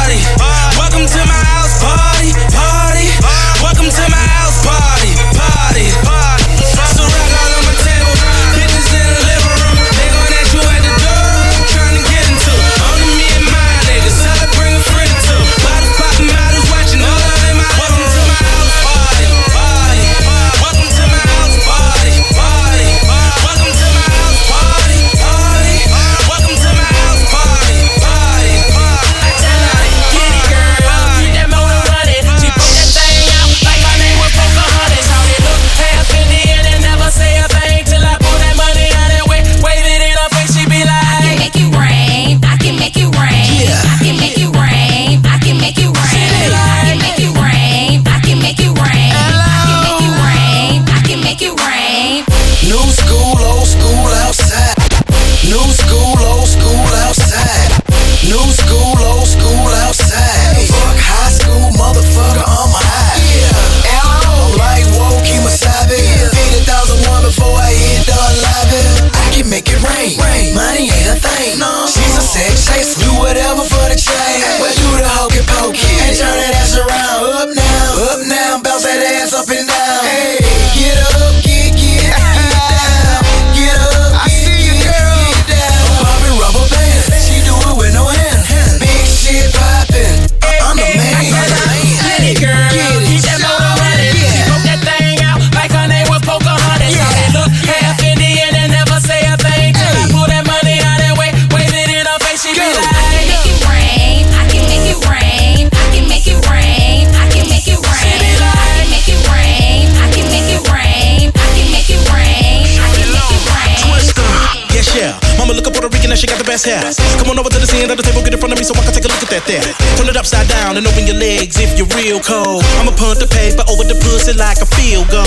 Come 117.17 117.29
on 117.31 117.39
over 117.39 117.49
to 117.49 117.59
the 117.59 117.65
scene 117.65 117.89
of 117.89 117.97
the 117.97 118.03
table, 118.03 118.21
get 118.21 118.33
in 118.33 118.39
front 118.39 118.53
of 118.53 118.59
me 118.59 118.65
so 118.65 118.73
I 118.77 118.83
can 118.85 118.93
take 118.93 119.05
a 119.05 119.11
look 119.11 119.21
at 119.21 119.29
that 119.29 119.45
there. 119.45 119.65
Turn 119.97 120.09
it 120.09 120.17
upside 120.17 120.47
down 120.47 120.77
and 120.77 120.85
open 120.85 121.05
your 121.05 121.17
legs 121.17 121.57
if 121.81 121.89
you're 121.89 121.97
real 121.97 122.19
cold. 122.21 122.61
I'ma 122.77 122.93
punt 122.93 123.17
the 123.17 123.27
paper 123.27 123.65
over 123.65 123.81
the 123.81 123.97
pussy 123.97 124.37
like 124.37 124.61
a 124.61 124.67
field 124.77 125.09
goal. 125.09 125.25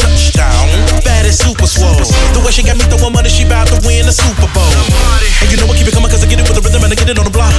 Touchdown, 0.00 0.64
bad 1.04 1.28
as 1.28 1.36
super 1.38 1.68
swole. 1.68 2.00
The 2.32 2.40
way 2.40 2.52
she 2.52 2.64
got 2.64 2.80
me 2.80 2.84
throwing 2.88 3.12
money, 3.12 3.28
she 3.28 3.44
bout 3.44 3.68
to 3.68 3.76
win 3.84 4.08
the 4.08 4.14
Super 4.14 4.48
Bowl. 4.56 4.72
And 5.44 5.48
you 5.52 5.56
know 5.60 5.68
I 5.68 5.76
keep 5.76 5.86
it 5.86 5.94
coming 5.94 6.08
cause 6.08 6.24
I 6.24 6.28
get 6.28 6.40
it 6.40 6.46
with 6.48 6.56
the 6.56 6.64
rhythm 6.64 6.82
and 6.84 6.92
I 6.92 6.96
get 6.96 7.08
it 7.08 7.18
on 7.20 7.26
the 7.28 7.34
block. 7.34 7.52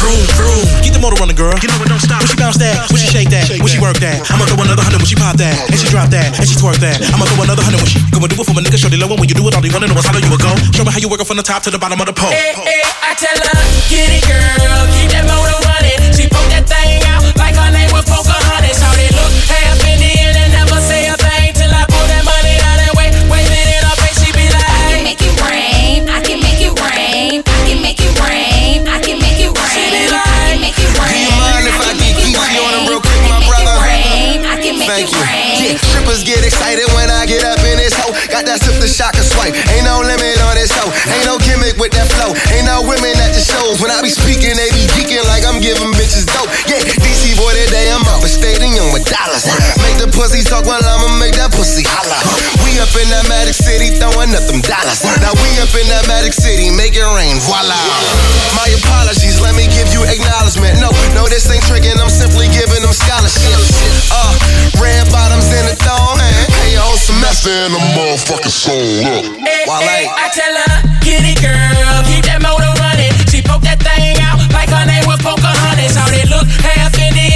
Vroom, 0.00 0.22
vroom. 0.40 0.64
Get 0.80 0.96
the 0.96 1.02
motor 1.02 1.20
running, 1.20 1.36
girl. 1.36 1.52
You 1.60 1.68
know 1.68 1.78
it 1.84 1.90
don't 1.90 2.02
stop. 2.02 2.24
When 2.24 2.30
she 2.30 2.38
bounce 2.38 2.58
that, 2.58 2.88
when 2.88 2.98
she 2.98 3.08
shake 3.10 3.30
that, 3.30 3.46
when 3.60 3.68
she 3.68 3.80
work 3.80 4.00
that. 4.00 4.24
I'ma 4.32 4.48
throw 4.48 4.64
another 4.64 4.82
hundred 4.82 5.04
when 5.04 5.10
she 5.10 5.18
pop 5.18 5.36
that, 5.36 5.54
and 5.68 5.76
she 5.76 5.86
drop 5.92 6.08
that, 6.10 6.32
and 6.38 6.46
she 6.48 6.56
twerk 6.56 6.80
that. 6.80 7.02
I'ma 7.12 7.28
throw 7.28 7.44
another 7.44 7.62
hundred 7.62 7.84
when 7.84 7.90
she 7.90 8.00
go 8.08 8.22
and 8.22 8.30
do 8.30 8.36
it 8.40 8.46
for 8.46 8.54
my 8.56 8.62
nigga. 8.64 8.80
Shorty 8.80 8.96
low, 8.96 9.10
and 9.10 9.20
when 9.20 9.28
you 9.28 9.36
do 9.36 9.44
it, 9.44 9.52
all 9.52 9.62
they 9.62 9.70
wanna 9.70 9.90
know 9.90 9.98
is 10.00 10.06
how 10.06 10.16
you 10.16 10.30
would 10.32 10.42
go. 10.42 10.52
Show 10.72 10.86
me 10.86 10.90
how 10.94 11.02
you 11.02 11.10
work 11.10 11.20
it 11.20 11.28
from 11.28 11.36
the 11.36 11.44
top 11.44 11.62
to 11.66 11.70
the 11.70 11.78
bottom 11.78 12.00
of 12.00 12.06
the 12.08 12.16
pole. 12.16 12.32
Eh, 12.32 12.56
eh, 12.56 13.10
I 13.10 13.12
tell 13.18 13.36
her, 13.36 13.56
get 13.92 14.08
it, 14.08 14.24
girl. 14.24 14.86
Keep 14.96 15.12
that 15.12 15.26
motor 15.28 15.58
running. 15.66 15.89
thank 34.90 35.14
you. 35.14 35.22
Yeah, 35.22 35.78
strippers 35.78 36.26
get 36.26 36.42
excited 36.42 36.86
when 36.98 37.06
I 37.14 37.22
get 37.22 37.46
up 37.46 37.62
in 37.62 37.78
this 37.78 37.94
hoe. 37.94 38.10
Got 38.26 38.42
that 38.50 38.58
sip 38.58 38.74
the 38.82 38.90
shock 38.90 39.14
and 39.14 39.22
swipe. 39.22 39.54
Ain't 39.70 39.86
no 39.86 40.02
limit 40.02 40.34
on 40.50 40.58
this 40.58 40.74
hoe. 40.74 40.90
Ain't 41.14 41.26
no 41.30 41.38
gimmick 41.38 41.78
with 41.78 41.94
that 41.94 42.10
flow. 42.10 42.34
Ain't 42.50 42.66
no 42.66 42.82
women 42.82 43.14
at 43.22 43.30
the 43.30 43.42
shows. 43.42 43.78
When 43.78 43.94
I 43.94 44.02
be 44.02 44.10
speaking, 44.10 44.58
they 44.58 44.66
be 44.74 44.90
geeking 44.98 45.22
like 45.30 45.46
I'm 45.46 45.62
giving 45.62 45.94
bitches 45.94 46.26
dope. 46.26 46.50
Yeah, 46.66 46.82
DC 46.82 47.38
boy 47.38 47.54
today, 47.66 47.92
I'm 47.94 48.02
out 48.10 48.24
with 48.24 48.34
stadium 48.34 48.90
with 48.90 49.06
dollars. 49.06 49.46
Make 49.78 50.00
the 50.02 50.08
pussy 50.10 50.42
talk 50.42 50.66
while 50.66 50.82
I'ma 50.82 51.22
make 51.22 51.38
that 51.38 51.54
pussy 51.54 51.86
holla. 51.86 52.18
We 52.66 52.80
up 52.82 52.90
in 52.98 53.06
that 53.14 53.28
Magic 53.30 53.54
City 53.54 53.94
throwing 54.00 54.32
up 54.34 54.42
them 54.48 54.64
dollars. 54.64 55.04
Now 55.20 55.36
we 55.36 55.48
up 55.62 55.70
in 55.76 55.86
that 55.92 56.08
Magic 56.08 56.32
City, 56.32 56.72
make 56.72 56.96
it 56.96 57.06
rain, 57.14 57.38
voila. 57.44 57.76
My 58.56 58.66
apologies, 58.80 59.38
let 59.44 59.52
me 59.54 59.68
give 59.70 59.92
you 59.92 60.02
acknowledgement. 60.08 60.80
No, 60.80 60.90
no, 61.14 61.28
this 61.28 61.46
ain't 61.52 61.62
tricking, 61.68 61.94
I'm 62.00 62.10
simply 62.10 62.39
fan 67.50 67.74
of 67.74 67.82
motherfucking 67.98 68.54
soul 68.62 69.02
up. 69.10 69.24
Eh, 69.24 69.66
hey, 69.82 70.06
eh, 70.06 70.22
I 70.22 70.26
tell 70.30 70.54
her, 70.62 70.74
get 71.02 71.26
girl, 71.42 71.98
keep 72.06 72.22
that 72.30 72.38
motor 72.38 72.70
running. 72.78 73.10
She 73.26 73.42
poke 73.42 73.62
that 73.66 73.82
thing 73.82 74.22
out 74.22 74.38
like 74.54 74.70
her 74.70 74.86
name 74.86 75.02
was 75.06 75.18
Pocahontas. 75.18 75.96
How 75.98 76.06
they 76.14 76.24
look, 76.30 76.46
half 76.62 76.94
in 76.94 77.14
it. 77.18 77.29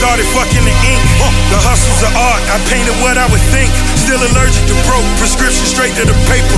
started 0.00 0.24
fucking 0.32 0.64
the 0.64 0.72
ink. 0.88 1.04
The 1.52 1.60
hustle's 1.60 2.00
an 2.00 2.16
art, 2.16 2.40
I 2.48 2.56
painted 2.72 2.96
what 3.04 3.20
I 3.20 3.28
would 3.28 3.44
think. 3.52 3.68
Still 4.00 4.16
allergic 4.16 4.64
to 4.72 4.76
broke, 4.88 5.04
prescription 5.20 5.68
straight 5.68 5.92
to 6.00 6.08
the 6.08 6.16
paper. 6.24 6.56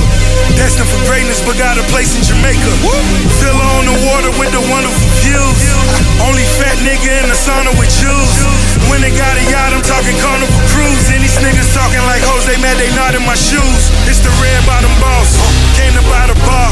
Destined 0.54 0.86
for 0.86 1.02
greatness, 1.10 1.42
but 1.42 1.58
got 1.58 1.74
a 1.74 1.82
place 1.90 2.14
in 2.14 2.22
Jamaica. 2.22 2.70
Still 3.42 3.58
on 3.58 3.90
the 3.90 3.98
water 4.06 4.30
with 4.38 4.54
the 4.54 4.62
wonderful 4.70 5.10
views. 5.26 5.62
Only 6.22 6.46
fat 6.54 6.78
nigga 6.86 7.18
in 7.18 7.26
the 7.26 7.34
sauna 7.34 7.74
with 7.74 7.90
Jews. 7.90 8.36
When 8.86 9.02
they 9.02 9.10
got 9.10 9.34
a 9.34 9.44
yacht, 9.50 9.74
I'm 9.74 9.82
talking 9.82 10.14
carnival 10.22 10.62
cruise. 10.70 11.10
And 11.10 11.18
these 11.18 11.34
niggas 11.42 11.74
talking 11.74 11.98
like 12.06 12.22
hoes, 12.22 12.46
they 12.46 12.54
mad 12.62 12.78
they 12.78 12.94
not 12.94 13.18
in 13.18 13.26
my 13.26 13.34
shoes. 13.34 13.90
It's 14.06 14.22
the 14.22 14.30
red 14.38 14.62
bottom 14.70 14.94
boss. 15.02 15.34
Came 15.74 15.90
to 15.98 16.04
buy 16.06 16.30
the 16.30 16.38
bar. 16.46 16.70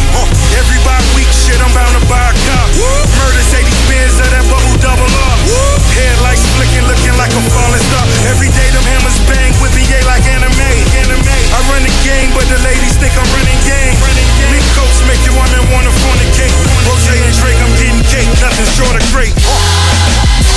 Every 0.55 0.79
bi 0.87 0.95
week 1.19 1.31
shit, 1.35 1.59
I'm 1.59 1.75
bound 1.75 1.99
to 1.99 2.03
buy 2.07 2.31
a 2.31 2.35
cop. 2.47 2.69
Murder 3.19 3.43
Sadie 3.51 3.75
Benz 3.91 4.23
of 4.23 4.31
that 4.31 4.47
bubble 4.47 4.79
double 4.79 5.11
R 5.11 5.70
lights 6.31 6.47
flicking, 6.55 6.87
looking 6.87 7.17
like 7.19 7.35
a 7.35 7.43
falling 7.51 7.83
star. 7.91 8.07
Every 8.31 8.47
day 8.55 8.69
them 8.71 8.87
hammers 8.87 9.19
bang 9.27 9.51
with 9.59 9.75
BA 9.75 9.99
like 10.07 10.23
anime. 10.31 10.71
anime. 11.03 11.27
I 11.27 11.59
run 11.67 11.83
the 11.83 11.95
game, 12.07 12.31
but 12.39 12.47
the 12.47 12.59
ladies 12.63 12.95
think 13.03 13.11
I'm 13.19 13.27
running 13.35 13.59
game. 13.67 13.99
Running 13.99 14.31
game. 14.39 14.55
Me 14.55 14.63
coats 14.79 15.03
make 15.11 15.19
you 15.27 15.35
women 15.35 15.67
wanna 15.75 15.91
fornicate. 16.07 16.55
Rose 16.87 17.03
and 17.11 17.35
Drake, 17.35 17.59
I'm 17.59 17.75
getting 17.83 18.03
cake, 18.07 18.31
nothing 18.39 18.69
short 18.79 18.95
of 18.95 19.03
great. 19.11 19.35
Uh. 19.43 20.50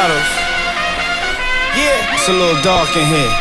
Bottles. 0.00 0.32
Yeah. 1.76 2.14
It's 2.16 2.28
a 2.28 2.32
little 2.32 2.56
dark 2.64 2.88
in 2.96 3.04
here. 3.04 3.32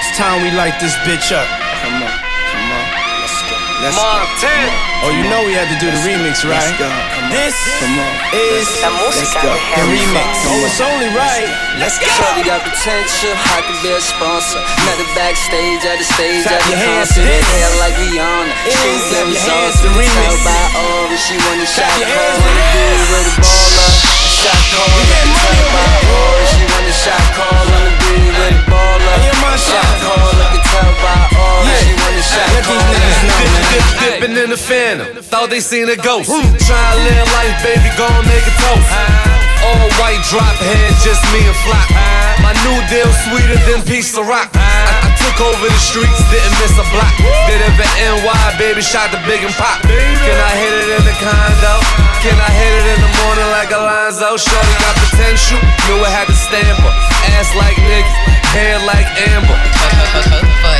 It's 0.00 0.16
time 0.16 0.40
we 0.40 0.48
light 0.56 0.80
this 0.80 0.96
bitch 1.04 1.36
up. 1.36 1.44
Come 1.84 2.00
on, 2.00 2.08
come 2.48 2.68
on. 2.72 2.86
Let's 3.20 3.36
go. 3.44 3.56
Let's 3.84 3.96
Montana. 4.00 4.72
go. 4.72 5.04
Oh, 5.04 5.12
you 5.12 5.24
know 5.28 5.44
we 5.44 5.52
had 5.52 5.68
to 5.68 5.76
do 5.76 5.92
the 5.92 6.00
remix, 6.00 6.48
right? 6.48 6.64
Let's 6.64 6.80
go. 6.80 6.88
Come 6.88 7.28
on. 7.28 7.32
This 7.36 7.56
Come 7.76 7.92
on. 8.00 8.12
is 8.32 8.64
Let's 8.72 9.36
go. 9.36 9.52
the 9.52 9.84
remix. 9.92 10.32
Oh, 10.48 10.64
it's 10.64 10.80
only 10.80 11.12
right. 11.12 11.44
Let's 11.76 12.00
go. 12.00 12.08
Shorty 12.16 12.40
got 12.48 12.64
potential, 12.64 13.36
I 13.36 13.60
could 13.68 13.76
be 13.84 13.92
a 13.92 14.00
sponsor. 14.00 14.64
Met 14.88 14.96
her 14.96 15.10
backstage 15.12 15.84
at 15.84 16.00
the 16.00 16.08
stage 16.08 16.48
Clap 16.48 16.56
at 16.56 16.60
the 16.64 16.72
your 16.72 16.80
hands 16.80 17.12
concert. 17.12 17.20
to 17.20 17.28
this. 17.28 17.44
Hair 17.52 17.70
like 17.84 17.94
Rihanna. 18.00 18.52
It 18.64 18.72
She 18.80 18.88
is. 18.88 18.96
was 18.96 19.04
Clap 19.04 19.12
getting 19.12 19.36
your 19.36 19.44
hands 19.44 19.76
saucy. 19.76 19.84
to 19.84 19.90
remix. 19.92 20.24
Tell 20.24 20.40
by 20.48 20.62
all 20.80 21.04
that 21.12 21.20
she 21.20 21.34
wanna 21.44 21.68
shot 21.68 21.92
your 22.00 22.08
call. 22.08 22.16
hands 22.16 22.40
to 22.40 22.48
Wanna 22.48 22.64
be 22.72 22.80
this. 22.80 23.12
with 23.12 23.28
a 23.28 23.34
baller. 23.44 23.93
Shot 24.44 24.60
call. 24.76 24.88
We 24.92 25.02
getting 25.08 25.32
money 25.32 25.56
Tell 25.56 25.64
over 25.64 25.72
by 25.72 25.88
here, 26.04 26.12
all 26.12 26.40
she 26.52 26.62
wanna 26.68 26.92
shot 26.92 27.24
call. 27.32 27.64
Wanna 27.64 27.92
be 28.04 28.14
with 28.28 28.52
a 28.52 28.62
baller. 28.68 29.16
Hey, 29.24 29.32
my 29.40 29.56
Shot 29.56 29.80
shot. 29.80 29.96
call. 30.04 30.36
I 30.36 30.46
can 30.52 30.62
tell 30.68 30.92
by 31.00 31.16
all 31.40 31.60
Yeah. 31.64 31.80
she 31.80 31.92
wanna 31.96 32.22
shot 32.28 32.48
Let 32.52 32.64
call. 32.68 32.76
these 32.76 33.00
niggas 33.00 33.22
know, 33.24 33.38
Dip, 33.40 33.52
man. 33.54 33.64
dip, 33.72 33.86
dipping 34.04 34.34
in 34.44 34.48
the 34.52 34.60
phantom. 34.60 35.06
Thought 35.32 35.48
they 35.48 35.60
seen 35.60 35.88
a 35.88 35.96
ghost. 35.96 36.28
Try 36.68 36.84
to 36.92 37.00
live 37.08 37.26
life, 37.38 37.56
baby, 37.64 37.88
gon' 37.96 38.22
make 38.28 38.44
a 38.44 38.54
toast. 38.60 38.88
All 39.64 39.88
white 39.96 40.20
drop 40.28 40.56
head, 40.60 40.92
just 41.00 41.24
me 41.32 41.40
and 41.48 41.56
Flop. 41.64 41.88
My 42.44 42.52
new 42.68 42.78
deal 42.92 43.08
sweeter 43.24 43.56
than 43.64 43.80
piece 43.88 44.12
of 44.18 44.26
rock. 44.28 44.52
Took 45.24 45.40
over 45.40 45.64
the 45.64 45.80
streets, 45.80 46.20
didn't 46.28 46.52
miss 46.60 46.76
a 46.76 46.84
block. 46.92 47.16
Did 47.48 47.64
it 47.64 47.72
for 47.80 47.88
NY, 47.96 48.44
baby, 48.60 48.84
shot 48.84 49.08
the 49.08 49.16
big 49.24 49.40
and 49.40 49.56
pop. 49.56 49.80
Can 49.88 50.36
I 50.36 50.52
hit 50.52 50.74
it 50.84 50.88
in 51.00 51.02
the 51.08 51.16
condo? 51.16 51.80
Can 52.20 52.36
I 52.36 52.50
hit 52.52 52.72
it 52.76 52.86
in 52.92 53.00
the 53.00 53.12
morning 53.24 53.48
like 53.56 53.72
Alonzo? 53.72 54.36
Shorty 54.36 54.74
got 54.84 54.92
potential, 55.00 55.56
knew 55.88 56.04
I 56.04 56.12
had 56.12 56.28
to 56.28 56.36
stamp 56.36 56.76
her. 56.76 56.92
Ass 57.40 57.48
like 57.56 57.80
Nick, 57.88 58.04
hair 58.52 58.76
like 58.84 59.08
Amber. 59.32 60.60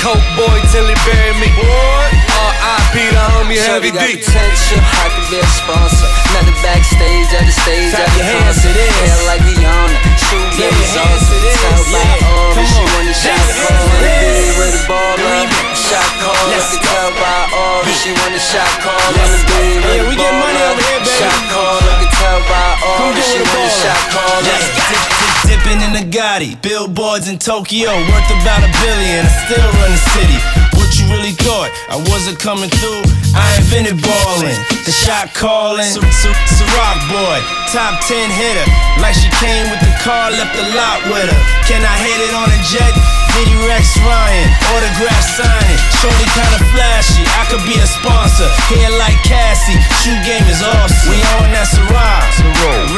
Coke 0.00 0.24
boy 0.36 0.58
till 0.72 0.88
he 0.88 0.96
bury 1.04 1.36
me. 1.36 1.48
R.I.P. 1.52 2.96
the 3.12 3.20
homie 3.36 3.60
Heavy 3.60 3.92
D. 3.92 4.16
potential, 4.16 4.80
I 4.80 5.12
could 5.12 5.28
be 5.28 5.36
a 5.44 5.48
sponsor. 5.60 6.08
Met 6.32 6.48
her 6.48 6.56
backstage 6.64 7.28
at 7.36 7.44
the 7.44 7.52
stage 7.52 7.92
Clap 7.92 8.08
at 8.08 8.12
the 8.16 8.24
your 8.24 8.28
hands 8.32 8.56
to 8.64 8.72
concert. 8.72 8.96
Hair 8.96 9.18
like 9.28 9.42
Rihanna, 9.44 9.96
shoe 10.24 10.40
your 10.56 10.72
hands 10.72 11.24
to 11.28 11.36
this, 11.44 11.60
Tell 11.60 11.84
by 11.92 12.00
yeah. 12.00 12.32
all 12.32 12.52
that 12.56 12.64
she 12.64 12.80
wanna 12.80 13.12
shot 13.12 13.44
call. 13.60 13.92
be 14.00 14.16
with 14.56 14.78
baller. 14.88 15.20
Remix. 15.20 15.68
Shot 15.84 16.10
call, 16.24 16.32
I 16.32 16.48
Let's 16.48 16.70
can 16.72 16.80
tell 16.80 17.10
by 17.20 17.40
all 17.52 17.80
that 17.84 17.96
she 18.00 18.10
wanna 18.16 18.40
shot 18.40 18.72
call. 18.80 19.04
Let's 19.20 19.36
Wanna 19.36 19.52
be 19.52 19.84
with 19.84 20.08
we 20.08 20.14
a 20.16 20.16
get 20.16 20.32
baller. 20.32 20.64
over 20.64 20.80
here, 20.80 21.02
baby. 21.04 21.20
Shot 21.20 21.40
call, 21.52 21.76
I 21.76 21.92
can 22.00 22.10
tell 22.16 22.40
by 22.48 22.68
all 22.88 23.10
that 23.12 23.26
she 23.28 23.40
wanna 23.44 23.68
shot 23.68 24.00
call. 24.16 24.38
Let's 24.48 24.64
dip, 24.72 25.19
dip, 25.64 25.80
in 25.80 25.92
the 25.92 26.04
Gotti. 26.10 26.60
Billboards 26.62 27.28
in 27.28 27.38
Tokyo, 27.38 27.90
worth 27.90 28.30
about 28.42 28.62
a 28.62 28.70
billion. 28.80 29.24
I 29.24 29.32
still 29.46 29.68
run 29.80 29.90
the 29.90 30.02
city. 30.16 30.38
What 30.76 30.88
you 30.98 31.06
really 31.12 31.32
thought? 31.32 31.70
I 31.90 31.96
wasn't 32.10 32.38
coming 32.38 32.70
through. 32.70 33.02
I 33.34 33.46
invented 33.62 34.02
ballin', 34.02 34.58
the 34.84 34.90
shot 34.90 35.30
calling. 35.34 35.86
Ciroc 35.86 36.98
boy, 37.08 37.38
top 37.70 38.00
10 38.06 38.30
hitter. 38.30 38.66
Like 38.98 39.14
she 39.14 39.30
came 39.38 39.70
with 39.70 39.80
the 39.80 39.92
car, 40.02 40.30
left 40.30 40.56
the 40.56 40.66
lot 40.74 40.98
with 41.06 41.30
her. 41.30 41.40
Can 41.70 41.82
I 41.82 41.94
hit 42.02 42.18
it 42.18 42.34
on 42.34 42.48
a 42.50 42.60
jet? 42.66 42.94
Diddy 43.30 43.54
Rex 43.70 43.94
Ryan, 44.02 44.50
autograph 44.74 45.22
signing. 45.38 45.80
Shorty 46.02 46.26
kinda 46.34 46.58
flashy, 46.74 47.22
I 47.38 47.46
could 47.46 47.62
be 47.62 47.78
a 47.78 47.86
sponsor. 47.86 48.50
Hair 48.74 48.90
like 48.98 49.16
Cassie, 49.22 49.78
shoe 50.02 50.18
game 50.26 50.44
is 50.50 50.60
awesome. 50.60 51.14
We 51.14 51.22
on 51.38 51.54
that 51.54 51.70
Ciroc. 51.70 52.26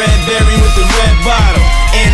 Red 0.00 0.18
berry 0.24 0.56
with 0.64 0.74
the 0.74 0.86
red 0.96 1.14
bottle. 1.22 1.62
NY, 1.92 2.11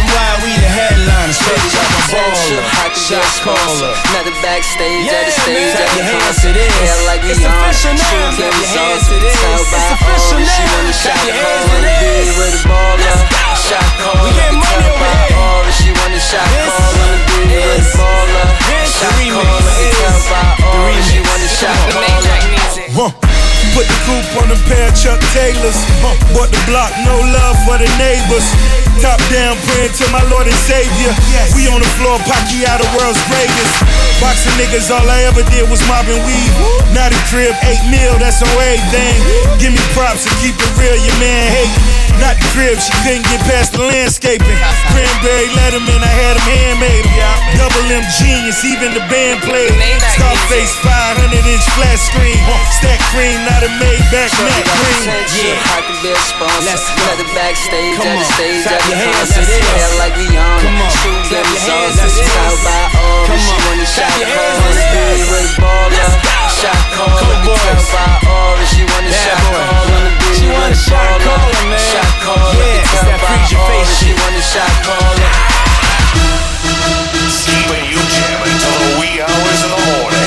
backstage 4.48 5.04
Yeah, 5.04 5.20
at 5.20 5.26
the 5.28 5.34
stage 5.44 5.60
man. 5.60 5.68
at 5.68 5.76
Clap 5.76 5.92
the 5.92 5.96
your 5.98 6.06
hands 6.08 6.24
concert. 6.24 6.48
to 6.48 6.56
this. 6.56 6.72
Hair 6.80 6.98
like 7.04 7.22
It's 7.28 7.36
Rihanna, 7.38 7.68
official 7.68 7.92
now. 7.92 8.08
shoe 8.08 8.16
Clap 8.16 8.32
getting 8.40 8.60
your 8.64 8.72
hands 8.72 9.04
saucy. 9.04 9.12
to 9.12 9.16
this. 9.20 9.36
Tell 9.36 9.60
It's 9.60 9.68
by 9.68 9.76
all 9.76 9.92
official 9.92 10.38
that 10.38 10.48
she 10.48 10.62
now. 10.64 10.72
wanna 10.72 10.94
Clap 10.96 11.04
shot 11.04 11.18
your 11.28 11.36
call. 11.36 11.48
hands 11.48 11.68
to 11.68 11.76
Wanna 11.76 11.92
be 12.00 12.08
this. 12.08 12.36
with 12.38 12.56
a 12.56 12.62
baller. 12.68 13.16
Shot 13.68 13.88
call, 14.00 14.16
We 14.24 14.28
I 14.28 14.32
getting 14.32 14.48
can 14.48 14.64
money 14.64 14.80
tell 14.80 14.96
over 14.96 15.04
by 15.04 15.12
here. 15.28 15.36
all 15.36 15.60
that 15.68 15.76
she 15.76 15.88
wanna 15.98 16.20
shot 16.30 16.46
This 16.48 16.72
call. 16.72 16.92
Wanna 16.96 17.18
be 17.28 17.38
with 17.44 17.76
is- 17.76 17.92
a 17.92 17.98
baller. 18.00 18.46
this 18.68 18.88
Shot 18.88 19.12
the 19.12 19.20
remix. 19.20 19.36
call, 19.36 19.60
I 19.60 19.76
can 19.76 19.92
tell 19.92 20.16
Is 20.16 20.24
by 20.32 20.40
the 20.40 20.64
all 20.64 20.80
that 20.88 21.04
she 21.04 21.18
remix. 21.18 21.28
wanna 21.28 21.50
shot 21.60 21.76
Come 21.92 22.08
on. 22.08 22.22
call. 22.24 23.12
Huh. 23.12 23.12
Put 23.76 23.86
the 23.92 23.98
coupe 24.08 24.32
on 24.40 24.48
a 24.50 24.58
pair 24.68 24.88
of 24.88 24.94
Chuck 24.96 25.20
Taylors. 25.36 25.78
Huh. 26.02 26.16
Bought 26.34 26.50
the 26.56 26.62
block, 26.70 26.90
no 27.04 27.14
love 27.36 27.56
for 27.68 27.76
the 27.76 27.88
neighbors. 28.00 28.46
Top 28.98 29.22
down, 29.30 29.54
praying 29.70 29.94
to 29.94 30.04
my 30.10 30.22
Lord 30.26 30.50
and 30.50 30.60
Savior. 30.66 31.12
We 31.54 31.70
on 31.70 31.78
the 31.78 31.90
floor, 32.02 32.18
Pacquiao, 32.26 32.82
the 32.82 32.88
world's 32.98 33.22
greatest. 33.30 33.72
Boxing 34.18 34.54
niggas, 34.58 34.90
all 34.90 35.06
I 35.06 35.22
ever 35.30 35.46
did 35.54 35.70
was 35.70 35.78
mob 35.86 36.10
and 36.10 36.18
weed. 36.26 36.50
Now 36.90 37.06
the 37.06 37.18
crib, 37.30 37.54
eight 37.70 37.82
mil, 37.86 38.18
that's 38.18 38.42
on 38.42 38.50
everything. 38.58 39.14
Give 39.62 39.70
me 39.70 39.82
props 39.94 40.26
and 40.26 40.34
keep 40.42 40.58
it 40.58 40.72
real, 40.74 40.98
your 40.98 41.18
man 41.22 41.46
hate. 41.46 41.98
Not 42.18 42.34
the 42.34 42.46
crib, 42.50 42.74
she 42.82 42.90
couldn't 43.06 43.22
get 43.30 43.38
past 43.46 43.78
the 43.78 43.86
landscaping. 43.86 44.58
Cranberry 44.90 45.46
Letterman, 45.54 46.02
I 46.02 46.10
had 46.10 46.34
him 46.42 46.82
handmade. 46.82 47.06
Double 47.54 47.86
M 47.86 48.02
genius, 48.18 48.58
even 48.66 48.90
the 48.90 49.04
band 49.06 49.38
played. 49.46 49.70
Scarface 50.18 50.74
500 50.82 51.30
inch 51.46 51.66
flat 51.78 51.98
screen. 52.02 52.42
Stack 52.74 52.98
cream, 53.14 53.38
not 53.46 53.62
a 53.62 53.70
Shorty 53.70 54.50
matte 54.50 54.66
got 54.66 54.78
green. 54.82 55.06
potential, 55.06 55.54
I 55.70 55.80
could 55.86 56.00
be 56.02 56.10
a 56.10 56.18
sponsor. 56.18 56.74
Met 56.74 57.18
her 57.22 57.30
backstage 57.38 57.94
at 58.02 58.18
the 58.18 58.26
stage 58.34 58.66
at 58.66 58.82
the 58.82 58.87
your 58.88 58.98
hands 58.98 59.28
concert. 59.28 59.44
to 59.44 59.52
this. 59.52 59.64
Hair 59.68 59.90
like 60.00 60.14
Rihanna, 60.18 60.62
Come 60.64 60.80
on. 60.82 60.90
shoe 60.90 61.16
Clap 61.28 61.44
getting 61.44 61.52
your 61.52 61.62
hands 61.68 61.96
saucy. 61.98 62.08
to 62.08 62.08
this. 62.08 62.32
Tell 62.32 62.56
by 62.64 62.82
all 62.98 63.22
that 63.22 63.28
Come 63.28 63.38
she 63.38 63.52
on. 63.52 63.60
wanna 63.68 63.86
Clap 63.88 63.94
shot 63.94 64.12
your 64.18 64.28
call. 64.28 64.38
hands 64.38 64.58
to 64.58 64.64
Wanna 64.64 64.86
be 64.88 65.18
this. 65.18 65.28
with 65.28 65.48
a 65.48 65.62
baller. 65.62 66.10
Shot 66.58 66.82
call, 66.96 67.06
I 67.06 67.22
can 67.22 67.38
boys. 67.46 67.62
tell 67.62 67.82
by 67.94 68.08
all 68.32 68.52
that 68.58 68.68
she 68.72 68.82
wanna 68.90 69.10
Bad 69.12 69.22
shot 69.22 69.40
boy. 69.46 69.62
call. 69.62 69.84
Wanna 69.92 70.12
be 70.18 70.28
She 70.38 70.46
with 70.48 70.56
want 70.58 70.72
a 70.72 70.78
a 70.78 70.86
shot 70.88 71.06
baller. 71.06 71.22
caller, 71.28 71.64
man. 71.70 71.80
Shot 71.92 72.12
call, 72.24 72.34
I 72.34 72.56
Yeah, 72.58 72.64
can 72.64 72.82
it's 72.82 72.90
tell 72.90 73.04
that 73.08 73.18
by 73.22 73.28
freeze 73.28 73.50
your 73.52 73.60
all 73.62 73.68
face 73.70 73.88
that 73.88 73.96
she 74.00 74.08
shit. 74.08 74.16
wanna 74.18 74.42
shot 74.52 74.72
caller. 74.86 75.32
Keeping 77.48 77.86
you 77.92 78.00
jamming 78.14 78.58
till 78.58 78.76
the 78.82 78.90
wee 78.98 79.16
hours 79.22 79.60
of 79.66 79.70
the 79.76 79.80
morning. 79.86 80.17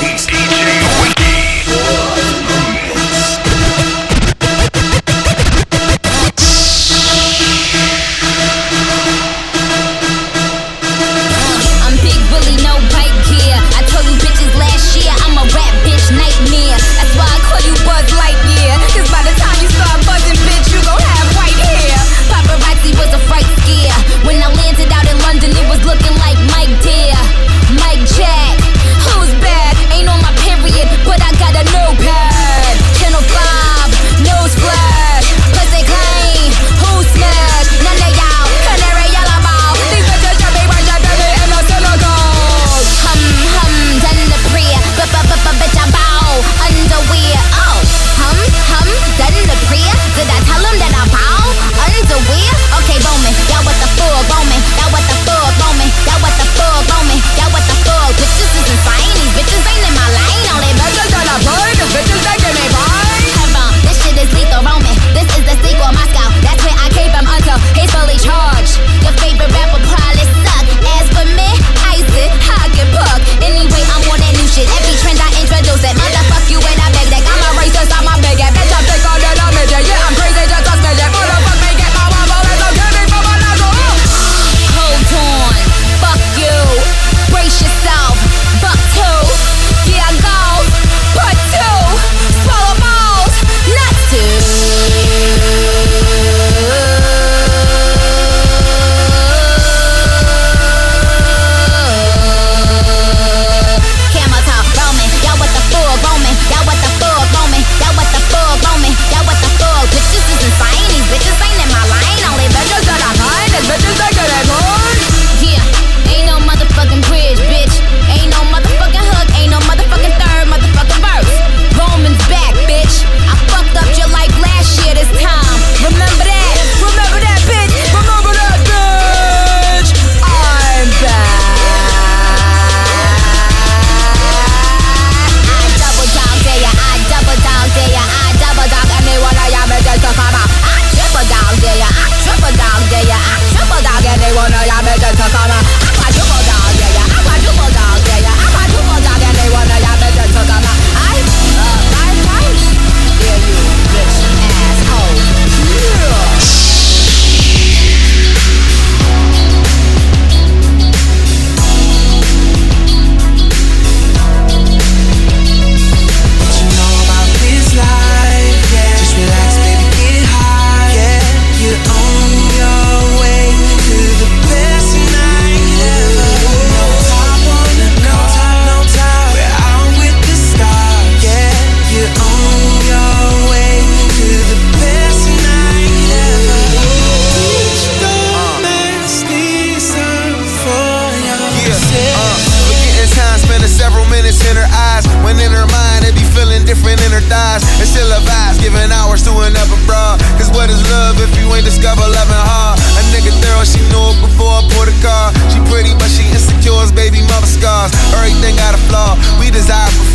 Bought 204.81 204.89
a 204.89 205.01
car. 205.01 205.29
She 205.53 205.59
pretty, 205.69 205.93
but 205.93 206.09
she 206.09 206.25
insecure, 206.33 206.89
baby 206.95 207.21
mother 207.29 207.45
scars. 207.45 207.93
Everything 208.17 208.55
got 208.57 208.73
a 208.73 208.81
flaw. 208.89 209.13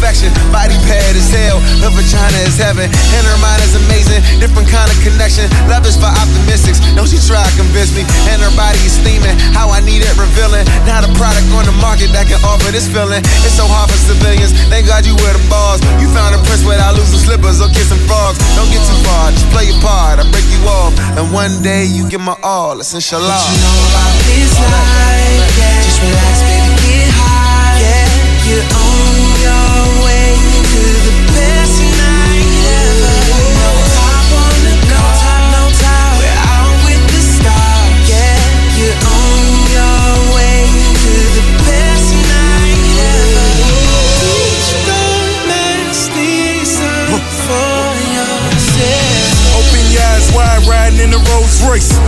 Perfection. 0.07 0.31
Body 0.55 0.79
pad 0.87 1.19
is 1.19 1.27
hell, 1.35 1.59
her 1.83 1.91
vagina 1.91 2.39
is 2.47 2.55
heaven, 2.55 2.87
and 2.87 3.23
her 3.27 3.39
mind 3.43 3.59
is 3.67 3.75
amazing. 3.75 4.23
Different 4.39 4.71
kind 4.71 4.87
of 4.87 4.95
connection. 5.03 5.51
Love 5.67 5.83
is 5.83 5.99
for 5.99 6.07
optimistics. 6.07 6.79
No, 6.95 7.03
she 7.03 7.19
try 7.19 7.43
to 7.43 7.51
convince 7.59 7.91
me, 7.91 8.07
and 8.31 8.39
her 8.39 8.55
body 8.55 8.79
is 8.87 8.95
steaming. 9.03 9.35
How 9.51 9.67
I 9.67 9.83
need 9.83 10.07
it 10.07 10.15
revealing. 10.15 10.63
Not 10.87 11.03
a 11.03 11.11
product 11.19 11.51
on 11.59 11.67
the 11.67 11.75
market 11.83 12.15
that 12.15 12.31
can 12.31 12.39
offer 12.47 12.71
this 12.71 12.87
feeling. 12.87 13.19
It's 13.43 13.59
so 13.59 13.67
hard 13.67 13.91
for 13.91 13.99
civilians. 13.99 14.55
Thank 14.71 14.87
God 14.87 15.03
you 15.03 15.19
wear 15.27 15.35
the 15.35 15.43
bars. 15.51 15.83
You 15.99 16.07
found 16.15 16.39
a 16.39 16.41
prince 16.47 16.63
without 16.63 16.95
losing 16.95 17.19
slippers 17.19 17.59
or 17.59 17.67
kissing 17.75 17.99
frogs. 18.07 18.39
Don't 18.55 18.71
get 18.71 18.87
too 18.87 18.95
far, 19.11 19.35
just 19.35 19.51
play 19.51 19.67
your 19.67 19.83
part. 19.83 20.23
I 20.23 20.25
break 20.31 20.47
you 20.55 20.63
off, 20.71 20.95
and 21.19 21.35
one 21.35 21.67
day 21.67 21.83
you 21.83 22.07
get 22.07 22.23
my 22.23 22.39
all. 22.47 22.79
It's 22.79 22.95
inshallah. 22.95 23.27
What 23.27 23.43
you 23.51 23.59
know 23.59 23.79
about 23.91 24.15
this 24.31 24.55
life? 24.55 25.51
Yeah. 25.59 25.83
Just 25.83 25.99
relax, 25.99 26.46
in 51.75 52.06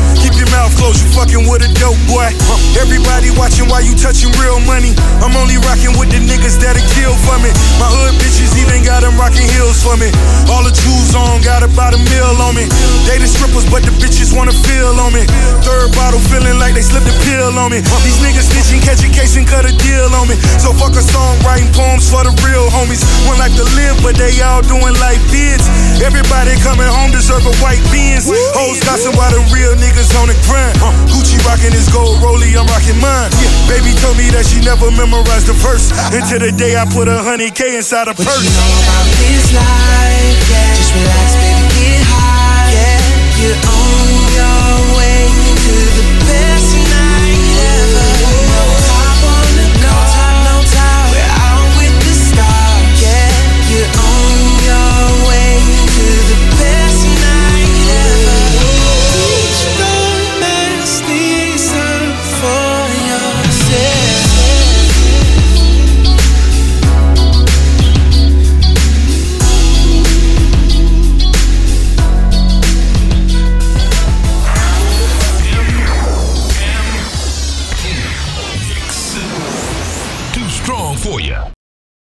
closed, 0.79 1.03
you 1.03 1.11
fucking 1.11 1.45
with 1.51 1.67
a 1.67 1.71
dope 1.83 1.99
boy. 2.07 2.31
Everybody 2.79 3.35
watching 3.35 3.67
while 3.67 3.83
you 3.83 3.99
touching 3.99 4.31
real 4.39 4.63
money. 4.65 4.95
I'm 5.19 5.35
only 5.35 5.59
rocking 5.67 5.93
with 5.99 6.15
the 6.15 6.23
niggas 6.23 6.63
that'll 6.63 6.81
kill 6.95 7.13
for 7.27 7.37
me. 7.43 7.51
My 7.83 7.91
hood 7.91 8.15
bitches 8.23 8.55
even 8.63 8.87
got 8.87 9.03
them 9.03 9.19
rocking 9.19 9.45
heels 9.59 9.83
for 9.83 9.99
me. 9.99 10.09
All 10.47 10.63
the 10.63 10.71
jewels 10.71 11.13
on, 11.19 11.43
got 11.43 11.67
about 11.67 11.99
a 11.99 12.01
meal 12.01 12.33
on 12.47 12.55
me. 12.55 12.65
They 13.11 13.19
the 13.19 13.27
strippers, 13.27 13.67
but 13.67 13.83
the 13.83 13.93
bitches 13.99 14.31
wanna 14.31 14.55
feel 14.55 14.95
on 15.03 15.13
me. 15.13 15.27
Third 15.67 15.91
bottle 15.99 16.23
feeling 16.31 16.57
like 16.63 16.79
they 16.79 16.87
slipped 16.87 17.11
a 17.11 17.17
pill 17.27 17.59
on 17.59 17.75
me. 17.75 17.83
These 18.07 18.23
niggas 18.23 18.47
snitching, 18.49 18.81
catch 18.81 19.03
a 19.03 19.11
case 19.11 19.35
and 19.35 19.45
cut 19.45 19.67
a 19.67 19.75
deal 19.75 20.09
on 20.15 20.31
me. 20.31 20.39
So 20.63 20.71
fuck 20.79 20.95
a 20.95 21.03
song, 21.03 21.35
writing 21.43 21.69
poems 21.75 22.07
for 22.07 22.23
the 22.23 22.33
real 22.47 22.71
homies. 22.71 23.03
One 23.27 23.43
like 23.43 23.53
to 23.59 23.67
live, 23.75 23.99
but 24.07 24.15
they 24.15 24.31
all 24.47 24.63
doing 24.63 24.95
life 25.03 25.21
bids. 25.35 25.67
Everybody 25.99 26.55
coming 26.63 26.87
home 26.87 27.11
deserve 27.11 27.43
a 27.43 27.55
white 27.59 27.83
beans. 27.91 28.31
Hoes 28.55 28.79
gossip 28.87 29.19
while 29.19 29.35
the 29.35 29.43
real 29.51 29.75
niggas 29.75 30.15
on 30.23 30.31
the 30.31 30.39
shine. 30.69 30.83
Uh, 30.83 30.93
Gucci 31.09 31.39
rocking 31.45 31.73
his 31.73 31.89
gold 31.89 32.19
rollie, 32.21 32.57
I'm 32.57 32.67
rocking 32.67 33.01
mine. 33.01 33.31
Yeah. 33.41 33.69
Baby 33.69 33.95
told 34.01 34.17
me 34.17 34.31
that 34.31 34.45
she 34.47 34.61
never 34.61 34.91
memorized 34.91 35.47
the 35.47 35.55
verse. 35.55 35.91
Until 36.13 36.41
the 36.41 36.53
day 36.53 36.77
I 36.77 36.85
put 36.85 37.09
a 37.09 37.19
hundred 37.23 37.55
K 37.55 37.77
inside 37.77 38.09
a 38.09 38.15
purse. 38.15 38.27
What 38.27 38.43
you 38.43 38.51
know 38.51 38.73
about 38.85 39.07
this 39.17 39.53
life? 39.53 40.51
Yeah. 40.51 40.75
Just 40.77 40.93
relax, 40.95 41.37
baby, 41.37 41.65
get 41.73 42.03
high. 42.05 42.73
Yeah, 42.73 43.41
you're 43.41 43.57
on. 43.57 43.88